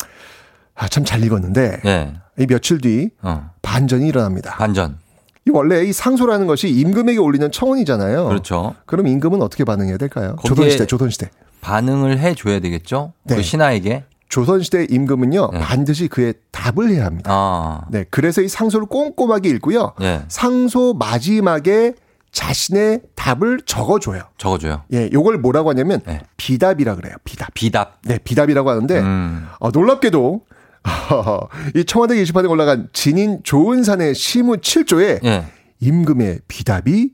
아, 0.76 0.88
참 0.88 1.03
잘 1.05 1.24
읽었는데 1.24 1.82
예. 1.86 2.13
이 2.38 2.45
며칠 2.45 2.80
뒤 2.80 3.09
어. 3.22 3.49
반전이 3.61 4.07
일어납니다. 4.07 4.55
반전. 4.55 4.97
이 5.47 5.51
원래 5.51 5.84
이 5.84 5.93
상소라는 5.93 6.47
것이 6.47 6.70
임금에게 6.70 7.17
올리는 7.20 7.49
청원이잖아요. 7.51 8.28
그렇죠. 8.28 8.76
그럼 8.86 9.07
임금은 9.07 9.41
어떻게 9.41 9.63
반응해야 9.63 9.97
될까요? 9.97 10.36
조선시대, 10.45 10.86
조선시대. 10.86 11.30
반응을 11.61 12.20
해 12.20 12.36
줘야 12.36 12.59
되겠죠? 12.59 13.13
그 13.28 13.36
네. 13.36 13.41
신하에게. 13.41 14.03
조선시대 14.30 14.88
임금은요, 14.91 15.49
반드시 15.51 16.07
그의 16.07 16.36
답을 16.51 16.91
해야 16.91 17.05
합니다. 17.05 17.32
아. 17.34 17.82
네. 17.89 18.05
그래서 18.11 18.41
이 18.41 18.47
상소를 18.47 18.86
꼼꼼하게 18.86 19.49
읽고요. 19.49 19.93
예. 20.01 20.22
상소 20.28 20.93
마지막에 20.93 21.93
자신의 22.32 23.01
답을 23.15 23.61
적어줘요. 23.65 24.21
적어 24.38 24.57
줘요. 24.57 24.84
예, 24.93 25.09
요걸 25.11 25.39
뭐라고 25.39 25.69
하냐면 25.69 26.01
비답이라 26.38 26.95
그래요. 26.95 27.15
비답. 27.23 27.53
비답. 27.53 28.01
네, 28.03 28.19
비답이라고 28.19 28.69
하는데 28.69 28.99
음. 28.99 29.47
어, 29.59 29.71
놀랍게도 29.71 30.41
이 31.75 31.86
청와대 31.86 32.15
게시판에 32.15 32.47
올라간 32.47 32.89
진인 32.93 33.41
좋은산의 33.43 34.15
시무 34.15 34.57
7조에 34.57 35.23
예. 35.25 35.45
임금의 35.80 36.41
비답이 36.47 37.11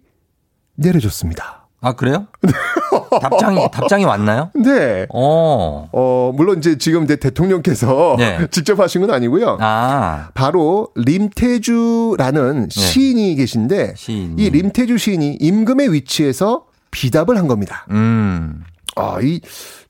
내려졌습니다. 0.76 1.55
아, 1.86 1.94
그래요? 1.94 2.26
답장이 3.22 3.60
답장이 3.72 4.06
왔나요? 4.06 4.50
네. 4.56 5.06
어. 5.14 5.88
어, 5.92 6.32
물론 6.36 6.58
이제 6.58 6.80
지금 6.80 7.04
이제 7.04 7.16
대통령께서 7.16 8.16
네. 8.20 8.48
직접 8.50 8.80
하신 8.80 9.02
건 9.02 9.12
아니고요. 9.12 9.60
아. 9.62 10.30
바로 10.34 10.90
림태주라는 10.96 12.70
시인이 12.72 13.36
계신데 13.36 13.94
시인이. 13.96 14.42
이 14.42 14.50
림태주 14.50 14.98
시인이 14.98 15.38
임금의 15.40 15.94
위치에서 15.94 16.66
비답을 16.90 17.38
한 17.38 17.48
겁니다. 17.48 17.86
음. 17.92 18.64
아, 18.96 19.20
이 19.22 19.42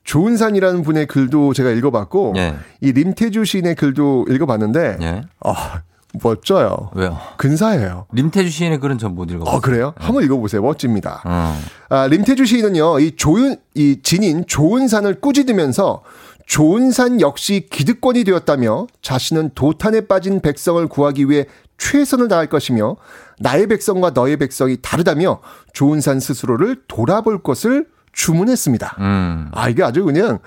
조은산이라는 0.03 0.81
분의 0.81 1.07
글도 1.07 1.53
제가 1.53 1.69
읽어봤고 1.71 2.33
예. 2.35 2.55
이 2.81 2.91
림태주 2.91 3.45
시인의 3.45 3.75
글도 3.75 4.25
읽어봤는데 4.29 4.97
예. 5.01 5.21
아, 5.39 5.81
멋져요. 6.23 6.89
왜요? 6.93 7.17
근사해요. 7.37 8.05
림태주 8.13 8.49
시인의 8.49 8.79
글은 8.79 8.97
전 8.97 9.15
못 9.15 9.29
읽어봤어요. 9.31 9.55
어, 9.57 9.59
그래요? 9.61 9.93
한번 9.97 10.23
읽어보세요. 10.23 10.61
멋집니다. 10.61 11.21
어. 11.25 11.57
아, 11.89 12.07
림태주 12.07 12.45
시인은요, 12.45 12.99
이 12.99 13.15
조은, 13.15 13.57
이 13.75 13.99
진인 14.03 14.45
조은산을 14.47 15.21
꾸짖으면서 15.21 16.01
조은산 16.47 17.21
역시 17.21 17.67
기득권이 17.71 18.23
되었다며 18.23 18.87
자신은 19.01 19.51
도탄에 19.55 20.01
빠진 20.01 20.41
백성을 20.41 20.85
구하기 20.87 21.29
위해 21.29 21.45
최선을 21.77 22.27
다할 22.27 22.47
것이며 22.47 22.97
나의 23.39 23.67
백성과 23.67 24.11
너의 24.11 24.37
백성이 24.37 24.77
다르다며 24.81 25.39
조은산 25.73 26.19
스스로를 26.19 26.83
돌아볼 26.87 27.41
것을 27.41 27.87
주문했습니다. 28.13 28.95
음. 28.99 29.49
아, 29.53 29.67
이게 29.69 29.83
아주 29.83 30.03
그냥 30.05 30.39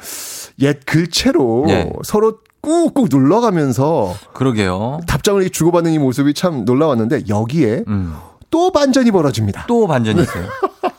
옛 0.61 0.79
글체로 0.87 1.67
예. 1.69 1.91
서로 2.03 2.39
꾹꾹 2.61 3.07
눌러가면서 3.11 4.15
그러게요. 4.33 5.01
답장을 5.07 5.49
주고받는 5.49 5.93
이 5.93 5.99
모습이 5.99 6.35
참 6.35 6.65
놀라웠는데 6.65 7.23
여기에 7.29 7.85
음. 7.89 8.15
또 8.51 8.71
반전이 8.71 9.11
벌어집니다. 9.11 9.67
또 9.67 9.87
반전이 9.87 10.23
있어요. 10.23 10.45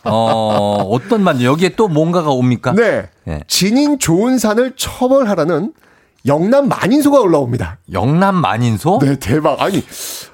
어, 0.05 0.87
어떤 0.89 1.23
반전? 1.23 1.45
여기에 1.45 1.69
또 1.75 1.87
뭔가가 1.87 2.31
옵니까? 2.31 2.73
네. 2.73 3.09
예. 3.27 3.41
진인 3.47 3.99
좋은 3.99 4.37
산을 4.37 4.73
처벌하라는 4.75 5.73
영남 6.25 6.67
만인소가 6.67 7.19
올라옵니다. 7.21 7.79
영남 7.93 8.35
만인소? 8.35 8.99
네, 9.01 9.17
대박. 9.17 9.61
아니, 9.61 9.83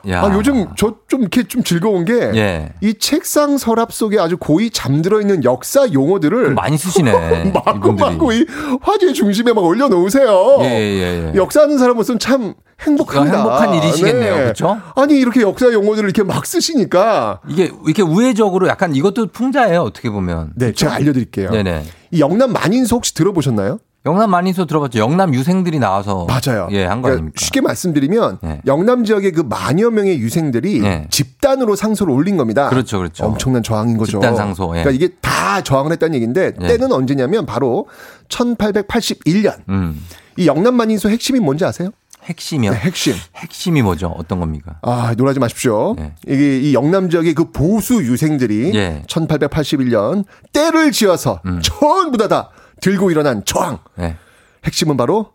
야. 0.09 0.23
아, 0.23 0.33
요즘 0.33 0.67
저 0.75 0.95
좀 1.07 1.21
이렇게 1.21 1.43
좀 1.43 1.63
즐거운 1.63 2.03
게이 2.03 2.35
예. 2.35 2.73
책상 2.99 3.57
서랍 3.57 3.93
속에 3.93 4.19
아주 4.19 4.37
고이 4.37 4.71
잠들어 4.71 5.21
있는 5.21 5.43
역사 5.43 5.87
용어들을 5.93 6.53
많이 6.55 6.77
쓰시네. 6.77 7.51
마구마구 7.53 8.33
이 8.33 8.45
화제 8.81 9.13
중심에 9.13 9.53
막 9.53 9.63
올려놓으세요. 9.63 10.57
예, 10.61 10.65
예, 10.65 11.31
예. 11.31 11.35
역사하는 11.35 11.77
사람으로서는 11.77 12.19
참 12.19 12.55
행복합니다. 12.81 13.37
행복한 13.37 13.73
일이시겠네요. 13.75 14.35
그렇죠? 14.35 14.81
아니 14.95 15.13
이렇게 15.19 15.41
역사 15.41 15.71
용어들을 15.71 16.09
이렇게 16.09 16.23
막 16.23 16.45
쓰시니까 16.45 17.39
이게 17.47 17.71
이렇게 17.85 18.01
우회적으로 18.01 18.67
약간 18.67 18.95
이것도 18.95 19.27
풍자예요. 19.27 19.81
어떻게 19.81 20.09
보면. 20.09 20.53
네, 20.55 20.73
제가 20.73 20.95
알려드릴게요. 20.95 21.51
네네. 21.51 21.83
이 22.11 22.19
영남 22.19 22.51
만인소 22.51 22.95
혹시 22.97 23.13
들어보셨나요? 23.13 23.77
영남 24.05 24.29
만인소 24.29 24.65
들어봤죠. 24.65 24.99
영남 24.99 25.33
유생들이 25.33 25.79
나와서 25.79 26.27
맞아요. 26.27 26.67
예, 26.71 26.85
한거 26.85 27.07
그러니까 27.07 27.09
아닙니까? 27.13 27.33
쉽게 27.43 27.61
말씀드리면 27.61 28.37
네. 28.43 28.61
영남 28.67 29.03
지역의 29.03 29.31
그 29.31 29.41
만여 29.41 29.89
명의 29.89 30.19
유생들이 30.19 30.79
네. 30.79 31.07
집단으로 31.09 31.75
상소를 31.75 32.13
올린 32.13 32.37
겁니다. 32.37 32.69
그렇죠, 32.69 32.99
그렇죠. 32.99 33.25
엄청난 33.25 33.63
저항인 33.63 33.97
거죠. 33.97 34.11
집단 34.11 34.35
상소, 34.35 34.77
예. 34.77 34.83
그러니까 34.83 34.91
이게 34.91 35.15
다 35.21 35.61
저항을 35.61 35.91
했다는 35.93 36.13
얘기인데 36.15 36.53
예. 36.61 36.67
때는 36.67 36.91
언제냐면 36.91 37.47
바로 37.47 37.87
1881년. 38.29 39.55
음. 39.69 40.05
이 40.37 40.45
영남 40.45 40.75
만인소 40.75 41.09
핵심이 41.09 41.39
뭔지 41.39 41.65
아세요? 41.65 41.89
핵심이요? 42.25 42.71
네, 42.71 42.77
핵심. 42.77 43.13
핵심이 43.35 43.81
뭐죠? 43.81 44.07
어떤 44.07 44.39
겁니까? 44.39 44.79
아, 44.81 45.13
놀라지 45.17 45.39
마십시오. 45.39 45.95
네. 45.97 46.13
이게 46.27 46.59
이 46.59 46.73
영남 46.73 47.09
지역의 47.09 47.33
그 47.33 47.51
보수 47.51 47.95
유생들이 48.03 48.71
예. 48.75 49.03
1881년 49.07 50.25
때를 50.53 50.91
지어서 50.91 51.41
전부 51.63 52.17
다 52.17 52.27
다 52.27 52.49
들고 52.85 53.09
일어난 53.09 53.43
저항. 53.45 53.79
네. 53.95 54.15
핵심은 54.63 54.95
바로 54.95 55.31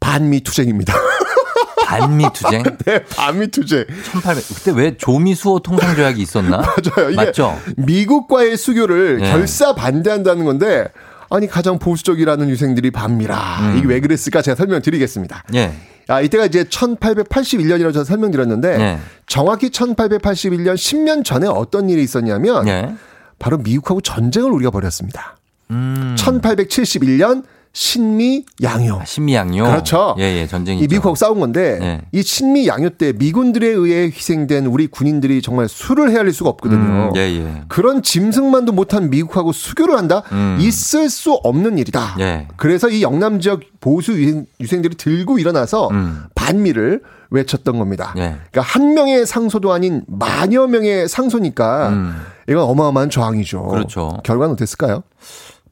반미 0.00 0.42
투쟁입니다. 0.42 0.92
반미 1.86 2.26
투쟁? 2.34 2.62
네, 2.84 3.04
반미 3.06 3.48
투쟁. 3.48 3.86
1800. 4.12 4.44
그때 4.48 4.70
왜 4.72 4.96
조미 4.98 5.34
수호 5.34 5.60
통상 5.60 5.94
조약이 5.96 6.20
있었나? 6.20 6.58
맞아요. 6.60 7.08
이게 7.10 7.16
맞죠? 7.16 7.58
미국과의 7.78 8.58
수교를 8.58 9.20
예. 9.22 9.30
결사 9.30 9.74
반대한다는 9.74 10.44
건데 10.44 10.88
아니 11.30 11.46
가장 11.46 11.78
보수적이라는 11.78 12.50
유생들이 12.50 12.90
반미라. 12.90 13.60
음. 13.60 13.78
이게 13.78 13.86
왜 13.86 14.00
그랬을까 14.00 14.42
제가 14.42 14.54
설명드리겠습니다. 14.54 15.44
예. 15.54 15.72
아, 16.08 16.20
이때가 16.20 16.44
이제 16.44 16.64
1881년이라고 16.64 17.94
제가 17.94 18.04
설명드렸는데 18.04 18.80
예. 18.80 18.98
정확히 19.26 19.70
1881년 19.70 20.74
10년 20.74 21.24
전에 21.24 21.46
어떤 21.46 21.88
일이 21.88 22.02
있었냐면 22.02 22.68
예. 22.68 22.94
바로 23.38 23.56
미국하고 23.56 24.02
전쟁을 24.02 24.50
우리가 24.50 24.70
벌였습니다. 24.70 25.38
음. 25.70 26.14
1871년 26.18 27.44
신미 27.76 28.44
양요. 28.62 29.02
신미 29.04 29.34
양요. 29.34 29.64
그렇죠. 29.64 30.14
예, 30.20 30.22
예, 30.22 30.46
전쟁이. 30.46 30.80
이 30.80 30.86
미국하고 30.86 31.16
싸운 31.16 31.40
건데 31.40 31.78
예. 31.82 32.00
이 32.12 32.22
신미 32.22 32.68
양요 32.68 32.90
때 32.90 33.12
미군들에 33.12 33.66
의해 33.66 34.04
희생된 34.04 34.66
우리 34.66 34.86
군인들이 34.86 35.42
정말 35.42 35.68
수를 35.68 36.12
헤아릴 36.12 36.32
수가 36.32 36.50
없거든요. 36.50 36.78
음, 36.78 37.12
예, 37.16 37.20
예. 37.22 37.62
그런 37.66 38.00
짐승만도 38.00 38.72
못한 38.72 39.10
미국하고 39.10 39.50
수교를 39.50 39.98
한다? 39.98 40.22
음. 40.30 40.58
있을 40.60 41.10
수 41.10 41.32
없는 41.32 41.76
일이다. 41.78 42.16
예. 42.20 42.46
그래서 42.56 42.88
이 42.88 43.02
영남 43.02 43.40
지역 43.40 43.62
보수 43.80 44.12
유생, 44.12 44.46
유생들이 44.60 44.94
들고 44.96 45.40
일어나서 45.40 45.88
음. 45.90 46.26
반미를 46.36 47.02
외쳤던 47.30 47.80
겁니다. 47.80 48.14
예. 48.16 48.36
그러니까 48.52 48.60
한 48.60 48.94
명의 48.94 49.26
상소도 49.26 49.72
아닌 49.72 50.04
만여 50.06 50.68
명의 50.68 51.08
상소니까 51.08 51.88
음. 51.88 52.14
이건 52.48 52.62
어마어마한 52.62 53.10
저항이죠. 53.10 53.62
그렇죠. 53.66 54.20
결과는 54.22 54.52
어땠을까요? 54.52 55.02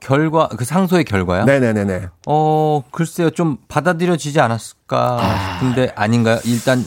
결과 0.03 0.48
그 0.48 0.64
상소의 0.64 1.05
결과요? 1.05 1.44
네네네네. 1.44 2.09
어, 2.26 2.82
글쎄요. 2.90 3.30
좀 3.30 3.57
받아들여지지 3.68 4.40
않았을까 4.40 5.20
싶은데 5.59 5.92
아닌가요? 5.94 6.38
일단 6.44 6.84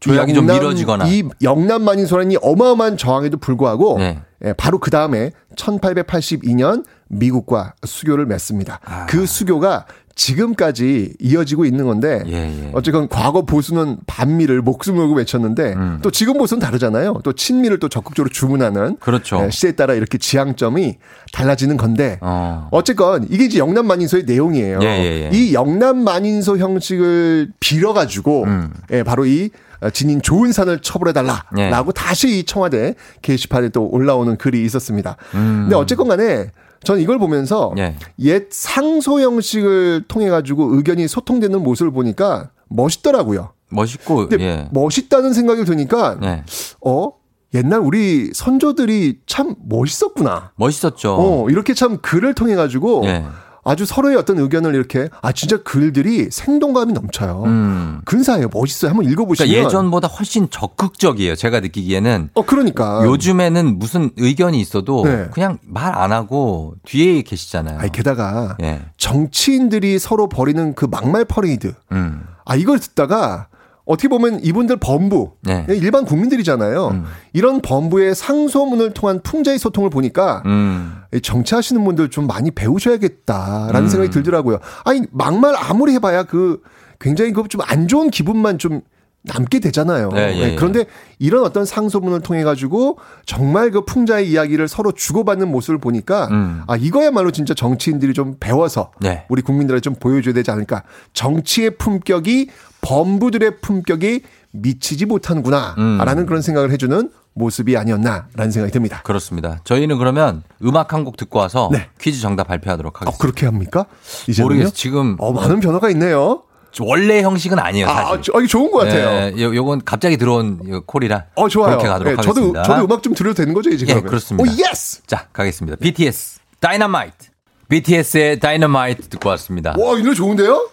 조약이 0.00 0.34
좀 0.34 0.44
영남- 0.48 0.58
미뤄지거나. 0.60 1.06
이 1.06 1.22
영남 1.42 1.82
만인 1.82 2.06
소란이 2.06 2.36
어마어마한 2.42 2.96
저항에도 2.96 3.36
불구하고 3.38 3.98
네. 3.98 4.20
예, 4.44 4.52
바로 4.54 4.78
그 4.78 4.90
다음에 4.90 5.30
1882년 5.56 6.84
미국과 7.08 7.74
수교를 7.84 8.26
맺습니다. 8.26 8.80
아. 8.84 9.06
그 9.06 9.26
수교가 9.26 9.86
지금까지 10.16 11.12
이어지고 11.20 11.66
있는 11.66 11.84
건데 11.84 12.22
예, 12.26 12.32
예. 12.32 12.70
어쨌건 12.72 13.06
과거 13.06 13.42
보수는 13.42 13.98
반미를 14.06 14.62
목숨을 14.62 14.98
걸고 14.98 15.14
외쳤는데 15.16 15.74
음. 15.74 15.98
또 16.02 16.10
지금 16.10 16.38
보수는 16.38 16.58
다르잖아요. 16.58 17.20
또 17.22 17.34
친미를 17.34 17.78
또 17.78 17.90
적극적으로 17.90 18.32
주문하는 18.32 18.96
그렇죠. 18.96 19.42
예, 19.44 19.50
시대에 19.50 19.72
따라 19.72 19.92
이렇게 19.92 20.16
지향점이 20.16 20.96
달라지는 21.32 21.76
건데 21.76 22.18
어. 22.22 22.68
어쨌건 22.72 23.26
이게 23.30 23.44
이제 23.44 23.58
영남 23.58 23.86
만인소의 23.86 24.24
내용이에요. 24.24 24.78
예, 24.82 24.86
예, 24.86 25.30
예. 25.30 25.30
이 25.34 25.52
영남 25.52 25.98
만인소 25.98 26.56
형식을 26.56 27.52
빌어 27.60 27.92
가지고 27.92 28.44
음. 28.44 28.72
예, 28.92 29.02
바로 29.02 29.26
이 29.26 29.50
어, 29.82 29.90
지닌 29.90 30.22
좋은 30.22 30.50
산을 30.52 30.80
처벌해 30.80 31.12
달라라고 31.12 31.92
네. 31.92 31.94
다시 31.94 32.38
이 32.38 32.44
청와대 32.44 32.94
게시판에 33.20 33.68
또 33.68 33.86
올라오는 33.86 34.34
글이 34.38 34.64
있었습니다. 34.64 35.16
음. 35.34 35.64
근데 35.64 35.76
어쨌건 35.76 36.08
간에 36.08 36.50
저는 36.86 37.02
이걸 37.02 37.18
보면서 37.18 37.74
예. 37.78 37.96
옛 38.20 38.46
상소 38.50 39.20
형식을 39.20 40.04
통해 40.06 40.28
가지고 40.30 40.76
의견이 40.76 41.08
소통되는 41.08 41.60
모습을 41.62 41.90
보니까 41.90 42.50
멋있더라고요. 42.68 43.50
멋있고 43.70 44.28
근데 44.28 44.44
예. 44.44 44.68
멋있다는 44.70 45.32
생각이 45.32 45.64
드니까 45.64 46.16
네. 46.20 46.44
어 46.84 47.10
옛날 47.54 47.80
우리 47.80 48.30
선조들이 48.32 49.20
참 49.26 49.56
멋있었구나. 49.68 50.52
멋있었죠. 50.54 51.16
어 51.18 51.50
이렇게 51.50 51.74
참 51.74 51.98
글을 51.98 52.34
통해 52.34 52.54
가지고 52.54 53.02
예. 53.06 53.24
아주 53.66 53.84
서로의 53.84 54.16
어떤 54.16 54.38
의견을 54.38 54.74
이렇게 54.74 55.08
아 55.20 55.32
진짜 55.32 55.56
글들이 55.62 56.28
생동감이 56.30 56.92
넘쳐요. 56.92 57.42
음. 57.46 58.00
근사해요. 58.04 58.48
멋있어요. 58.52 58.90
한번 58.90 59.10
읽어보시면. 59.10 59.48
그러니까 59.50 59.66
예전보다 59.68 60.06
훨씬 60.08 60.48
적극적이에요. 60.50 61.34
제가 61.34 61.60
느끼기에는. 61.60 62.30
어 62.34 62.42
그러니까 62.46 63.02
요즘에는 63.04 63.78
무슨 63.78 64.10
의견이 64.16 64.60
있어도 64.60 65.04
네. 65.04 65.28
그냥 65.32 65.58
말 65.62 65.96
안 65.96 66.12
하고 66.12 66.74
뒤에 66.84 67.22
계시잖아요. 67.22 67.78
아니 67.78 67.90
게다가 67.90 68.56
예. 68.62 68.82
정치인들이 68.98 69.98
서로 69.98 70.28
벌이는 70.28 70.74
그 70.74 70.84
막말 70.84 71.24
퍼레이드. 71.24 71.74
음. 71.92 72.22
아 72.44 72.54
이걸 72.54 72.78
듣다가 72.78 73.48
어떻게 73.86 74.08
보면 74.08 74.40
이분들 74.42 74.76
범부 74.78 75.32
네. 75.42 75.64
일반 75.68 76.04
국민들이잖아요. 76.04 77.04
이런 77.32 77.62
범부의 77.62 78.14
상소문을 78.16 78.92
통한 78.94 79.22
풍자의 79.22 79.58
소통을 79.58 79.90
보니까 79.90 80.42
음. 80.44 80.92
이 81.14 81.20
정치하시는 81.20 81.82
분들 81.84 82.10
좀 82.10 82.26
많이 82.26 82.50
배우셔야겠다라는 82.50 83.82
음. 83.82 83.88
생각이 83.88 84.10
들더라고요. 84.10 84.58
아니 84.84 85.02
막말 85.12 85.54
아무리 85.56 85.92
해봐야 85.92 86.24
그 86.24 86.60
굉장히 87.00 87.32
그 87.32 87.44
좀 87.48 87.60
안 87.64 87.86
좋은 87.88 88.10
기분만 88.10 88.58
좀 88.58 88.80
남게 89.26 89.58
되잖아요. 89.60 90.10
네, 90.10 90.20
예, 90.20 90.46
네, 90.46 90.52
예. 90.52 90.54
그런데 90.56 90.86
이런 91.18 91.44
어떤 91.44 91.64
상소문을 91.64 92.20
통해 92.20 92.44
가지고 92.44 92.98
정말 93.26 93.70
그 93.70 93.84
풍자의 93.84 94.30
이야기를 94.30 94.68
서로 94.68 94.92
주고받는 94.92 95.48
모습을 95.50 95.78
보니까 95.78 96.28
음. 96.30 96.62
아 96.66 96.76
이거야말로 96.76 97.30
진짜 97.30 97.52
정치인들이 97.54 98.14
좀 98.14 98.36
배워서 98.40 98.92
네. 99.00 99.24
우리 99.28 99.42
국민들에게 99.42 99.80
좀 99.80 99.94
보여줘야 99.94 100.32
되지 100.34 100.50
않을까. 100.50 100.82
정치의 101.12 101.76
품격이 101.76 102.48
범부들의 102.80 103.58
품격이 103.60 104.22
미치지 104.52 105.06
못하는구나라는 105.06 106.18
음. 106.22 106.26
그런 106.26 106.40
생각을 106.40 106.70
해주는 106.70 107.10
모습이 107.34 107.76
아니었나라는 107.76 108.50
생각이 108.50 108.72
듭니다. 108.72 109.02
그렇습니다. 109.02 109.58
저희는 109.64 109.98
그러면 109.98 110.42
음악 110.64 110.94
한 110.94 111.04
곡 111.04 111.16
듣고 111.18 111.38
와서 111.38 111.68
네. 111.70 111.88
퀴즈 112.00 112.20
정답 112.22 112.44
발표하도록 112.48 112.94
어, 112.94 112.98
하겠습니다. 113.00 113.20
그렇게 113.20 113.44
합니까? 113.44 113.84
이제는요? 114.28 114.44
모르겠어요. 114.48 114.72
지금 114.74 115.16
어, 115.18 115.32
많은 115.32 115.60
변화가 115.60 115.90
있네요. 115.90 116.42
원래 116.84 117.22
형식은 117.22 117.58
아니에요, 117.58 117.86
사실. 117.86 118.00
아, 118.02 118.20
저- 118.20 118.32
아, 118.34 118.38
이거 118.40 118.46
좋은 118.46 118.70
것 118.70 118.78
같아요. 118.78 119.32
예, 119.36 119.42
요, 119.42 119.54
요건 119.54 119.80
갑자기 119.84 120.16
들어온 120.16 120.60
요 120.68 120.82
call이라. 120.84 121.24
어, 121.34 121.48
좋아요. 121.48 121.70
그렇게 121.70 121.88
가도록 121.88 122.12
예, 122.12 122.16
저도, 122.16 122.28
하겠습니다. 122.30 122.62
저도 122.64 122.84
음악 122.84 123.02
좀 123.02 123.14
들어도 123.14 123.34
되는 123.34 123.54
거죠, 123.54 123.70
이제? 123.70 123.84
예, 123.88 123.92
그러면? 123.94 124.06
그렇습니다. 124.08 124.50
오, 124.50 124.54
yes! 124.70 125.02
자, 125.06 125.26
가겠습니다. 125.32 125.76
BTS, 125.80 126.38
다이너마이트. 126.60 127.28
BTS의 127.68 128.38
다이너마이트 128.40 129.08
듣고 129.08 129.28
왔습니다. 129.30 129.74
와, 129.78 129.98
이 129.98 130.02
노래 130.02 130.14
좋은데요? 130.14 130.68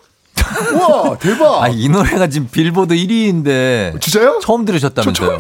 와, 0.80 1.18
대박! 1.22 1.64
아, 1.64 1.68
이 1.70 1.90
노래가 1.90 2.28
지금 2.28 2.48
빌보드 2.52 2.94
1위인데. 2.96 4.00
진짜요? 4.02 4.40
처음 4.42 4.66
들으셨다면서요? 4.66 5.38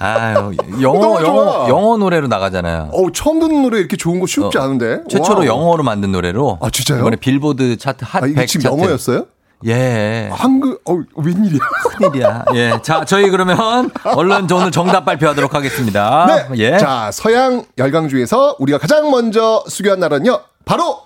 아유, 0.00 0.34
너무 0.58 0.82
영어. 0.82 1.22
영어, 1.22 1.68
영어 1.68 1.96
노래로 1.96 2.26
나가잖아요. 2.26 2.90
어 2.92 3.12
처음 3.12 3.38
듣는 3.38 3.62
노래 3.62 3.78
이렇게 3.78 3.96
좋은 3.96 4.18
거 4.18 4.26
쉽지 4.26 4.58
않은데? 4.58 4.94
어, 4.94 5.04
최초로 5.08 5.38
wow. 5.40 5.46
영어로 5.46 5.84
만든 5.84 6.10
노래로. 6.10 6.58
아, 6.60 6.70
진짜요? 6.70 6.98
이번에 7.00 7.16
빌보드 7.16 7.76
차트 7.76 8.04
핫 8.08 8.24
아, 8.24 8.26
이게 8.26 8.34
100 8.34 8.48
지금 8.48 8.62
차트. 8.64 8.74
영어였어요? 8.82 9.26
예. 9.66 10.28
한국, 10.32 10.80
어, 10.88 10.98
웬일이야? 11.16 11.60
큰일이야. 11.98 12.44
예. 12.54 12.78
자, 12.82 13.04
저희 13.04 13.30
그러면 13.30 13.90
얼른 14.04 14.48
저 14.48 14.56
오늘 14.56 14.70
정답 14.70 15.04
발표하도록 15.04 15.54
하겠습니다. 15.54 16.26
네. 16.26 16.58
예. 16.58 16.78
자, 16.78 17.10
서양 17.12 17.64
열강 17.78 18.08
중에서 18.08 18.56
우리가 18.58 18.78
가장 18.78 19.10
먼저 19.10 19.62
수교한 19.68 20.00
나라는요, 20.00 20.40
바로 20.64 21.02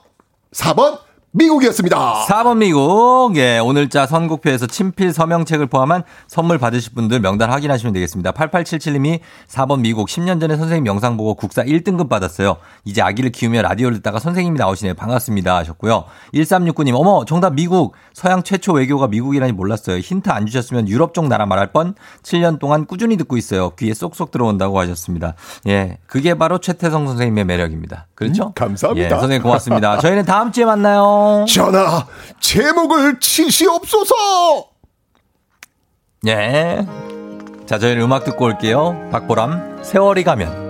4번 0.52 0.98
미국이었습니다. 1.36 2.24
4번 2.28 2.56
미국. 2.56 3.36
예, 3.36 3.58
오늘자 3.58 4.06
선곡표에서 4.06 4.66
친필 4.66 5.12
서명책을 5.12 5.66
포함한 5.66 6.02
선물 6.26 6.56
받으실 6.56 6.94
분들 6.94 7.20
명단 7.20 7.50
확인하시면 7.50 7.92
되겠습니다. 7.92 8.32
8877님이 8.32 9.20
4번 9.46 9.80
미국 9.80 10.08
10년 10.08 10.40
전에 10.40 10.56
선생님 10.56 10.86
영상 10.86 11.18
보고 11.18 11.34
국사 11.34 11.62
1등급 11.62 12.08
받았어요. 12.08 12.56
이제 12.86 13.02
아기를 13.02 13.32
키우며 13.32 13.60
라디오를 13.60 13.98
듣다가 13.98 14.18
선생님이 14.18 14.58
나오시네요. 14.58 14.94
반갑습니다. 14.94 15.56
하셨고요. 15.56 16.04
1369님, 16.32 16.94
어머, 16.94 17.26
정답 17.26 17.52
미국. 17.52 17.92
서양 18.14 18.42
최초 18.42 18.72
외교가 18.72 19.06
미국이라니 19.06 19.52
몰랐어요. 19.52 19.98
힌트 19.98 20.30
안 20.30 20.46
주셨으면 20.46 20.88
유럽 20.88 21.12
쪽 21.12 21.28
나라 21.28 21.44
말할 21.44 21.70
뻔. 21.70 21.94
7년 22.22 22.58
동안 22.58 22.86
꾸준히 22.86 23.18
듣고 23.18 23.36
있어요. 23.36 23.70
귀에 23.78 23.92
쏙쏙 23.92 24.30
들어온다고 24.30 24.80
하셨습니다. 24.80 25.34
예, 25.66 25.98
그게 26.06 26.32
바로 26.32 26.56
최태성 26.56 27.06
선생님의 27.06 27.44
매력입니다. 27.44 28.06
그렇죠? 28.14 28.52
감사합니다. 28.54 29.06
예, 29.06 29.10
선생님 29.10 29.42
고맙습니다. 29.42 29.98
저희는 29.98 30.24
다음 30.24 30.50
주에 30.50 30.64
만나요. 30.64 31.25
전하, 31.46 32.06
제목을 32.40 33.20
치시옵소서! 33.20 34.14
예. 36.26 36.86
자, 37.66 37.78
저희는 37.78 38.02
음악 38.02 38.24
듣고 38.24 38.46
올게요. 38.46 39.08
박보람, 39.10 39.82
세월이 39.82 40.24
가면. 40.24 40.65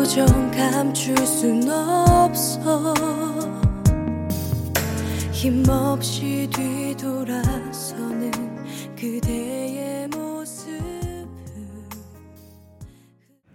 표정 0.00 0.24
감출 0.50 1.14
순 1.26 1.60
없어 1.70 2.94
힘없이 5.30 6.48
뒤돌아서는 6.56 8.30
그대의 8.98 10.08
모습 10.08 10.70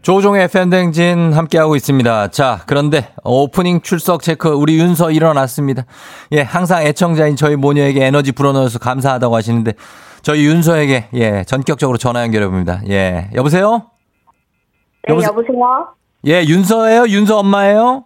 조종의 0.03 0.47
팬댕진 0.49 1.33
함께하고 1.33 1.75
있습니다. 1.75 2.27
자, 2.27 2.61
그런데 2.67 3.09
오프닝 3.23 3.81
출석 3.81 4.21
체크 4.21 4.49
우리 4.49 4.77
윤서 4.77 5.09
일어났습니다. 5.09 5.85
예, 6.33 6.41
항상 6.41 6.83
애청자인 6.85 7.35
저희 7.35 7.55
모녀에게 7.55 8.05
에너지 8.05 8.31
불어넣어서 8.31 8.77
감사하다고 8.77 9.35
하시는데 9.35 9.73
저희 10.21 10.45
윤서에게 10.45 11.07
예, 11.15 11.43
전격적으로 11.45 11.97
전화 11.97 12.21
연결해 12.21 12.45
봅니다. 12.45 12.81
예, 12.87 13.31
여보세요? 13.33 13.89
네, 15.07 15.15
여보세- 15.15 15.23
여보세요? 15.29 15.87
예, 16.27 16.43
윤서예요? 16.43 17.07
윤서 17.07 17.37
엄마예요? 17.39 18.05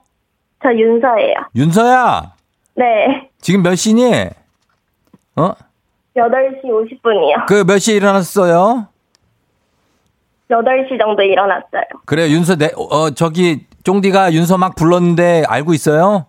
저 0.61 0.69
윤서예요. 0.73 1.35
윤서야, 1.55 2.33
네. 2.75 3.29
지금 3.39 3.63
몇 3.63 3.75
시니? 3.75 4.03
어? 5.35 5.51
8시 6.17 6.63
50분이요. 6.65 7.45
그 7.47 7.63
몇 7.63 7.77
시에 7.79 7.95
일어났어요? 7.95 8.87
8시 10.49 10.99
정도 10.99 11.21
일어났어요. 11.23 11.83
그래, 12.05 12.27
윤서, 12.29 12.55
내, 12.57 12.71
어, 12.75 13.11
저기, 13.11 13.65
쫑디가 13.83 14.33
윤서 14.33 14.57
막 14.57 14.75
불렀는데 14.75 15.43
알고 15.47 15.73
있어요? 15.73 16.25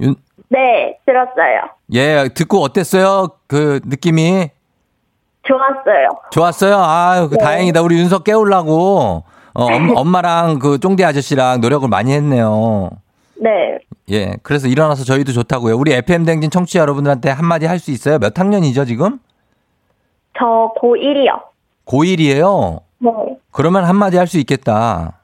윤, 0.00 0.16
네, 0.48 0.98
들었어요. 1.06 1.70
예, 1.94 2.28
듣고 2.34 2.58
어땠어요? 2.62 3.28
그 3.46 3.80
느낌이? 3.86 4.50
좋았어요. 5.44 6.08
좋았어요? 6.32 6.76
아유, 6.76 7.28
그 7.30 7.36
네. 7.36 7.44
다행이다. 7.44 7.80
우리 7.82 7.96
윤서 7.98 8.18
깨우려고, 8.18 9.22
어, 9.56 9.64
엄, 9.64 9.90
엄마랑 9.96 10.58
그 10.58 10.78
쫑디 10.78 11.04
아저씨랑 11.04 11.60
노력을 11.60 11.88
많이 11.88 12.12
했네요. 12.12 12.90
네. 13.40 13.78
예, 14.10 14.34
그래서 14.42 14.68
일어나서 14.68 15.04
저희도 15.04 15.32
좋다고요. 15.32 15.76
우리 15.76 15.92
FM댕진 15.92 16.50
청취자 16.50 16.80
여러분들한테 16.80 17.30
한마디 17.30 17.66
할 17.66 17.78
수 17.78 17.90
있어요? 17.90 18.18
몇 18.18 18.38
학년이죠, 18.38 18.84
지금? 18.84 19.18
저 20.38 20.72
고1이요. 20.80 21.40
고1이에요? 21.86 22.80
네. 22.98 23.10
그러면 23.50 23.84
한마디 23.84 24.16
할 24.16 24.26
수 24.26 24.38
있겠다. 24.38 25.18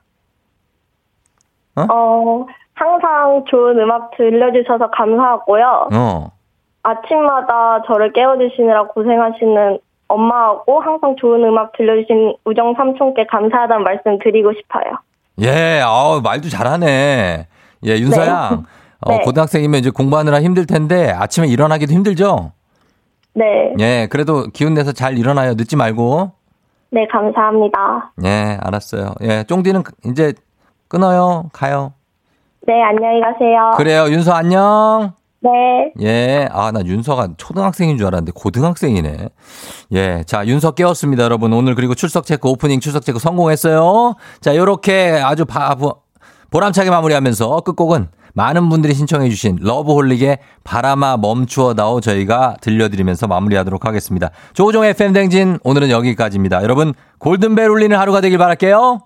어, 1.77 2.47
항상 2.75 3.45
좋은 3.51 3.79
음악 3.79 4.11
들려주셔서 4.17 4.91
감사하고요. 4.91 5.89
어. 5.95 6.27
아침마다 6.83 7.83
저를 7.87 8.13
깨워주시느라 8.13 8.89
고생하시는 8.89 9.79
엄마하고 10.13 10.81
항상 10.81 11.17
좋은 11.19 11.43
음악 11.45 11.73
들려주신 11.77 12.37
우정 12.45 12.75
삼촌께 12.77 13.27
감사하다는 13.27 13.85
말씀 13.85 14.19
드리고 14.19 14.53
싶어요. 14.53 14.99
예, 15.41 15.81
아우, 15.83 16.21
말도 16.21 16.49
잘하네. 16.49 17.47
예, 17.87 17.91
윤서야. 17.91 18.51
네. 18.51 18.57
어, 19.05 19.11
네. 19.11 19.19
고등학생이면 19.25 19.81
이제 19.81 19.91
공부하느라 19.91 20.41
힘들 20.41 20.67
텐데 20.67 21.11
아침에 21.11 21.49
일어나기도 21.49 21.93
힘들죠? 21.93 22.53
네. 23.35 23.75
예, 23.81 24.07
그래도 24.11 24.45
기운 24.53 24.75
내서 24.75 24.93
잘 24.93 25.19
일어나요. 25.19 25.55
늦지 25.55 25.77
말고. 25.77 26.33
네, 26.91 27.07
감사합니다. 27.11 28.13
예, 28.25 28.59
알았어요. 28.63 29.15
예, 29.23 29.45
쫑디는 29.45 29.83
이제 30.05 30.35
끊어요. 30.89 31.45
가요. 31.53 31.95
네, 32.67 32.83
안녕히 32.83 33.21
가세요. 33.21 33.73
그래요. 33.77 34.05
윤서 34.09 34.33
안녕. 34.33 35.15
네. 35.43 35.93
예. 36.01 36.49
아, 36.53 36.71
나 36.71 36.83
윤서가 36.85 37.31
초등학생인 37.37 37.99
줄 37.99 38.07
알았는데 38.07 38.33
고등학생이네. 38.35 39.29
예. 39.93 40.25
자, 40.27 40.47
윤서 40.47 40.73
깨웠습니다, 40.73 41.25
여러분. 41.25 41.53
오늘 41.53 41.75
그리고 41.75 41.95
출석 41.95 42.27
체크, 42.27 42.49
오프닝 42.49 42.81
출석 42.81 43.05
체크 43.05 43.19
성공했어요. 43.19 44.15
자, 44.41 44.57
요렇게 44.57 45.21
아주 45.25 45.45
바보, 45.45 45.97
보람차게 46.51 46.91
마무리하면서 46.91 47.61
끝곡은 47.63 48.09
많은 48.35 48.69
분들이 48.69 48.95
신청해주신 48.95 49.59
러브홀릭의 49.61 50.39
바람아 50.65 51.19
멈추어다오 51.19 52.01
저희가 52.01 52.57
들려드리면서 52.61 53.27
마무리하도록 53.27 53.85
하겠습니다. 53.85 54.31
조종의 54.55 54.91
FM댕진 54.91 55.59
오늘은 55.65 55.91
여기까지입니다. 55.91 56.63
여러분, 56.63 56.95
골든벨 57.19 57.69
울리는 57.69 57.97
하루가 57.97 58.21
되길 58.21 58.39
바랄게요. 58.39 59.01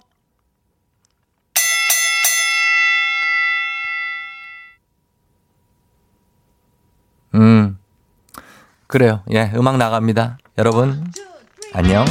그래요. 8.87 9.23
예, 9.33 9.51
음악 9.57 9.77
나갑니다. 9.79 10.39
여러분, 10.59 11.05
안녕. 11.73 12.05